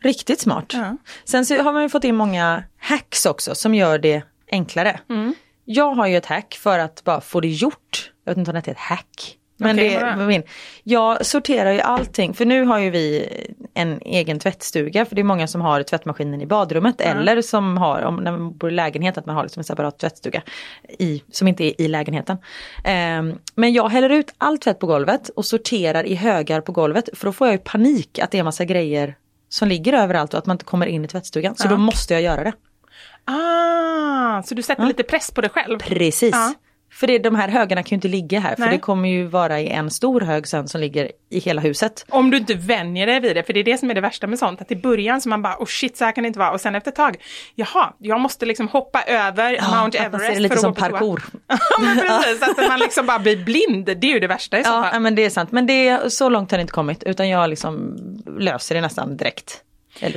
Riktigt 0.04 0.39
smart. 0.39 0.74
Ja. 0.74 0.98
Sen 1.26 1.46
så 1.46 1.62
har 1.64 1.74
man 1.74 1.82
ju 1.84 1.89
fått 1.89 2.04
in 2.04 2.16
många 2.16 2.64
hacks 2.80 3.26
också 3.26 3.56
som 3.56 3.76
gör 3.76 3.98
det 4.00 4.24
enklare. 4.52 5.00
Mm. 5.10 5.34
Jag 5.66 5.92
har 5.96 6.08
ju 6.08 6.18
ett 6.18 6.26
hack 6.26 6.58
för 6.62 6.80
att 6.80 7.04
bara 7.04 7.22
få 7.22 7.39
det 7.42 7.48
gjort. 7.48 8.12
Jag 8.26 8.32
vet 8.32 8.38
inte 8.38 8.52
om 8.52 8.54
det 8.54 8.60
heter 8.60 8.72
ett 8.72 8.78
hack. 8.78 9.38
Men 9.62 9.76
Okej, 9.76 9.89
det 9.89 9.95
är 9.95 10.16
min. 10.16 10.43
Jag 10.84 11.26
sorterar 11.26 11.72
ju 11.72 11.80
allting, 11.82 12.34
för 12.34 12.45
nu 12.45 12.64
har 12.64 12.80
ju 12.80 12.89
vi 12.89 13.28
en 13.74 14.01
egen 14.01 14.39
tvättstuga, 14.39 15.05
för 15.05 15.16
det 15.16 15.22
är 15.22 15.24
många 15.24 15.47
som 15.47 15.62
har 15.62 15.84
tvättmaskinen 15.84 16.41
i 16.41 16.45
badrummet 16.45 17.01
eller 17.01 17.41
som 17.41 17.78
har, 17.78 18.01
om 18.01 18.16
när 18.16 18.32
man 18.32 18.57
bor 18.57 18.70
i 18.70 18.74
lägenhet, 18.74 19.18
att 19.18 19.26
man 19.26 19.36
har 19.36 19.43
liksom 19.43 19.59
en 19.59 19.64
separat 19.64 19.99
tvättstuga 19.99 20.41
i, 20.99 21.24
som 21.32 21.47
inte 21.47 21.64
är 21.64 21.82
i 21.82 21.88
lägenheten. 21.88 22.38
Ehm, 22.84 23.39
men 23.55 23.74
jag 23.74 23.89
häller 23.89 24.09
ut 24.09 24.34
all 24.38 24.57
tvätt 24.57 24.80
på 24.80 24.88
golvet 24.88 25.30
och 25.30 25.45
sorterar 25.45 26.03
i 26.03 26.16
högar 26.16 26.62
på 26.62 26.72
golvet, 26.72 27.09
för 27.14 27.26
då 27.26 27.34
får 27.34 27.47
jag 27.47 27.53
ju 27.53 27.57
panik 27.57 28.20
att 28.20 28.32
det 28.32 28.39
är 28.39 28.43
massa 28.43 28.66
grejer 28.66 29.16
som 29.49 29.68
ligger 29.68 29.93
överallt 29.93 30.34
och 30.34 30.38
att 30.38 30.45
man 30.45 30.55
inte 30.55 30.66
kommer 30.66 30.86
in 30.86 31.05
i 31.05 31.07
tvättstugan. 31.07 31.55
Så 31.55 31.68
då 31.68 31.78
måste 31.78 32.14
jag 32.14 32.24
göra 32.24 32.43
det. 32.43 32.53
Ah, 33.26 34.43
så 34.43 34.55
du 34.55 34.62
sätter 34.62 34.86
lite 34.86 35.03
press 35.03 35.32
på 35.32 35.41
dig 35.41 35.49
själv? 35.49 35.80
Precis. 35.80 36.36
Ja. 36.92 36.96
För 36.98 37.08
det, 37.08 37.18
de 37.20 37.36
här 37.36 37.48
högarna 37.48 37.84
kan 37.84 37.89
ju 37.89 37.96
inte 37.96 38.08
ligga 38.08 38.39
här, 38.39 38.56
för 38.56 38.62
Nej. 38.62 38.72
det 38.72 38.78
kommer 38.80 39.10
ju 39.10 39.26
vara 39.26 39.60
i 39.60 39.68
en 39.70 39.92
stor 39.92 40.22
hög 40.22 40.48
sen 40.48 40.68
som 40.68 40.82
ligger 40.82 41.12
i 41.30 41.39
hela 41.39 41.62
huset. 41.62 42.06
Om 42.10 42.32
du 42.32 42.38
inte 42.38 42.54
vänjer 42.54 43.08
dig 43.08 43.20
vid 43.20 43.36
det, 43.36 43.44
för 43.44 43.54
det 43.54 43.60
är 43.60 43.64
det 43.64 43.78
som 43.78 43.89
är 43.89 43.94
det 43.94 44.02
värsta 44.02 44.28
med 44.28 44.39
sånt, 44.39 44.62
att 44.62 44.72
i 44.72 44.76
början 44.76 45.22
så 45.22 45.30
man 45.30 45.42
bara, 45.42 45.56
oh 45.60 45.66
shit 45.66 45.98
så 45.98 46.06
här 46.06 46.12
kan 46.12 46.22
det 46.24 46.28
inte 46.28 46.39
vara, 46.39 46.52
och 46.52 46.62
sen 46.62 46.76
efter 46.76 46.92
ett 46.92 46.96
tag, 46.96 47.18
jaha, 47.56 47.94
jag 47.98 48.20
måste 48.22 48.46
liksom 48.46 48.68
hoppa 48.68 49.02
över 49.04 49.52
Mount 49.52 50.00
att 50.00 50.12
man 50.12 50.22
Everest 50.22 50.26
ser 50.26 50.34
det 50.34 50.39
lite 50.39 50.56
för 50.56 50.68
att 50.68 50.78
som 50.78 50.89
gå 50.92 50.98
parkour. 50.98 51.24
Ja 51.48 51.58
men 51.80 51.98
precis, 51.98 52.42
att 52.44 52.68
man 52.70 52.80
liksom 52.80 53.06
bara 53.06 53.20
blir 53.20 53.38
blind, 53.46 53.86
det 53.86 54.08
är 54.08 54.14
ju 54.14 54.20
det 54.20 54.28
värsta 54.28 54.60
i 54.60 54.64
så 54.64 54.70
Ja, 54.70 54.82
fall. 54.82 54.89
ja, 54.94 55.00
men 55.00 55.16
det 55.16 55.26
är 55.26 55.30
sant. 55.30 55.52
Men 55.52 55.68
det 55.68 55.88
är, 55.88 56.10
så 56.10 56.30
långt 56.30 56.52
har 56.52 56.58
det 56.58 56.62
inte 56.62 56.74
kommit 56.74 57.04
utan 57.04 57.30
jag 57.30 57.50
liksom 57.50 57.96
löser 58.39 58.76
det 58.76 58.82
nästan 58.82 59.18
direkt. 59.18 59.62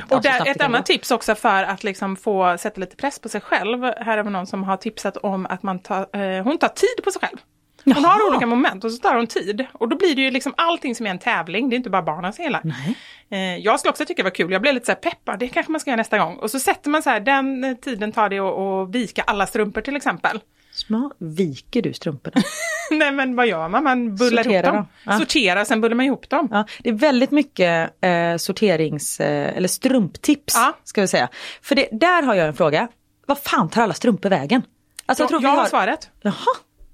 Och 0.09 0.21
där, 0.21 0.47
ett 0.47 0.61
annat 0.61 0.85
tips 0.85 1.11
också 1.11 1.35
för 1.35 1.63
att 1.63 1.83
liksom 1.83 2.15
få 2.15 2.57
sätta 2.57 2.81
lite 2.81 2.95
press 2.95 3.19
på 3.19 3.29
sig 3.29 3.41
själv. 3.41 3.83
Här 3.83 4.17
är 4.17 4.23
det 4.23 4.29
någon 4.29 4.47
som 4.47 4.63
har 4.63 4.77
tipsat 4.77 5.17
om 5.17 5.45
att 5.45 5.63
man 5.63 5.79
tar, 5.79 6.21
eh, 6.21 6.43
hon 6.43 6.57
tar 6.57 6.67
tid 6.67 7.03
på 7.03 7.11
sig 7.11 7.21
själv. 7.21 7.37
Hon 7.85 7.93
Jaha. 8.03 8.11
har 8.11 8.29
olika 8.29 8.45
moment 8.45 8.83
och 8.83 8.91
så 8.91 8.97
tar 8.97 9.15
hon 9.15 9.27
tid. 9.27 9.65
Och 9.73 9.89
då 9.89 9.97
blir 9.97 10.15
det 10.15 10.21
ju 10.21 10.31
liksom 10.31 10.53
allting 10.57 10.95
som 10.95 11.05
är 11.05 11.11
en 11.11 11.19
tävling, 11.19 11.69
det 11.69 11.75
är 11.75 11.77
inte 11.77 11.89
bara 11.89 12.01
barnen 12.01 12.33
som 12.33 12.43
gillar. 12.43 12.61
Eh, 13.29 13.39
jag 13.39 13.79
skulle 13.79 13.89
också 13.89 14.05
tycka 14.05 14.23
det 14.23 14.29
var 14.29 14.35
kul, 14.35 14.51
jag 14.51 14.61
blev 14.61 14.73
lite 14.73 14.85
så 14.85 14.91
här 14.91 14.99
peppad, 14.99 15.39
det 15.39 15.47
kanske 15.47 15.71
man 15.71 15.81
ska 15.81 15.89
göra 15.89 15.97
nästa 15.97 16.17
gång. 16.17 16.35
Och 16.35 16.51
så 16.51 16.59
sätter 16.59 16.89
man 16.89 17.03
så 17.03 17.09
här, 17.09 17.19
den 17.19 17.77
tiden 17.81 18.11
tar 18.11 18.29
det 18.29 18.39
att 18.39 18.89
vika 18.95 19.21
alla 19.21 19.47
strumpor 19.47 19.81
till 19.81 19.95
exempel. 19.95 20.39
Smart. 20.75 21.11
Viker 21.17 21.81
du 21.81 21.93
strumporna? 21.93 22.41
Nej 22.91 23.11
men 23.11 23.35
vad 23.35 23.47
gör 23.47 23.69
man? 23.69 23.83
Man 23.83 24.15
bullar 24.15 24.43
Sortera 24.43 24.53
ihop 24.53 24.65
dem. 24.65 24.75
dem. 24.75 24.87
Ja. 25.03 25.19
Sortera, 25.19 25.65
sen 25.65 25.81
bullar 25.81 25.95
man 25.95 26.05
ihop 26.05 26.29
dem. 26.29 26.47
Ja, 26.51 26.65
det 26.79 26.89
är 26.89 26.93
väldigt 26.93 27.31
mycket 27.31 27.93
eh, 28.03 28.37
sorterings 28.37 29.19
eh, 29.19 29.57
eller 29.57 29.67
strumptips 29.67 30.53
Ja. 30.55 30.73
ska 30.83 31.01
vi 31.01 31.07
säga. 31.07 31.29
För 31.61 31.75
det, 31.75 31.87
där 31.91 32.23
har 32.23 32.35
jag 32.35 32.47
en 32.47 32.53
fråga. 32.53 32.87
Vad 33.25 33.37
fan 33.39 33.69
tar 33.69 33.81
alla 33.83 33.93
strumpor 33.93 34.29
vägen? 34.29 34.61
Alltså, 35.05 35.23
jag, 35.23 35.31
jag 35.31 35.43
jag 35.43 35.49
har 35.49 35.57
har... 35.57 35.65
svaret. 35.65 36.09
Jaha. 36.21 36.33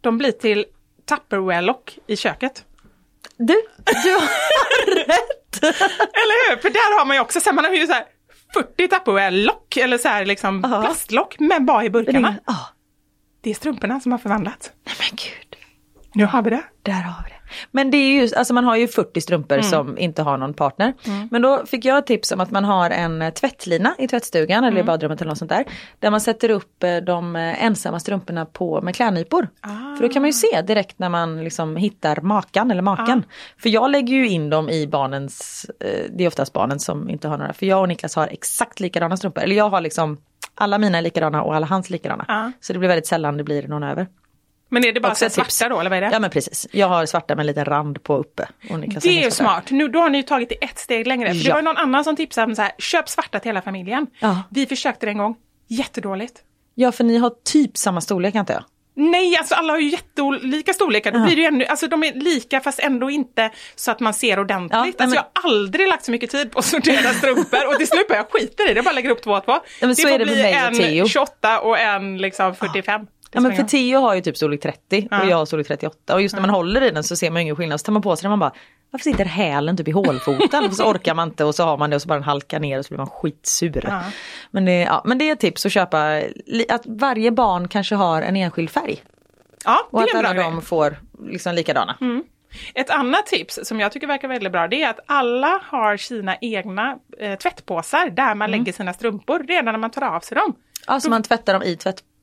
De 0.01 0.17
blir 0.17 0.31
till 0.31 0.65
Tupperware-lock 1.09 1.97
i 2.07 2.15
köket. 2.17 2.65
Du, 3.37 3.53
du 4.03 4.13
har 4.13 4.95
rätt. 4.95 5.63
Eller 5.63 6.49
hur? 6.49 6.61
För 6.61 6.69
där 6.69 6.99
har 6.99 7.05
man 7.05 7.15
ju 7.17 7.21
också, 7.21 7.39
så 7.39 7.49
här, 7.49 7.55
man 7.55 7.65
har 7.65 7.71
ju 7.71 7.87
så 7.87 7.93
här 7.93 8.03
40 8.53 8.87
Tupperware-lock 8.87 9.77
eller 9.77 9.97
så 9.97 10.07
här 10.07 10.25
liksom 10.25 10.67
Ja. 10.71 10.81
plastlock, 10.81 11.35
men 11.39 11.65
bara 11.65 11.83
i 11.85 11.89
burkarna. 11.89 12.35
Ja, 12.47 12.55
Det 13.41 13.49
är 13.49 13.53
strumporna 13.53 13.99
som 13.99 14.11
har 14.11 14.19
förvandlats. 14.19 14.71
nej 14.85 14.95
men 14.99 15.09
gud. 15.09 15.55
Nu 16.13 16.25
har 16.25 16.41
vi 16.41 16.49
det. 16.49 16.63
Där 16.81 16.91
har 17.01 17.23
vi 17.23 17.29
det. 17.29 17.35
Men 17.71 17.91
det 17.91 17.97
är 17.97 18.21
ju, 18.21 18.35
alltså 18.35 18.53
man 18.53 18.63
har 18.63 18.75
ju 18.75 18.87
40 18.87 19.21
strumpor 19.21 19.55
Mm. 19.57 19.69
som 19.69 19.97
inte 19.97 20.21
har 20.23 20.37
någon 20.37 20.53
partner. 20.53 20.93
Men 21.31 21.41
då 21.41 21.65
fick 21.65 21.85
jag 21.85 21.97
ett 21.97 22.05
tips 22.07 22.31
om 22.31 22.39
att 22.39 22.51
man 22.51 22.63
har 22.65 22.89
en 22.89 23.31
tvättlina 23.33 23.95
i 23.97 24.07
tvättstugan 24.07 24.57
Mm. 24.57 24.67
eller 24.73 24.81
i 24.81 24.83
badrummet 24.83 25.21
eller 25.21 25.29
något 25.31 25.37
sånt 25.37 25.49
där. 25.51 25.65
Där 25.99 26.11
man 26.11 26.21
sätter 26.21 26.49
upp 26.49 26.83
eh, 26.83 26.95
de 26.97 27.35
eh, 27.35 27.63
ensamma 27.65 27.99
strumporna 27.99 28.45
på 28.45 28.81
med 28.81 28.95
klädnypor. 28.95 29.47
Ah. 29.61 29.67
För 29.97 30.07
då 30.07 30.09
kan 30.13 30.21
man 30.21 30.29
ju 30.29 30.33
se 30.33 30.61
direkt 30.61 30.99
när 30.99 31.09
man 31.09 31.43
liksom 31.43 31.75
hittar 31.75 32.21
makan 32.21 32.71
eller 32.71 32.81
maken. 32.81 33.23
För 33.57 33.69
jag 33.69 33.91
lägger 33.91 34.13
ju 34.15 34.27
in 34.29 34.49
dem 34.49 34.69
i 34.69 34.87
barnens, 34.87 35.65
eh, 35.79 36.05
det 36.09 36.23
är 36.23 36.27
oftast 36.27 36.53
barnen 36.53 36.79
som 36.79 37.09
inte 37.09 37.27
har 37.27 37.37
några. 37.37 37.53
För 37.53 37.65
jag 37.65 37.81
och 37.81 37.87
Niklas 37.87 38.15
har 38.15 38.27
exakt 38.27 38.79
likadana 38.79 39.17
strumpor. 39.17 39.43
Eller 39.43 39.55
jag 39.55 39.69
har 39.69 39.81
liksom 39.81 40.17
alla 40.55 40.77
mina 40.77 40.97
är 40.97 41.01
likadana 41.01 41.43
och 41.43 41.55
alla 41.55 41.65
hans 41.67 41.89
likadana. 41.89 42.25
Ja. 42.27 42.51
Så 42.61 42.73
det 42.73 42.79
blir 42.79 42.89
väldigt 42.89 43.07
sällan 43.07 43.37
det 43.37 43.43
blir 43.43 43.67
någon 43.67 43.83
över. 43.83 44.07
Men 44.69 44.85
är 44.85 44.93
det 44.93 44.99
bara 44.99 45.15
så 45.15 45.25
ett 45.25 45.33
tips. 45.33 45.55
svarta 45.55 45.73
då, 45.73 45.79
eller 45.79 45.89
vad 45.89 45.97
är 45.97 46.01
det? 46.01 46.09
Ja 46.11 46.19
men 46.19 46.29
precis. 46.29 46.67
Jag 46.71 46.87
har 46.87 47.05
svarta 47.05 47.35
med 47.35 47.43
en 47.43 47.47
liten 47.47 47.65
rand 47.65 48.03
på 48.03 48.17
uppe. 48.17 48.47
Det 48.61 48.73
är 49.05 49.11
ju 49.11 49.21
svarta. 49.21 49.31
smart. 49.31 49.71
Nu, 49.71 49.87
då 49.87 49.99
har 49.99 50.09
ni 50.09 50.17
ju 50.17 50.23
tagit 50.23 50.49
det 50.49 50.55
ett 50.63 50.79
steg 50.79 51.07
längre. 51.07 51.27
För 51.27 51.35
det 51.35 51.41
Ja. 51.49 51.53
var 51.53 51.59
ju 51.61 51.65
någon 51.65 51.77
annan 51.77 52.03
som 52.03 52.15
tipsade 52.15 52.45
om 52.47 52.55
så 52.55 52.61
här, 52.61 52.71
köp 52.77 53.09
svarta 53.09 53.39
till 53.39 53.49
hela 53.49 53.61
familjen. 53.61 54.07
Ja. 54.19 54.43
Vi 54.49 54.65
försökte 54.65 55.05
det 55.05 55.09
en 55.11 55.17
gång. 55.17 55.35
Jättedåligt. 55.67 56.39
Ja 56.75 56.91
för 56.91 57.03
ni 57.03 57.17
har 57.17 57.31
typ 57.43 57.77
samma 57.77 58.01
storlek 58.01 58.35
antar 58.35 58.53
jag. 58.53 58.63
Nej, 58.95 59.37
alltså 59.37 59.55
alla 59.55 59.73
har 59.73 59.79
ju 59.79 59.89
jätteolika 59.89 60.73
storlekar. 60.73 61.11
Då 61.11 61.19
Ja. 61.19 61.23
blir 61.25 61.35
det 61.35 61.45
ännu, 61.45 61.65
alltså 61.65 61.87
de 61.87 62.03
är 62.03 62.13
lika 62.13 62.59
fast 62.61 62.79
ändå 62.79 63.09
inte 63.09 63.49
så 63.75 63.91
att 63.91 63.99
man 63.99 64.13
ser 64.13 64.39
ordentligt. 64.39 64.73
Ja, 64.73 64.79
alltså, 64.83 65.05
men- 65.05 65.13
Jag 65.13 65.41
har 65.41 65.49
aldrig 65.49 65.87
lagt 65.87 66.05
så 66.05 66.11
mycket 66.11 66.29
tid 66.31 66.51
på 66.51 66.59
att 66.59 66.65
sortera 66.65 67.13
strumpor 67.13 67.67
och 67.67 67.77
till 67.77 67.87
slut 67.87 68.07
bara 68.07 68.17
jag 68.17 68.29
skiter 68.31 68.63
i 68.69 68.73
det, 68.73 68.77
jag 68.77 68.85
bara 68.85 68.91
lägger 68.91 69.09
upp 69.09 69.21
två 69.23 69.31
och 69.31 69.45
två. 69.45 69.59
men 69.81 69.95
så 69.95 70.07
får 70.07 70.19
det 70.19 70.25
bli 70.25 70.41
en 70.53 70.73
Theo. 70.79 71.07
28 71.07 71.59
och 71.59 71.79
en 71.79 72.17
liksom 72.17 72.55
45. 72.55 73.01
Det 73.01 73.07
Ja 73.33 73.41
men 73.41 73.55
för 73.55 73.63
Theo 73.63 73.99
har 73.99 74.15
ju 74.15 74.21
typ 74.21 74.37
storlek 74.37 74.61
30 74.61 75.07
Ja. 75.11 75.21
och 75.23 75.29
jag 75.29 75.37
har 75.37 75.45
storlek 75.45 75.67
38 75.67 76.13
och 76.13 76.21
just 76.21 76.35
när 76.35 76.41
man 76.41 76.49
håller 76.49 76.81
i 76.83 76.89
den 76.91 77.03
så 77.03 77.15
ser 77.15 77.31
man 77.31 77.41
ingen 77.41 77.55
skillnad. 77.55 77.79
Så 77.79 77.83
tar 77.85 77.93
man 77.93 78.01
på 78.01 78.15
sig 78.15 78.21
den 78.23 78.29
man 78.29 78.39
bara 78.39 78.51
varför 78.91 79.03
sitter 79.03 79.25
hälen 79.25 79.77
typ 79.77 79.87
i 79.87 79.91
hålfoten? 79.91 80.65
och 80.65 80.73
så 80.73 80.83
orkar 80.91 81.13
man 81.13 81.27
inte 81.27 81.43
och 81.45 81.55
så 81.55 81.63
har 81.63 81.77
man 81.77 81.89
det 81.89 81.95
och 81.95 82.01
så 82.01 82.07
bara 82.07 82.13
den 82.13 82.23
halkar 82.23 82.59
ner 82.59 82.79
och 82.79 82.85
så 82.85 82.89
blir 82.89 82.97
man 82.97 83.07
skitsur. 83.09 83.85
Ja. 83.87 84.01
Men, 84.51 84.65
det, 84.65 84.79
ja, 84.79 85.01
men 85.05 85.17
det 85.17 85.29
är 85.29 85.33
ett 85.33 85.39
tips 85.39 85.65
att 85.65 85.71
köpa, 85.71 86.21
att 86.69 86.81
varje 86.85 87.31
barn 87.31 87.67
kanske 87.67 87.95
har 87.95 88.21
en 88.21 88.35
enskild 88.35 88.69
färg. 88.69 89.03
Ja, 89.65 89.87
det 89.91 89.97
Och 89.97 90.03
att 90.03 90.15
alla. 90.15 90.29
Mm. 90.29 90.43
de 90.43 90.61
får 90.61 90.97
liksom 91.27 91.55
likadana. 91.55 91.97
Ett 92.73 92.89
annat 92.89 93.25
tips 93.27 93.59
som 93.63 93.79
jag 93.79 93.91
tycker 93.91 94.07
verkar 94.07 94.27
väldigt 94.27 94.51
bra 94.51 94.67
det 94.67 94.83
är 94.83 94.89
att 94.89 94.99
alla 95.05 95.61
har 95.63 95.97
sina 95.97 96.35
egna 96.41 96.97
eh, 97.19 97.37
tvättpåsar 97.37 98.09
där 98.09 98.23
Mm. 98.25 98.37
man 98.37 98.51
lägger 98.51 98.73
sina 98.73 98.93
strumpor 98.93 99.39
redan 99.47 99.65
när 99.65 99.77
man 99.79 99.91
tar 99.91 100.01
av 100.15 100.19
sig 100.19 100.35
dem. 100.35 100.53
Alltså 100.85 101.09
man 101.09 101.23
tvättar 101.23 101.53
dem 101.53 101.63
i 101.63 101.75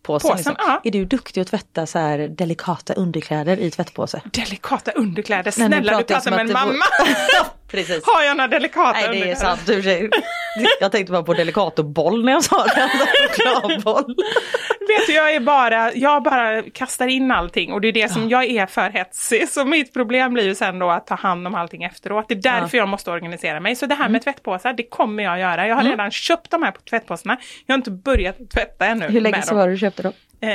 tvättpåsen. 0.02 0.30
Påsen, 0.30 0.36
liksom. 0.36 0.54
ja. 0.58 0.80
Är 0.84 0.90
du 0.90 1.04
duktig 1.04 1.40
att 1.40 1.46
tvätta 1.46 1.86
så 1.86 1.98
här 1.98 2.18
delikata 2.18 2.94
underkläder 2.94 3.56
i 3.56 3.70
tvättpåse? 3.70 4.22
Delikata 4.24 4.90
underkläder, 4.92 5.44
Nej, 5.44 5.52
snälla 5.52 5.78
du 5.78 5.88
pratar 5.88 6.14
jag 6.14 6.24
pratar 6.24 6.30
med 6.30 6.40
en 6.40 6.52
mamma. 6.52 6.84
Precis. 7.70 8.04
har 8.06 8.22
jag 8.22 8.36
några 8.36 8.48
delikata 8.48 8.92
Nej 9.10 9.20
det 9.20 9.30
är 9.30 9.34
sant 9.34 9.66
du. 9.66 10.10
Jag 10.80 10.92
tänkte 10.92 11.12
bara 11.12 11.22
på 11.22 11.34
delikatoboll 11.34 12.24
när 12.24 12.32
jag 12.32 12.44
sa 12.44 12.64
det. 12.64 12.88
Chokladboll. 13.36 14.14
Vet 14.88 15.06
du, 15.06 15.12
jag 15.12 15.34
är 15.34 15.40
bara, 15.40 15.92
jag 15.94 16.22
bara 16.22 16.62
kastar 16.62 17.06
in 17.06 17.30
allting 17.30 17.72
och 17.72 17.80
det 17.80 17.88
är 17.88 17.92
det 17.92 18.08
som 18.08 18.28
jag 18.28 18.44
är 18.44 18.66
för 18.66 18.90
hetsig. 18.90 19.48
Så 19.48 19.64
mitt 19.64 19.92
problem 19.92 20.32
blir 20.34 20.44
ju 20.44 20.54
sen 20.54 20.78
då 20.78 20.90
att 20.90 21.06
ta 21.06 21.14
hand 21.14 21.46
om 21.46 21.54
allting 21.54 21.82
efteråt. 21.84 22.24
Det 22.28 22.34
är 22.34 22.42
därför 22.60 22.78
jag 22.78 22.88
måste 22.88 23.10
organisera 23.10 23.60
mig. 23.60 23.76
Så 23.76 23.86
det 23.86 23.94
här 23.94 24.04
Mm. 24.04 24.12
med 24.12 24.22
tvättpåsar, 24.22 24.72
det 24.72 24.82
kommer 24.82 25.22
jag 25.24 25.38
göra. 25.40 25.66
Jag 25.66 25.76
har 25.76 25.82
redan 25.84 26.10
köpt 26.10 26.50
de 26.50 26.62
här 26.62 26.72
tvättpåsarna. 26.90 27.36
Jag 27.66 27.72
har 27.74 27.78
inte 27.78 27.90
börjat 27.90 28.36
tvätta 28.54 28.86
ännu. 28.86 29.08
Hur 29.08 29.20
länge 29.20 29.42
dem. 29.48 29.56
var 29.56 29.66
det 29.66 29.72
du 29.72 29.78
köpte 29.78 30.02
dem? 30.02 30.12
Eh, 30.40 30.50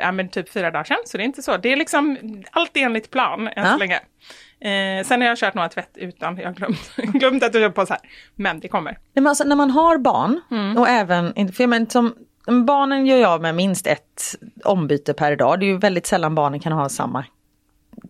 ja 0.00 0.12
men 0.12 0.28
typ 0.28 0.52
fyra 0.52 0.70
dagar 0.70 0.84
sedan, 0.84 0.96
så 1.04 1.16
det 1.16 1.22
är 1.22 1.24
inte 1.24 1.42
så. 1.42 1.56
Det 1.56 1.72
är 1.72 1.76
liksom 1.76 2.18
allt 2.50 2.70
enligt 2.74 3.10
plan 3.10 3.46
än 3.48 3.52
Ja. 3.56 3.72
så 3.72 3.78
länge. 3.78 4.00
Eh, 4.60 5.04
sen 5.04 5.20
har 5.20 5.28
jag 5.28 5.38
kört 5.38 5.54
några 5.54 5.68
tvätt 5.68 5.90
utan, 5.94 6.36
jag 6.36 6.46
har 6.46 6.54
glömt, 6.54 6.92
glömt 6.96 7.42
att 7.42 7.54
jag 7.54 7.62
köpt 7.62 7.74
på 7.74 7.86
så 7.86 7.92
här. 7.92 8.02
Men 8.34 8.60
det 8.60 8.68
kommer. 8.68 8.92
Nej, 8.92 9.00
men 9.14 9.26
alltså, 9.26 9.44
när 9.44 9.56
man 9.56 9.70
har 9.70 9.98
barn 9.98 10.40
och 10.78 10.88
även, 10.88 11.52
för 11.52 11.62
jag 11.62 11.68
menar, 11.70 11.86
som, 11.86 12.14
barnen 12.66 13.06
gör 13.06 13.18
jag 13.18 13.42
med 13.42 13.54
minst 13.54 13.86
ett 13.86 14.36
ombyte 14.64 15.14
per 15.14 15.36
dag. 15.36 15.60
Det 15.60 15.66
är 15.66 15.68
ju 15.68 15.78
väldigt 15.78 16.06
sällan 16.06 16.34
barnen 16.34 16.60
kan 16.60 16.72
ha 16.72 16.88
samma 16.88 17.24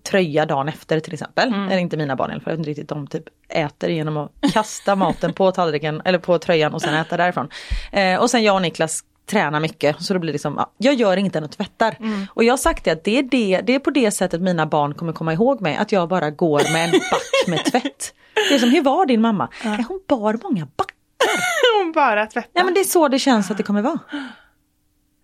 tröja 0.03 0.47
dagen 0.47 0.69
efter 0.69 1.01
till 1.01 1.13
exempel. 1.13 1.55
Eller 1.55 1.79
inte 1.79 1.97
mina 1.97 2.17
barn 2.17 2.31
i 2.31 2.33
alla 2.33 2.41
fall, 2.41 2.53
jag 2.53 2.57
vet 2.57 2.59
inte 2.59 2.71
riktigt, 2.71 2.89
de 2.89 3.07
typ 3.07 3.25
äter 3.49 3.91
genom 3.91 4.17
att 4.17 4.31
kasta 4.53 4.97
maten 4.97 5.33
på 5.33 5.53
tallriken 5.53 6.03
eller 6.05 6.19
på 6.19 6.39
tröjan 6.39 6.75
och 6.75 6.83
sen 6.83 6.95
äta 6.95 7.17
därifrån. 7.17 7.49
Eh, 7.93 8.21
och 8.21 8.31
sen 8.31 8.43
jag 8.43 8.55
och 8.55 8.63
Niklas 8.63 9.05
tränar 9.31 9.61
mycket 9.61 10.03
så 10.03 10.13
det 10.13 10.19
blir 10.19 10.33
liksom, 10.33 10.55
ja, 10.57 10.73
jag 10.79 10.95
gör 10.95 11.17
inget 11.17 11.37
än 11.37 11.45
att 11.45 11.53
tvättar. 11.53 11.97
Och 12.35 12.45
jag 12.45 12.53
har 12.53 12.59
sagt 12.59 12.85
det 12.85 12.91
att 12.91 13.05
det 13.05 13.19
är, 13.19 13.23
det, 13.23 13.61
det 13.61 13.75
är 13.75 13.79
på 13.79 13.91
det 13.91 14.11
sättet 14.11 14.41
mina 14.41 14.67
barn 14.67 14.95
kommer 14.95 15.13
komma 15.13 15.33
ihåg 15.33 15.61
mig, 15.61 15.77
att 15.77 15.93
jag 15.93 16.09
bara 16.09 16.31
går 16.31 16.73
med 16.73 16.85
en 16.85 16.91
back 16.91 17.49
med 17.49 17.65
tvätt. 17.65 18.15
Det 18.49 18.55
är 18.55 18.59
som, 18.59 18.71
hur 18.71 18.83
var 18.83 19.07
din 19.07 19.21
mamma? 19.21 19.49
Ja. 19.65 19.77
Hon 19.89 20.01
bar 20.09 20.39
många 20.43 20.69
backar. 20.77 20.97
Hon 21.85 21.93
bara 21.93 22.27
tvättar. 22.27 22.51
Ja 22.53 22.65
men 22.65 22.75
det 22.75 22.81
är 22.81 22.85
så 22.85 23.09
det 23.09 23.19
känns 23.19 23.51
att 23.51 23.57
det 23.57 23.63
kommer 23.63 23.83
vara. 23.83 23.99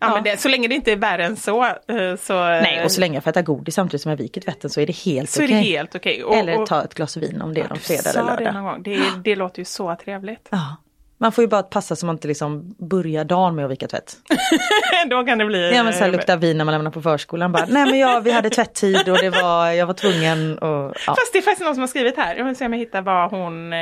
Ja, 0.01 0.15
men 0.15 0.23
det, 0.25 0.41
så 0.41 0.49
länge 0.49 0.69
det 0.69 0.75
inte 0.75 0.93
är 0.93 0.97
värre 0.97 1.25
än 1.25 1.37
så. 1.37 1.65
eh, 1.65 2.17
så 2.21 2.35
Nej 2.45 2.85
och 2.85 2.91
så 2.93 3.01
länge 3.01 3.15
jag 3.17 3.23
får 3.25 3.31
äta 3.31 3.43
godis 3.43 3.75
samtidigt 3.75 4.03
som 4.03 4.11
jag 4.11 4.17
viker 4.17 4.41
tvätten 4.41 4.71
så 4.71 4.81
är 4.81 4.87
det 4.87 4.97
helt 4.97 5.31
så 5.31 5.43
är 5.43 5.47
okej. 5.47 5.57
det 5.57 5.63
helt 5.63 5.95
okej. 5.95 6.25
Och- 6.25 6.35
Eller 6.37 6.67
ta 6.67 6.85
ett 6.85 6.95
glas 6.95 7.17
vin 7.17 7.43
om 7.43 7.55
det 7.55 7.61
är 7.61 7.69
någon 7.69 7.79
fredag 7.79 8.11
eller 8.11 8.37
det 8.37 8.45
lördag. 8.45 8.63
gång. 8.65 8.83
Det, 8.83 9.01
det 9.25 9.37
låter 9.37 9.59
ju 9.59 9.65
så 9.65 9.97
trevligt. 10.05 10.49
Ja. 10.51 10.77
Man 11.19 11.33
får 11.33 11.45
ju 11.45 11.49
bara 11.49 11.63
passa 11.63 11.97
så 11.97 12.07
man 12.07 12.15
inte 12.15 12.29
liksom 12.29 12.75
börjar 12.79 13.25
dagen 13.25 13.55
med 13.55 13.65
att 13.65 13.71
vika 13.71 13.89
tvätt. 13.89 14.17
Då 15.11 15.25
kan 15.25 15.39
det 15.39 15.45
bli... 15.45 15.75
Ja 15.75 15.83
men 15.83 15.93
så 15.93 15.99
här 15.99 16.11
luktar 16.11 16.37
vin 16.37 16.59
när 16.59 16.65
man 16.65 16.73
lämnar 16.75 16.91
på 16.91 17.03
förskolan. 17.03 17.53
Bara, 17.53 17.67
Nej 17.69 17.85
men 17.91 17.99
ja, 17.99 18.21
vi 18.25 18.31
hade 18.31 18.51
tvätttid 18.51 19.09
och 19.09 19.19
det 19.19 19.31
var, 19.31 19.71
jag 19.71 19.87
var 19.87 19.95
tvungen 19.95 20.59
och 20.59 20.69
ja. 21.07 21.15
Fast 21.15 21.33
det 21.33 21.39
är 21.39 21.43
faktiskt 21.43 21.65
någon 21.65 21.75
som 21.75 21.81
har 21.83 21.89
skrivit 21.89 22.17
här. 22.17 22.37
Jag 22.37 22.45
vill 22.45 22.57
se 22.57 22.67
om 22.67 22.73
jag 22.73 22.81
hittar 22.81 23.03
vad 23.03 23.31
hon 23.31 23.73
eh, 23.73 23.79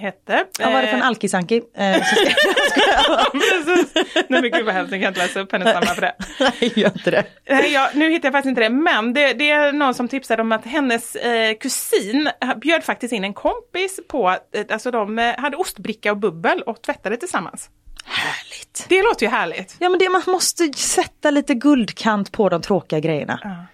hette. 0.00 0.44
Ja, 0.60 0.70
var 0.70 0.82
det 0.82 0.88
från 0.88 1.00
Eh, 1.00 1.06
Alkisanki? 1.06 1.62
Eh, 1.76 1.86
jag- 1.86 2.00
Precis. 3.32 3.92
Nej 4.28 4.42
men 4.42 4.50
gud 4.50 4.64
vad 4.66 4.74
hemskt, 4.74 4.92
jag 4.92 5.00
kan 5.00 5.08
inte 5.08 5.20
läsa 5.20 5.40
upp 5.40 5.52
hennes 5.52 5.74
namn 5.74 5.86
för 5.86 6.00
det. 6.00 6.14
Nej, 6.40 6.72
gör 6.76 6.88
inte 6.88 7.10
det. 7.10 7.24
Nej, 7.48 7.76
nu 7.94 8.10
hittar 8.10 8.26
jag 8.26 8.32
faktiskt 8.32 8.48
inte 8.50 8.60
det, 8.60 8.68
men 8.70 9.12
det, 9.14 9.32
det 9.32 9.50
är 9.50 9.72
någon 9.72 9.94
som 9.94 10.08
tipsade 10.08 10.42
om 10.42 10.52
att 10.52 10.64
hennes 10.66 11.16
eh, 11.16 11.54
kusin 11.60 12.30
bjöd 12.60 12.84
faktiskt 12.84 13.12
in 13.12 13.24
en 13.24 13.34
kompis 13.34 14.00
på, 14.08 14.28
eh, 14.54 14.64
alltså 14.70 14.90
de 14.90 15.18
eh, 15.18 15.36
hade 15.38 15.56
ostbricka 15.56 16.10
och 16.10 16.16
bubbel 16.18 16.62
och 16.68 16.82
tvättade 16.82 17.16
tillsammans. 17.16 17.70
Härligt. 18.04 18.86
Det 18.88 19.02
låter 19.02 19.26
ju 19.26 19.30
härligt. 19.32 19.76
Ja 19.78 19.88
men 19.88 19.98
det, 19.98 20.08
man 20.08 20.22
måste 20.26 20.72
sätta 20.72 21.30
lite 21.30 21.54
guldkant 21.54 22.32
på 22.32 22.48
de 22.48 22.62
tråkiga 22.62 23.00
grejerna. 23.00 23.66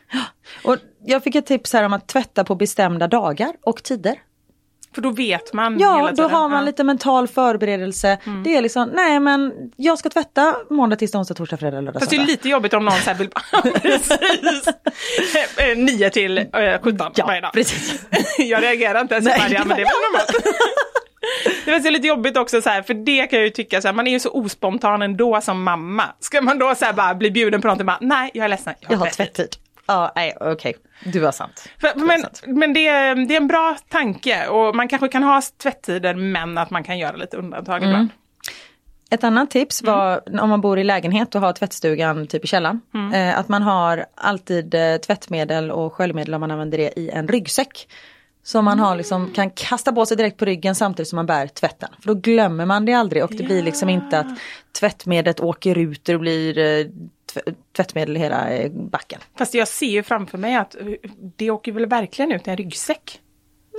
Och 0.64 0.76
jag 1.06 1.22
fick 1.24 1.34
ett 1.34 1.46
tips 1.46 1.72
här 1.72 1.82
om 1.84 1.92
att 1.92 2.08
tvätta 2.08 2.44
på 2.44 2.54
bestämda 2.54 3.06
dagar 3.08 3.52
och 3.62 3.82
tider. 3.82 4.14
För 4.94 5.02
då 5.02 5.10
vet 5.10 5.52
man 5.52 5.78
Ja, 5.78 5.96
hela 5.96 6.10
då 6.10 6.16
tiden. 6.16 6.30
har 6.30 6.40
man 6.42 6.50
Ja. 6.50 6.56
Mm. 6.56 6.64
lite 6.66 6.84
mental 6.84 7.28
förberedelse. 7.28 8.18
Det 8.44 8.56
är 8.56 8.62
liksom, 8.62 8.88
nej 8.94 9.20
men 9.20 9.52
jag 9.76 9.98
ska 9.98 10.08
tvätta 10.10 10.54
måndag, 10.70 10.96
tisdag, 10.96 11.18
onsdag, 11.18 11.34
torsdag, 11.34 11.56
fredag, 11.56 11.80
lördag, 11.80 12.00
Fast 12.00 12.10
det 12.10 12.16
är 12.16 12.18
söndag. 12.18 12.30
lite 12.32 12.48
jobbigt 12.48 12.74
om 12.74 12.84
någon 12.84 12.94
så 12.94 13.10
här 13.10 13.14
vill... 13.14 13.28
Precis. 13.82 14.68
Eh, 15.58 15.68
eh, 15.70 15.76
9 15.78 16.10
till 16.10 16.38
eh, 16.38 16.44
17 16.82 17.12
Ja, 17.14 17.26
varje 17.26 17.40
dag. 17.40 17.52
precis. 17.52 18.06
jag 18.38 18.62
reagerar 18.62 19.00
inte 19.00 19.14
ens. 19.14 19.26
Nej, 19.38 19.52
ja, 19.52 19.64
men 19.64 19.76
det 19.76 19.84
var 19.84 20.12
normalt. 20.12 20.46
Det 21.64 21.70
var 21.70 21.80
så 21.80 21.90
lite 21.90 22.06
jobbigt 22.06 22.36
också 22.36 22.62
så 22.62 22.70
här, 22.70 22.82
för 22.82 22.94
det 22.94 23.26
kan 23.26 23.38
jag 23.38 23.44
ju 23.46 23.50
tycka 23.50 23.80
så 23.80 23.88
här, 23.88 23.92
man 23.94 24.06
är 24.06 24.10
ju 24.10 24.20
så 24.20 24.30
ospontan 24.30 25.02
ändå 25.02 25.40
som 25.40 25.62
mamma. 25.62 26.04
Ska 26.20 26.40
man 26.40 26.58
då 26.58 26.74
så 26.74 26.84
här 26.84 26.92
bara 26.92 27.14
bli 27.14 27.30
bjuden 27.30 27.60
på 27.60 27.66
någonting, 27.66 27.86
bara, 27.86 27.98
nej 28.00 28.30
jag 28.34 28.44
är 28.44 28.48
ledsen, 28.48 28.74
Jag 28.80 28.96
har 28.96 29.06
tvätt." 29.06 29.14
tvättid. 29.16 29.48
Ja, 29.86 30.12
nej 30.16 30.36
okej. 30.40 30.74
Du 31.04 31.24
har 31.24 31.32
sant. 31.32 31.68
För, 31.80 31.92
men 31.94 32.24
men 32.56 32.72
det, 32.72 32.86
är, 32.86 33.14
det 33.14 33.34
är 33.34 33.40
en 33.40 33.46
bra 33.46 33.76
tanke 33.88 34.46
och 34.46 34.76
man 34.76 34.88
kanske 34.88 35.08
kan 35.08 35.22
ha 35.22 35.42
tvättider 35.62 36.14
men 36.14 36.58
att 36.58 36.70
man 36.70 36.84
kan 36.84 36.98
göra 36.98 37.16
lite 37.16 37.36
undantag 37.36 37.76
Mm. 37.76 37.88
ibland. 37.90 38.08
Ett 39.10 39.24
annat 39.24 39.50
tips 39.50 39.82
var 39.82 40.40
om 40.40 40.50
man 40.50 40.60
bor 40.60 40.78
i 40.78 40.84
lägenhet 40.84 41.34
och 41.34 41.40
har 41.40 41.52
tvättstugan 41.52 42.26
typ 42.26 42.44
i 42.44 42.46
källaren. 42.46 42.80
Eh, 43.14 43.38
att 43.38 43.48
man 43.48 43.62
har 43.62 44.04
alltid 44.14 44.74
eh, 44.74 44.96
tvättmedel 44.96 45.70
och 45.70 45.92
sköljmedel 45.92 46.34
om 46.34 46.40
man 46.40 46.50
använder 46.50 46.78
det 46.78 46.98
i 46.98 47.10
en 47.10 47.28
ryggsäck. 47.28 47.88
Så 48.46 48.62
man 48.62 48.78
har 48.78 48.96
liksom, 48.96 49.30
kan 49.30 49.50
kasta 49.50 49.92
på 49.92 50.06
sig 50.06 50.16
direkt 50.16 50.36
på 50.36 50.44
ryggen 50.44 50.74
samtidigt 50.74 51.08
som 51.08 51.16
man 51.16 51.26
bär 51.26 51.46
tvätten. 51.46 51.88
För 52.00 52.06
då 52.08 52.14
glömmer 52.14 52.66
man 52.66 52.84
det 52.84 52.92
aldrig 52.92 53.24
och 53.24 53.30
det 53.30 53.42
blir 53.44 53.62
liksom 53.62 53.88
inte 53.88 54.18
att 54.18 54.26
tvättmedlet 54.80 55.40
åker 55.40 55.78
ut 55.78 56.08
och 56.08 56.20
blir 56.20 56.58
eh, 56.58 56.86
tv- 57.34 57.54
tvättmedel 57.76 58.16
i 58.16 58.20
hela 58.20 58.50
eh, 58.50 58.72
backen. 58.72 59.20
Fast 59.38 59.54
jag 59.54 59.68
ser 59.68 59.86
ju 59.90 60.02
framför 60.02 60.38
mig 60.38 60.54
att 60.56 60.74
eh, 60.74 60.86
det 61.36 61.50
åker 61.50 61.72
väl 61.72 61.86
verkligen 61.86 62.32
ut 62.32 62.46
i 62.46 62.50
en 62.50 62.56
ryggsäck. 62.56 63.20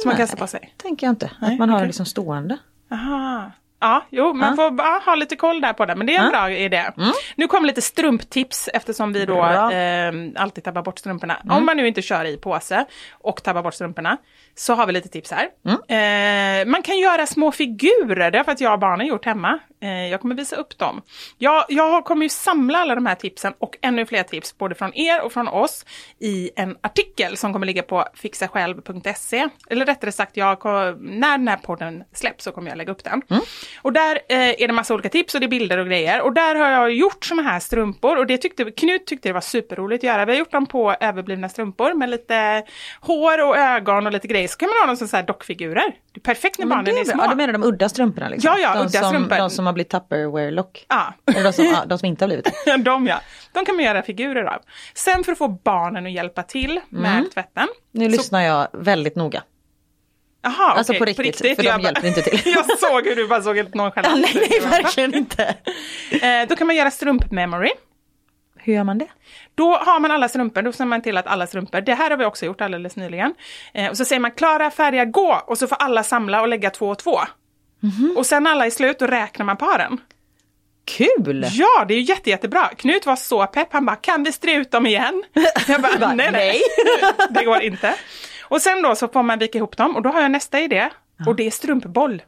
Som 0.02 0.10
man 0.10 0.18
kastar 0.18 0.38
på 0.38 0.48
sig. 0.48 0.74
Tänker 0.78 1.08
jag 1.08 1.12
inte. 1.12 1.32
Nej, 1.42 1.54
att 1.54 1.60
man 1.60 1.70
har 1.70 1.80
det 1.80 1.86
liksom 1.86 2.06
stående. 2.06 2.58
Aha. 2.92 3.52
Ja, 3.86 4.02
jo, 4.10 4.34
man 4.34 4.56
får 4.56 4.72
bara 4.72 5.00
ha 5.06 5.16
lite 5.16 5.36
koll 5.36 5.62
där 5.62 5.74
på 5.74 5.86
det, 5.86 5.96
men 5.96 6.08
det 6.08 6.16
är 6.16 6.20
en 6.20 6.26
Ja. 6.26 6.32
bra 6.32 6.52
idé. 6.52 6.84
Nu 7.36 7.48
kommer 7.48 7.68
lite 7.68 7.82
strumptips 7.82 8.70
eftersom 8.74 9.14
vi 9.14 9.26
då 9.26 9.34
eh, 9.46 10.14
alltid 10.44 10.64
tappar 10.64 10.82
bort 10.82 11.00
strumporna. 11.00 11.38
Om 11.50 11.66
man 11.66 11.78
nu 11.78 11.88
inte 11.88 12.02
kör 12.02 12.26
i 12.26 12.38
påse 12.38 12.86
och 13.14 13.44
tappar 13.44 13.64
bort 13.64 13.74
strumporna 13.74 14.18
så 14.56 14.74
har 14.74 14.88
vi 14.88 14.94
lite 14.94 15.10
tips 15.10 15.32
här. 15.32 15.48
Eh, 15.88 16.66
man 16.66 16.82
kan 16.82 16.98
göra 17.00 17.26
små 17.26 17.52
figurer, 17.52 18.32
det 18.32 18.38
har 18.38 18.44
faktiskt 18.46 18.62
jag 18.62 18.74
och 18.74 18.80
barnen 18.80 19.08
gjort 19.08 19.26
hemma. 19.26 19.60
Eh, 19.86 20.08
jag 20.12 20.22
kommer 20.22 20.36
visa 20.36 20.56
upp 20.56 20.78
dem. 20.78 21.02
Jag, 21.38 21.66
jag 21.70 22.06
kommer 22.06 22.24
ju 22.24 22.30
samla 22.30 22.78
alla 22.78 22.96
de 22.96 23.06
här 23.06 23.16
tipsen 23.16 23.54
och 23.60 23.78
ännu 23.82 24.06
fler 24.06 24.24
tips 24.24 24.58
både 24.58 24.76
från 24.76 24.98
er 24.98 25.22
och 25.22 25.34
från 25.34 25.48
oss 25.48 25.86
i 26.20 26.52
en 26.56 26.78
artikel 26.82 27.38
som 27.38 27.54
kommer 27.54 27.66
ligga 27.66 27.84
på 27.84 28.06
fixasjälv.se. 28.14 29.48
Eller 29.70 29.86
rättare 29.86 30.12
sagt, 30.12 30.38
jag, 30.38 30.64
när 31.00 31.38
den 31.38 31.48
här 31.48 31.58
podden 31.58 32.04
släpps 32.14 32.44
så 32.44 32.52
kommer 32.52 32.70
jag 32.70 32.78
lägga 32.78 32.92
upp 32.92 33.04
den. 33.04 33.22
Och 33.82 33.94
där 33.94 34.20
eh, 34.30 34.38
är 34.38 34.68
det 34.68 34.74
massa 34.74 34.94
olika 34.94 35.10
tips 35.10 35.34
och 35.36 35.40
det 35.42 35.46
är 35.46 35.50
bilder 35.50 35.78
och 35.78 35.86
grejer. 35.86 36.22
Och 36.22 36.34
där 36.34 36.56
har 36.56 36.70
jag 36.70 36.92
gjort 36.92 37.26
såna 37.26 37.42
här 37.42 37.60
strumpor 37.60 38.18
och 38.18 38.28
det 38.28 38.38
tyckte 38.38 38.72
Knut 38.72 39.06
tyckte 39.06 39.30
det 39.30 39.34
var 39.34 39.42
superroligt 39.42 40.00
att 40.00 40.08
göra. 40.08 40.26
Vi 40.26 40.32
har 40.32 40.40
gjort 40.40 40.52
dem 40.52 40.66
på 40.66 40.96
överblivna 41.00 41.50
strumpor 41.50 41.94
med 41.94 42.10
lite 42.10 42.64
hår 43.02 43.44
och 43.44 43.58
ögon 43.58 44.06
och 44.06 44.12
lite 44.12 44.28
grejer. 44.28 44.48
Så 44.48 44.58
kan 44.58 44.70
man 44.70 44.78
ha 44.82 44.88
dem 44.88 44.98
som 44.98 45.08
så 45.08 45.16
här 45.16 45.24
dockfigurer. 45.24 45.96
Det 46.14 46.20
är 46.20 46.22
perfekt 46.22 46.60
när 46.60 46.66
Men 46.66 46.78
barnen 46.78 46.86
det 46.86 46.92
är 46.92 47.02
är 47.02 47.06
små. 47.06 47.24
Ja, 47.24 47.30
du 47.30 47.36
menar 47.36 47.54
de 47.54 47.64
udda 47.64 47.90
strumporna? 47.90 48.30
Liksom. 48.30 48.52
Ja, 48.52 48.60
ja, 48.60 48.74
de 48.74 48.80
udda 48.80 49.00
som, 49.00 49.10
strumpor. 49.10 49.38
De 49.38 49.50
som 49.50 49.66
har 49.66 49.74
blivit 49.76 49.92
Tupperware-lock. 49.92 50.86
Ja. 50.90 51.14
Eller 51.32 51.44
de 51.44 51.54
som, 51.54 51.76
de 51.88 51.98
som 52.00 52.06
inte 52.08 52.24
har 52.24 52.28
blivit 52.28 52.46
det. 52.66 52.78
de 52.84 53.08
ja. 53.08 53.22
De 53.54 53.66
kan 53.66 53.76
man 53.76 53.86
göra 53.86 54.02
figurer 54.02 54.44
av. 54.44 54.62
Sen 54.94 55.24
för 55.24 55.32
att 55.32 55.38
få 55.38 55.48
barnen 55.48 56.06
att 56.06 56.12
hjälpa 56.12 56.44
till 56.44 56.80
med 56.90 57.32
tvätten. 57.34 57.68
Nu 57.92 58.06
så- 58.06 58.18
lyssnar 58.18 58.42
jag 58.42 58.68
väldigt 58.74 59.16
noga. 59.16 59.44
Jaha, 60.44 60.72
Alltså 60.74 60.94
okej, 60.94 61.00
på 61.00 61.22
riktigt, 61.22 61.56
för 61.56 61.64
de 61.64 61.70
Jag 61.70 61.82
bara- 61.82 61.84
hjälper 61.88 62.08
inte 62.08 62.22
till. 62.22 62.42
jag 62.56 62.80
såg 62.80 63.06
hur 63.08 63.16
du 63.16 63.28
bara 63.28 63.42
såg 63.42 63.56
helt 63.58 63.74
nonchalant 63.74 64.16
nej, 64.36 64.44
ut. 64.44 64.50
nej, 64.50 64.60
verkligen 64.70 65.16
inte. 65.16 65.44
Eh, 66.22 66.48
Då 66.50 66.56
kan 66.56 66.68
man 66.68 66.76
göra 66.76 66.92
strumpmemory. 66.92 67.72
Hur 68.58 68.74
gör 68.74 68.84
man 68.84 68.98
det? 68.98 69.08
Då 69.56 69.76
har 69.78 70.00
man 70.00 70.12
alla 70.12 70.30
strumpor, 70.30 70.62
då 70.62 70.72
ser 70.72 70.86
man 70.86 71.02
till 71.02 71.18
att 71.18 71.28
alla 71.28 71.48
strumpor, 71.48 71.82
det 71.82 71.94
här 71.94 72.10
har 72.10 72.18
vi 72.18 72.26
också 72.26 72.46
gjort 72.46 72.62
alldeles 72.62 72.96
nyligen. 72.96 73.34
Eh, 73.74 73.90
och 73.90 73.98
så 73.98 74.06
säger 74.06 74.20
man 74.20 74.32
klara, 74.32 74.72
färdiga, 74.72 75.06
gå 75.06 75.42
och 75.48 75.58
så 75.58 75.68
får 75.68 75.76
alla 75.76 76.04
samla 76.04 76.42
och 76.42 76.48
lägga 76.48 76.70
två 76.70 76.90
och 76.90 77.00
två. 77.00 77.20
Mhm. 77.86 78.14
Och 78.18 78.26
sen 78.26 78.48
alla 78.48 78.66
är 78.66 78.70
slut, 78.70 79.00
då 79.00 79.08
räknar 79.08 79.46
man 79.46 79.58
paren. 79.58 80.02
Kul! 80.86 81.48
Ja, 81.52 81.86
det 81.88 81.94
är 81.94 81.98
ju 81.98 82.02
jätte, 82.04 82.30
jättebra. 82.30 82.68
Knut 82.78 83.06
var 83.06 83.16
så 83.16 83.46
pepp, 83.48 83.68
han 83.72 83.86
bara, 83.86 83.96
kan 83.96 84.24
vi 84.24 84.32
strö 84.32 84.52
ut 84.52 84.72
dem 84.72 84.86
igen? 84.86 85.24
Jag 85.68 85.82
bara, 85.82 85.98
bara, 86.00 86.14
nej, 86.14 86.32
nej, 86.32 86.62
det 87.30 87.44
går 87.46 87.62
inte. 87.62 87.96
Och 88.44 88.62
sen 88.62 88.82
då 88.82 88.96
så 88.96 89.08
får 89.08 89.24
man 89.24 89.40
vika 89.40 89.58
ihop 89.58 89.78
dem 89.78 89.96
och 89.96 90.02
då 90.02 90.10
har 90.10 90.22
jag 90.22 90.32
nästa 90.32 90.60
idé 90.60 90.90
och 91.28 91.36
det 91.36 91.48
är 91.48 91.52
strumpboll. 91.52 92.22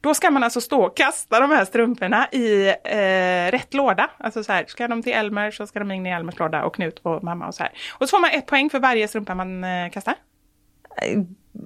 Då 0.00 0.14
ska 0.14 0.30
man 0.30 0.44
alltså 0.44 0.60
stå 0.60 0.84
och 0.84 0.96
kasta 0.96 1.40
de 1.40 1.50
här 1.50 1.64
strumporna 1.64 2.28
i 2.32 2.68
eh, 2.68 3.50
rätt 3.50 3.74
låda. 3.74 4.10
Alltså 4.18 4.44
så 4.44 4.52
här, 4.52 4.64
ska 4.68 4.88
de 4.88 5.02
till 5.02 5.12
Elmer 5.12 5.50
så 5.50 5.66
ska 5.66 5.78
de 5.78 5.90
in 5.90 6.06
i 6.06 6.10
Elmers 6.10 6.38
låda 6.38 6.64
och 6.64 6.74
Knut 6.74 6.98
och 7.02 7.24
mamma 7.24 7.46
och 7.46 7.54
så 7.54 7.62
här. 7.62 7.72
Och 7.98 8.08
så 8.08 8.16
får 8.16 8.20
man 8.20 8.30
ett 8.30 8.46
poäng 8.46 8.70
för 8.70 8.78
varje 8.78 9.08
strumpa 9.08 9.34
man 9.34 9.64
eh, 9.64 9.90
kastar. 9.90 10.14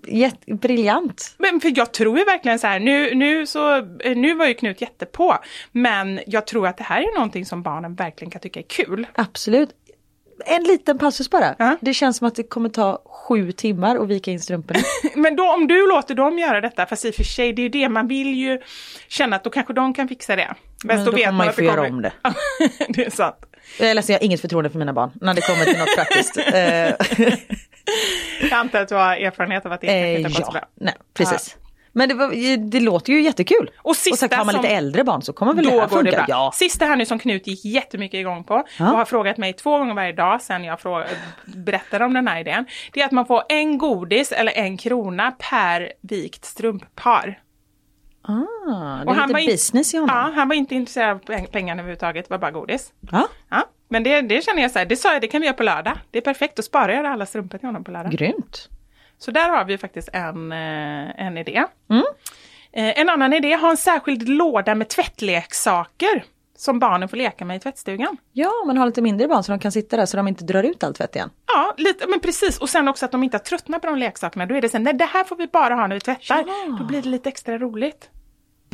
Jätte, 0.07 0.55
briljant. 0.55 1.35
Men 1.39 1.61
för 1.61 1.73
jag 1.77 1.93
tror 1.93 2.19
ju 2.19 2.25
verkligen 2.25 2.59
så 2.59 2.67
här, 2.67 2.81
nu, 2.81 3.15
nu, 3.15 3.47
så, 3.47 3.77
eh, 3.77 4.17
nu 4.17 4.35
var 4.35 4.47
ju 4.47 4.55
Knut 4.55 4.81
jättepå, 4.81 5.39
men 5.73 6.21
jag 6.27 6.47
tror 6.47 6.67
att 6.67 6.77
det 6.77 6.85
här 6.85 7.01
är 7.03 7.15
någonting 7.15 7.47
som 7.47 7.63
barnen 7.63 7.95
verkligen 7.95 8.31
kan 8.31 8.41
tycka 8.41 8.61
är 8.61 8.65
kul. 8.69 9.07
Absolut. 9.15 9.71
En 10.47 10.63
liten 10.63 10.99
passus 10.99 11.31
bara. 11.31 11.55
Ja. 11.59 11.77
Det 11.81 11.95
känns 11.95 12.17
som 12.17 12.29
att 12.29 12.35
det 12.35 12.43
kommer 12.43 12.69
ta 12.69 13.03
sju 13.07 13.53
timmar 13.53 13.97
att 13.97 14.09
vika 14.09 14.31
in 14.31 14.41
strumporna. 14.41 14.81
Men 15.15 15.37
då, 15.37 15.55
om 15.55 15.67
du 15.67 15.89
låter 15.89 16.15
dem 16.15 16.39
göra 16.39 16.61
detta, 16.61 16.87
fast 16.87 17.05
i 17.05 17.11
och 17.11 17.15
för 17.15 17.25
sig 17.25 17.53
det 17.53 17.63
är 17.63 17.65
ju 17.65 17.69
det, 17.69 17.89
man 17.89 18.09
vill 18.09 18.35
ju 18.35 18.61
känna 19.09 19.37
att 19.37 19.45
då 19.45 19.51
kanske 19.51 19.73
de 19.73 19.95
kan 19.95 20.09
fixa 20.09 20.37
det. 20.37 20.55
Men 20.85 21.05
då 21.05 21.11
kommer 21.11 21.33
man 21.33 21.47
ju 21.47 21.53
få 21.53 21.63
göra 21.63 21.89
om 21.89 22.03
det. 22.03 22.13
det 22.89 23.07
är 23.07 23.11
sant. 23.11 23.37
Jag 23.79 23.91
är 23.91 23.95
ledsen, 23.95 24.13
jag 24.13 24.21
har 24.21 24.25
inget 24.25 24.41
förtroende 24.41 24.71
för 24.71 24.79
mina 24.79 24.93
barn 24.93 25.11
när 25.21 25.35
det 25.35 25.41
kommer 25.41 25.65
till 25.65 25.79
något 25.79 25.95
praktiskt. 25.97 26.37
Jag 28.51 28.59
antar 28.61 28.81
att 28.81 28.89
du 28.89 28.95
har 28.95 29.17
erfarenhet 29.17 29.67
av 29.67 29.73
att 29.73 29.81
det 29.81 29.87
eh, 29.87 30.17
inte 30.17 30.29
har 30.29 30.35
gått 30.39 30.47
så 30.47 30.53
ja, 30.55 30.61
bra. 30.61 30.69
nej, 30.75 30.95
precis. 31.15 31.57
Men 31.97 32.09
det, 32.09 32.15
var, 32.15 32.57
det 32.71 32.81
låter 32.81 33.13
ju 33.13 33.21
jättekul. 33.23 33.71
Och 33.77 33.97
sista 33.97 34.27
och 34.27 34.31
så 34.31 34.37
har 34.37 34.45
man 34.45 34.55
som- 34.55 34.63
lite 34.63 34.75
äldre 34.75 35.05
barn 35.05 35.23
så 35.23 35.33
kommer 35.33 35.55
väl 35.55 35.65
det 35.65 35.71
här 35.71 35.81
det 35.81 35.89
funka. 35.89 36.11
bra. 36.11 36.25
Ja. 36.29 36.51
Sista 36.55 36.85
här 36.85 36.97
nu 36.97 37.07
som 37.07 37.19
Knut 37.19 37.47
gick 37.47 37.65
jättemycket 37.65 38.19
igång 38.19 38.45
på 38.45 38.65
Ja. 38.79 38.91
och 38.93 38.99
har 38.99 39.05
frågat 39.05 39.37
mig 39.37 39.53
två 39.53 39.79
gånger 39.79 39.95
varje 39.95 40.13
dag 40.13 40.43
sedan 40.43 40.65
jag 40.65 40.79
frå- 40.79 41.05
berättade 41.45 42.05
om 42.05 42.15
den 42.15 42.29
här 42.29 42.41
idén. 42.41 42.67
Det 42.93 43.01
är 43.01 43.05
att 43.07 43.13
man 43.13 43.27
får 43.27 43.43
en 43.49 43.79
godis 43.79 44.33
eller 44.33 44.53
en 44.53 44.77
krona 44.77 45.31
per 45.51 45.93
vikt 46.01 46.45
strumppar. 46.45 47.41
Ah, 48.23 48.33
det 48.33 49.05
Och 49.07 49.13
är 49.15 49.21
han 49.21 49.33
var 49.33 49.39
lite 49.39 49.41
in- 49.41 49.47
business 49.47 49.95
i 49.95 49.97
honom. 49.97 50.17
Ja, 50.17 50.33
han 50.35 50.49
var 50.49 50.55
inte 50.57 50.75
intresserad 50.75 51.11
av 51.11 51.21
peng- 51.21 51.47
pengarna 51.53 51.81
överhuvudtaget, 51.83 52.25
det 52.29 52.31
var 52.35 52.39
bara 52.39 52.51
godis. 52.51 52.93
Ja. 53.13 53.29
Ja, 53.51 53.65
men 53.89 54.03
det, 54.03 54.21
det 54.21 54.45
känner 54.45 54.63
jag 54.63 54.71
så 54.71 54.79
här, 54.79 54.87
det 54.87 54.97
sa 54.97 55.13
jag, 55.13 55.23
det 55.23 55.27
kan 55.29 55.41
vi 55.41 55.47
göra 55.47 55.57
på 55.57 55.63
lördag. 55.63 55.99
Det 56.11 56.19
är 56.19 56.23
perfekt, 56.23 56.57
då 56.57 56.63
sparar 56.63 56.93
jag 56.93 57.07
alla 57.07 57.27
strumpor 57.27 57.59
till 57.59 57.69
honom 57.69 57.85
på 57.85 57.91
lördag. 57.91 58.13
Grymt. 58.13 58.69
Så 59.19 59.31
där 59.31 59.49
har 59.51 59.65
vi 59.65 59.79
faktiskt 59.79 60.09
en, 60.13 60.53
eh, 60.53 61.27
en 61.27 61.39
idé. 61.39 61.65
Mm. 61.91 62.05
Eh, 62.73 63.01
En 63.01 63.09
annan 63.09 63.33
idé, 63.33 63.55
ha 63.57 63.71
en 63.71 63.77
särskild 63.77 64.29
låda 64.29 64.75
med 64.75 64.89
tvättleksaker 64.89 66.25
som 66.57 66.79
barnen 66.79 67.09
får 67.09 67.17
leka 67.17 67.45
med 67.45 67.57
i 67.57 67.61
tvättstugan. 67.61 68.17
Ja, 68.33 68.51
man 68.67 68.79
har 68.79 68.87
lite 68.87 69.03
mindre 69.03 69.29
barn 69.29 69.43
så 69.45 69.53
de 69.53 69.59
kan 69.59 69.73
sitta 69.73 69.97
där 69.97 70.07
så 70.07 70.17
de 70.17 70.29
inte 70.29 70.45
drar 70.45 70.63
ut 70.63 70.85
allt 70.85 70.97
tvätt 70.97 71.17
igen. 71.17 71.31
Ja, 71.47 71.75
lite, 71.77 72.07
men 72.09 72.21
precis. 72.21 72.59
Och 72.59 72.69
sen 72.69 72.89
också 72.89 73.05
att 73.05 73.13
de 73.13 73.23
inte 73.23 73.37
har 73.37 73.43
tröttnat 73.43 73.81
på 73.83 73.87
de 73.87 73.97
leksakerna. 73.99 74.47
Då 74.47 74.55
är 74.55 74.61
det 74.61 74.69
sen, 74.69 74.83
nej 74.83 74.93
det 74.95 75.05
här 75.05 75.25
får 75.25 75.37
vi 75.37 75.47
bara 75.47 75.75
ha 75.75 75.87
när 75.87 75.95
vi 75.97 76.01
tvättar. 76.01 76.45
Ja. 76.47 76.77
Då 76.79 76.85
blir 76.85 77.03
det 77.03 77.09
lite 77.09 77.29
extra 77.29 77.59
roligt. 77.59 78.11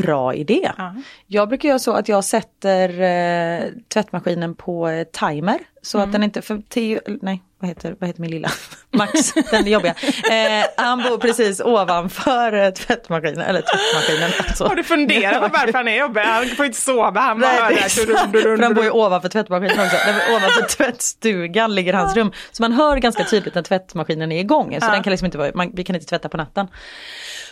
Bra 0.02 0.34
idé. 0.34 0.72
Ja. 0.78 0.94
Jag 1.26 1.48
brukar 1.48 1.68
göra 1.68 1.78
så 1.78 1.92
att 1.92 2.08
jag 2.08 2.24
sätter 2.24 2.88
eh, 3.00 3.64
tvättmaskinen 3.92 4.54
på 4.54 4.88
eh, 4.88 5.04
timer. 5.04 5.58
Så 5.82 5.98
Mm. 5.98 6.08
att 6.08 6.12
den 6.12 6.22
inte, 6.22 6.42
för 6.42 6.62
Theo, 6.68 7.00
nej 7.22 7.42
vad 7.58 7.68
heter, 7.68 7.96
vad 8.00 8.08
heter 8.08 8.20
min 8.20 8.30
lilla? 8.30 8.50
Max, 8.90 9.32
den 9.50 9.66
är 9.66 9.70
jobbiga. 9.70 9.94
Eh, 10.30 10.66
han 10.76 11.02
bor 11.02 11.18
precis 11.18 11.60
ovanför 11.60 12.52
eh, 12.52 12.70
tvättmaskinen, 12.70 13.40
eller 13.40 13.60
tvättmaskinen. 13.62 14.30
Alltså. 14.38 14.64
Har 14.64 14.74
du 14.74 14.82
funderat 14.84 15.34
på 15.42 15.48
varför 15.48 15.72
han 15.72 15.88
är 15.88 15.98
jobbig? 15.98 16.20
Han 16.20 16.46
får 16.46 16.66
inte 16.66 16.80
sova, 16.80 17.20
han 17.20 17.40
bara 17.40 17.52
Nej, 17.52 17.60
hör 17.62 18.56
det 18.56 18.64
han 18.64 18.74
bor 18.74 18.84
ju 18.84 18.90
ovanför 18.90 19.28
tvättmaskinen 19.28 19.80
också. 19.80 19.96
Nej, 20.06 20.36
ovanför 20.36 20.62
tvättstugan 20.76 21.74
ligger 21.74 21.92
hans 21.92 22.16
rum. 22.16 22.32
Så 22.52 22.62
man 22.62 22.72
hör 22.72 22.96
ganska 22.96 23.24
tydligt 23.24 23.54
när 23.54 23.62
tvättmaskinen 23.62 24.32
är 24.32 24.40
igång. 24.40 24.76
Så 24.80 24.86
Ja. 24.86 24.92
den 24.92 25.02
kan 25.02 25.10
liksom 25.10 25.26
inte 25.26 25.38
vara, 25.38 25.50
man, 25.54 25.70
vi 25.74 25.84
kan 25.84 25.96
inte 25.96 26.06
tvätta 26.08 26.28
på 26.28 26.36
natten. 26.36 26.68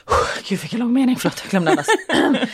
Gud 0.49 0.61
vilken 0.61 0.81
lång 0.81 0.93
mening, 0.93 1.17
förlåt 1.17 1.41
jag 1.43 1.51
glömde 1.51 1.71
andas. 1.71 1.87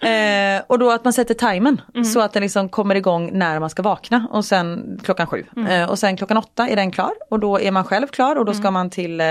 eh, 0.00 0.62
och 0.66 0.78
då 0.78 0.90
att 0.90 1.04
man 1.04 1.12
sätter 1.12 1.34
timern 1.34 1.80
så 2.04 2.20
att 2.20 2.32
den 2.32 2.42
liksom 2.42 2.68
kommer 2.68 2.94
igång 2.94 3.30
när 3.32 3.60
man 3.60 3.70
ska 3.70 3.82
vakna 3.82 4.28
och 4.30 4.44
sen 4.44 4.98
klockan 5.04 5.26
sju. 5.26 5.44
Eh, 5.68 5.90
och 5.90 5.98
sen 5.98 6.16
klockan 6.16 6.36
åtta 6.36 6.68
är 6.68 6.76
den 6.76 6.90
klar 6.90 7.12
och 7.30 7.40
då 7.40 7.60
är 7.60 7.70
man 7.70 7.84
själv 7.84 8.06
klar 8.06 8.36
och 8.36 8.44
då 8.44 8.54
ska 8.54 8.70
man 8.70 8.90
till, 8.90 9.20
eh, 9.20 9.26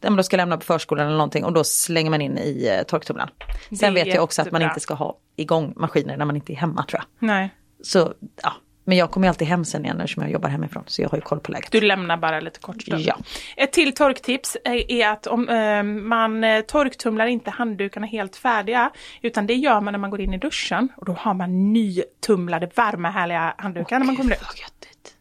då 0.00 0.22
ska 0.22 0.36
lämna 0.36 0.56
på 0.56 0.64
förskolan 0.64 1.06
eller 1.06 1.16
någonting 1.16 1.44
och 1.44 1.52
då 1.52 1.64
slänger 1.64 2.10
man 2.10 2.20
in 2.20 2.38
i 2.38 2.68
eh, 2.78 2.82
torktumlaren. 2.86 3.30
Sen 3.78 3.94
vet 3.94 4.06
jag 4.06 4.22
också 4.24 4.42
att 4.42 4.50
man 4.52 4.62
inte 4.62 4.80
ska 4.80 4.94
ha 4.94 5.16
igång 5.36 5.72
maskiner 5.76 6.16
när 6.16 6.24
man 6.24 6.36
inte 6.36 6.52
är 6.52 6.56
hemma 6.56 6.84
tror 6.84 7.00
jag. 7.02 7.26
Nej, 7.28 7.54
Så 7.82 8.12
ja, 8.42 8.52
men 8.84 8.98
jag 8.98 9.10
kommer 9.10 9.28
alltid 9.28 9.48
hem 9.48 9.64
sen 9.64 9.84
igen 9.84 10.00
eftersom 10.00 10.22
jag 10.22 10.32
jobbar 10.32 10.48
hemifrån 10.48 10.84
så 10.86 11.02
jag 11.02 11.08
har 11.08 11.18
ju 11.18 11.22
koll 11.22 11.40
på 11.40 11.52
läget. 11.52 11.72
du 11.72 11.80
lämnar 11.80 12.16
bara 12.16 12.40
lite 12.40 12.60
kort 12.60 12.82
stund. 12.82 13.00
Ja. 13.00 13.16
Ett 13.56 13.72
till 13.72 13.94
torktips 13.94 14.56
är 14.64 15.08
att 15.08 15.26
om 15.26 15.48
eh, 15.48 15.82
man 15.82 16.44
eh, 16.44 16.60
torktumlar 16.60 17.26
inte 17.26 17.50
handdukarna 17.50 18.06
helt 18.06 18.36
färdiga 18.36 18.90
utan 19.22 19.46
det 19.46 19.54
gör 19.54 19.80
man 19.80 19.92
när 19.92 19.98
man 19.98 20.10
går 20.10 20.20
in 20.20 20.34
i 20.34 20.38
duschen 20.38 20.88
och 20.96 21.04
då 21.04 21.12
har 21.12 21.34
man 21.34 21.72
nytumlade 21.72 22.70
varma 22.74 23.10
härliga 23.10 23.54
handdukar 23.58 23.98
när 23.98 24.06
man 24.06 24.16
kommer 24.16 24.32
ut. 24.32 24.60
Göttigt. 24.60 25.16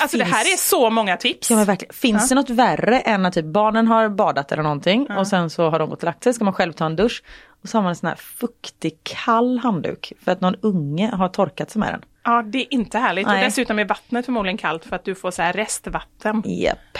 Alltså 0.00 0.18
det 0.18 0.24
här 0.24 0.52
är 0.52 0.56
så 0.56 0.90
många 0.90 1.16
tips. 1.16 1.50
Ja 1.50 1.56
men 1.56 1.64
verkligen. 1.64 1.94
Finns 1.94 2.28
det 2.28 2.34
något 2.34 2.50
värre 2.50 3.00
än 3.00 3.26
att 3.26 3.34
typ 3.34 3.44
barnen 3.44 3.86
har 3.86 4.08
badat 4.08 4.52
eller 4.52 4.62
någonting 4.62 5.10
och 5.10 5.26
sen 5.26 5.50
så 5.50 5.70
har 5.70 5.78
de 5.78 5.90
gått 5.90 5.98
och 5.98 6.04
lagt 6.04 6.24
sig, 6.24 6.34
ska 6.34 6.44
man 6.44 6.54
själv 6.54 6.72
ta 6.72 6.86
en 6.86 6.96
dusch 6.96 7.22
och 7.62 7.68
så 7.68 7.78
har 7.78 7.82
man 7.82 7.90
en 7.90 7.96
sån 7.96 8.08
här 8.08 8.16
fuktig 8.16 8.98
kall 9.02 9.58
handduk 9.58 10.12
för 10.24 10.32
att 10.32 10.40
någon 10.40 10.56
unge 10.60 11.10
har 11.14 11.28
torkat 11.28 11.70
sig 11.70 11.80
med 11.80 11.92
den. 11.92 12.02
Ja, 12.24 12.42
det 12.46 12.58
är 12.58 12.74
inte 12.74 12.98
härligt. 12.98 13.26
Nej. 13.26 13.38
Och 13.38 13.44
dessutom 13.44 13.78
är 13.78 13.84
vattnet 13.84 14.24
förmodligen 14.24 14.58
kallt 14.58 14.84
för 14.84 14.96
att 14.96 15.04
du 15.04 15.14
får 15.14 15.30
så 15.30 15.42
här 15.42 15.52
restvatten. 15.52 16.42
Japp. 16.46 16.98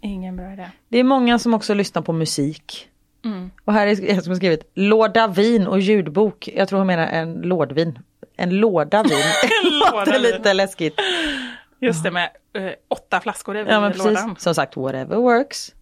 Ingen 0.00 0.36
bra 0.36 0.52
idé. 0.52 0.70
Det 0.88 0.98
är 0.98 1.04
många 1.04 1.38
som 1.38 1.54
också 1.54 1.74
lyssnar 1.74 2.02
på 2.02 2.12
musik. 2.12 2.88
Och 3.64 3.72
här 3.72 3.86
är 3.86 4.10
en 4.10 4.22
som 4.22 4.36
skrivit 4.36 4.70
låda 4.74 5.26
vin 5.26 5.66
och 5.66 5.80
ljudbok. 5.80 6.48
Jag 6.54 6.68
tror 6.68 6.78
hon 6.78 6.86
menar 6.86 7.06
en 7.06 7.34
lådvin. 7.34 7.98
En 8.36 8.50
låda 8.50 9.02
vin. 9.02 9.18
vin. 10.12 10.22
lite 10.22 10.54
läskigt. 10.54 11.00
Just 11.80 12.04
det 12.04 12.10
med 12.10 12.30
eh, 12.52 12.70
åtta 12.88 13.20
flaskor 13.20 13.56
i 13.56 13.60
Ja 13.68 13.80
men 13.80 13.92
precis. 13.92 14.06
lådan. 14.06 14.36
Som 14.38 14.54
sagt 14.54 14.76
whatever 14.76 15.16
works. 15.16 15.74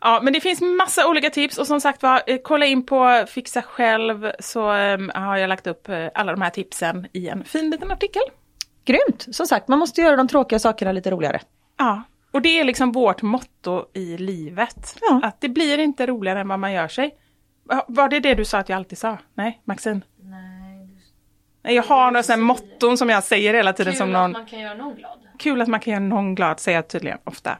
Ja, 0.00 0.20
men 0.22 0.32
det 0.32 0.40
finns 0.40 0.60
massa 0.60 1.08
olika 1.08 1.30
tips 1.30 1.58
och 1.58 1.66
som 1.66 1.80
sagt 1.80 2.02
var, 2.02 2.22
eh, 2.26 2.38
kolla 2.44 2.66
in 2.66 2.86
på 2.86 3.24
Fixa 3.28 3.62
själv 3.62 4.32
så 4.38 4.72
eh, 4.74 4.98
har 5.14 5.36
jag 5.36 5.48
lagt 5.48 5.66
upp 5.66 5.88
eh, 5.88 6.06
alla 6.14 6.32
de 6.32 6.42
här 6.42 6.50
tipsen 6.50 7.06
i 7.12 7.28
en 7.28 7.44
fin 7.44 7.70
liten 7.70 7.90
artikel. 7.90 8.22
Grymt! 8.84 9.26
Som 9.30 9.46
sagt 9.46 9.68
man 9.68 9.78
måste 9.78 10.00
göra 10.00 10.16
de 10.16 10.28
tråkiga 10.28 10.58
sakerna 10.58 10.92
lite 10.92 11.10
roligare. 11.10 11.40
Ja, 11.78 12.02
och 12.32 12.42
det 12.42 12.60
är 12.60 12.64
liksom 12.64 12.92
vårt 12.92 13.22
motto 13.22 13.84
i 13.94 14.16
livet. 14.16 14.96
Ja. 15.00 15.20
Att 15.24 15.40
det 15.40 15.48
blir 15.48 15.78
inte 15.78 16.06
roligare 16.06 16.40
än 16.40 16.48
vad 16.48 16.58
man 16.58 16.72
gör 16.72 16.88
sig. 16.88 17.14
Va- 17.64 17.84
Var 17.88 18.08
det 18.08 18.20
det 18.20 18.34
du 18.34 18.44
sa 18.44 18.58
att 18.58 18.68
jag 18.68 18.76
alltid 18.76 18.98
sa? 18.98 19.18
Nej, 19.34 19.60
Maxine? 19.64 20.00
Nej. 21.62 21.74
Jag 21.74 21.82
har 21.82 22.10
några 22.10 22.22
sådana 22.22 22.42
motton 22.42 22.98
som 22.98 23.08
jag 23.08 23.24
säger 23.24 23.54
hela 23.54 23.72
tiden 23.72 23.94
som 23.94 24.12
någon... 24.12 24.32
man 24.32 24.46
kan 24.46 24.58
göra 24.60 24.74
någon 24.74 24.94
glad. 24.94 25.18
Kul 25.38 25.60
att 25.62 25.68
man 25.68 25.80
kan 25.80 25.92
göra 25.92 26.04
någon 26.04 26.34
glad, 26.34 26.60
säger 26.60 26.78
jag 26.78 26.88
tydligen 26.88 27.18
ofta. 27.24 27.58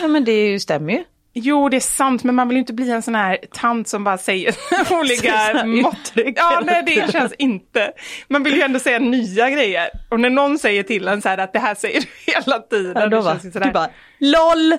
Ja 0.00 0.08
men 0.08 0.24
det 0.24 0.32
är 0.32 0.48
ju, 0.48 0.60
stämmer 0.60 0.92
ju. 0.92 1.04
Jo, 1.38 1.68
det 1.68 1.76
är 1.76 1.80
sant, 1.80 2.24
men 2.24 2.34
man 2.34 2.48
vill 2.48 2.56
ju 2.56 2.60
inte 2.60 2.72
bli 2.72 2.90
en 2.90 3.02
sån 3.02 3.14
här 3.14 3.38
tant 3.52 3.88
som 3.88 4.04
bara 4.04 4.18
säger 4.18 4.54
olika 5.00 5.62
uttryck 5.64 6.38
Ja, 6.38 6.62
nej, 6.64 6.82
det 6.86 7.12
känns 7.12 7.32
inte. 7.38 7.92
Man 8.28 8.42
vill 8.42 8.54
ju 8.54 8.62
ändå 8.62 8.78
säga 8.78 8.98
nya 8.98 9.50
grejer. 9.50 9.88
Och 10.10 10.20
när 10.20 10.30
någon 10.30 10.58
säger 10.58 10.82
till 10.82 11.08
en 11.08 11.22
så 11.22 11.28
här 11.28 11.38
att 11.38 11.52
det 11.52 11.58
här 11.58 11.74
säger 11.74 12.00
du 12.00 12.06
hela 12.32 12.58
tiden. 12.58 12.92
Ja, 12.96 13.06
då 13.08 13.16
ju 13.44 13.50
sådär. 13.50 13.66
du 13.66 13.72
bara 13.72 13.88
LOL! 14.18 14.72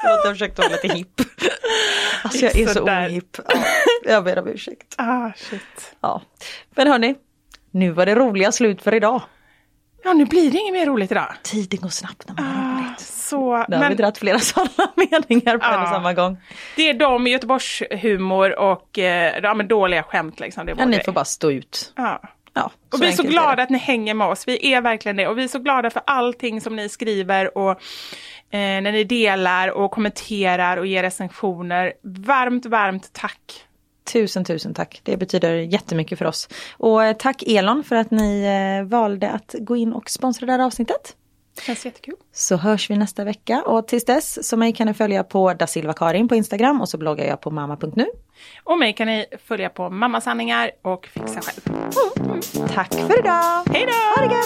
Förlåt 0.00 0.20
jag 0.24 0.32
försökte 0.34 0.62
vara 0.62 0.72
lite 0.72 0.88
hipp. 0.96 1.20
Alltså 2.22 2.44
jag 2.44 2.56
är 2.58 2.66
så 2.66 2.82
ohipp. 2.82 3.36
Ja, 3.48 3.62
jag 4.12 4.24
ber 4.24 4.38
om 4.38 4.48
ursäkt. 4.48 4.94
Ah, 4.98 5.30
shit. 5.36 5.94
Ja. 6.00 6.22
Men 6.76 6.86
hörni, 6.88 7.14
nu 7.70 7.90
var 7.90 8.06
det 8.06 8.14
roliga 8.14 8.52
slut 8.52 8.82
för 8.82 8.94
idag. 8.94 9.22
Ja, 10.04 10.12
nu 10.12 10.24
blir 10.24 10.50
det 10.50 10.58
inget 10.58 10.72
mer 10.72 10.86
roligt 10.86 11.10
idag. 11.10 11.34
Tiden 11.42 11.80
går 11.80 11.88
snabbt 11.88 12.24
när 12.28 12.34
man 12.34 12.44
har 12.54 12.72
Ah, 12.82 12.86
roligt. 12.86 13.00
Så, 13.26 13.52
Där 13.68 13.76
har 13.76 13.82
vi 13.84 13.88
men 13.88 13.96
dragit 13.96 14.18
flera 14.18 14.38
sådana 14.52 14.92
meningar 14.96 15.58
på 15.58 15.64
en 15.66 15.74
och 15.80 15.86
Ja. 15.86 15.90
samma 15.92 16.12
gång. 16.12 16.36
det 16.76 16.88
är 16.90 16.94
de 16.94 17.26
Göteborgshumor 17.26 18.58
och 18.58 18.98
eh, 18.98 19.38
ja, 19.42 19.54
men 19.54 19.68
dåliga 19.68 20.02
skämt 20.02 20.40
liksom. 20.40 20.66
Det 20.66 20.72
är 20.72 20.76
Ja, 20.78 20.84
ni 20.84 21.00
får 21.04 21.12
bara 21.12 21.24
stå 21.24 21.50
ut. 21.50 21.92
Ja. 21.96 22.22
Ja, 22.54 22.70
Och 22.92 23.02
vi 23.02 23.06
är 23.06 23.12
så 23.12 23.22
glada 23.22 23.56
det. 23.56 23.62
att 23.62 23.70
ni 23.70 23.78
hänger 23.78 24.14
med 24.14 24.26
oss. 24.26 24.48
Vi 24.48 24.72
är 24.72 24.80
verkligen 24.80 25.16
det. 25.16 25.28
Och 25.28 25.38
vi 25.38 25.44
är 25.44 25.48
så 25.48 25.58
glada 25.58 25.90
för 25.90 26.02
allting 26.06 26.60
som 26.60 26.76
ni 26.76 26.88
skriver 26.88 27.58
och 27.58 27.70
eh, 27.70 27.78
när 28.50 28.92
ni 28.92 29.04
delar 29.04 29.68
och 29.68 29.90
kommenterar 29.90 30.76
och 30.76 30.86
ger 30.86 31.02
recensioner. 31.02 31.92
Varmt, 32.02 32.66
varmt 32.66 33.12
tack. 33.12 33.40
Tusen, 34.12 34.44
tusen 34.44 34.74
tack. 34.74 35.00
Det 35.04 35.16
betyder 35.16 35.52
jättemycket 35.54 36.18
för 36.18 36.24
oss. 36.24 36.48
Och 36.76 37.04
eh, 37.04 37.16
tack 37.16 37.42
Elon 37.46 37.84
för 37.84 37.96
att 37.96 38.10
ni 38.10 38.42
eh, 38.82 38.88
valde 38.88 39.30
att 39.30 39.54
gå 39.58 39.76
in 39.76 39.92
och 39.92 40.10
sponsra 40.10 40.46
det 40.46 40.52
här 40.52 40.60
avsnittet. 40.66 41.16
Känns 41.62 41.84
jättekul. 41.84 42.14
Så 42.32 42.56
hörs 42.56 42.90
vi 42.90 42.96
nästa 42.96 43.24
vecka 43.24 43.62
och 43.66 43.88
tills 43.88 44.04
dess 44.04 44.48
så 44.48 44.56
mig 44.56 44.72
kan 44.72 44.86
ni 44.86 44.94
följa 44.94 45.24
på 45.24 45.54
da 45.54 45.66
Silva 45.66 45.92
Karin 45.92 46.28
på 46.28 46.34
Instagram 46.34 46.80
och 46.80 46.88
så 46.88 46.98
bloggar 46.98 47.24
jag 47.24 47.40
på 47.40 47.50
mamma.nu. 47.50 48.06
Och 48.64 48.78
mig 48.78 48.92
kan 48.92 49.06
ni 49.06 49.26
följa 49.44 49.68
på 49.68 49.90
Mammasanningar 49.90 50.70
och 50.82 51.06
Fixa 51.06 51.40
själv. 51.40 51.88
Tack 52.74 52.94
för 52.94 53.18
idag! 53.18 53.64
Hej 53.72 53.86
då! 53.86 54.45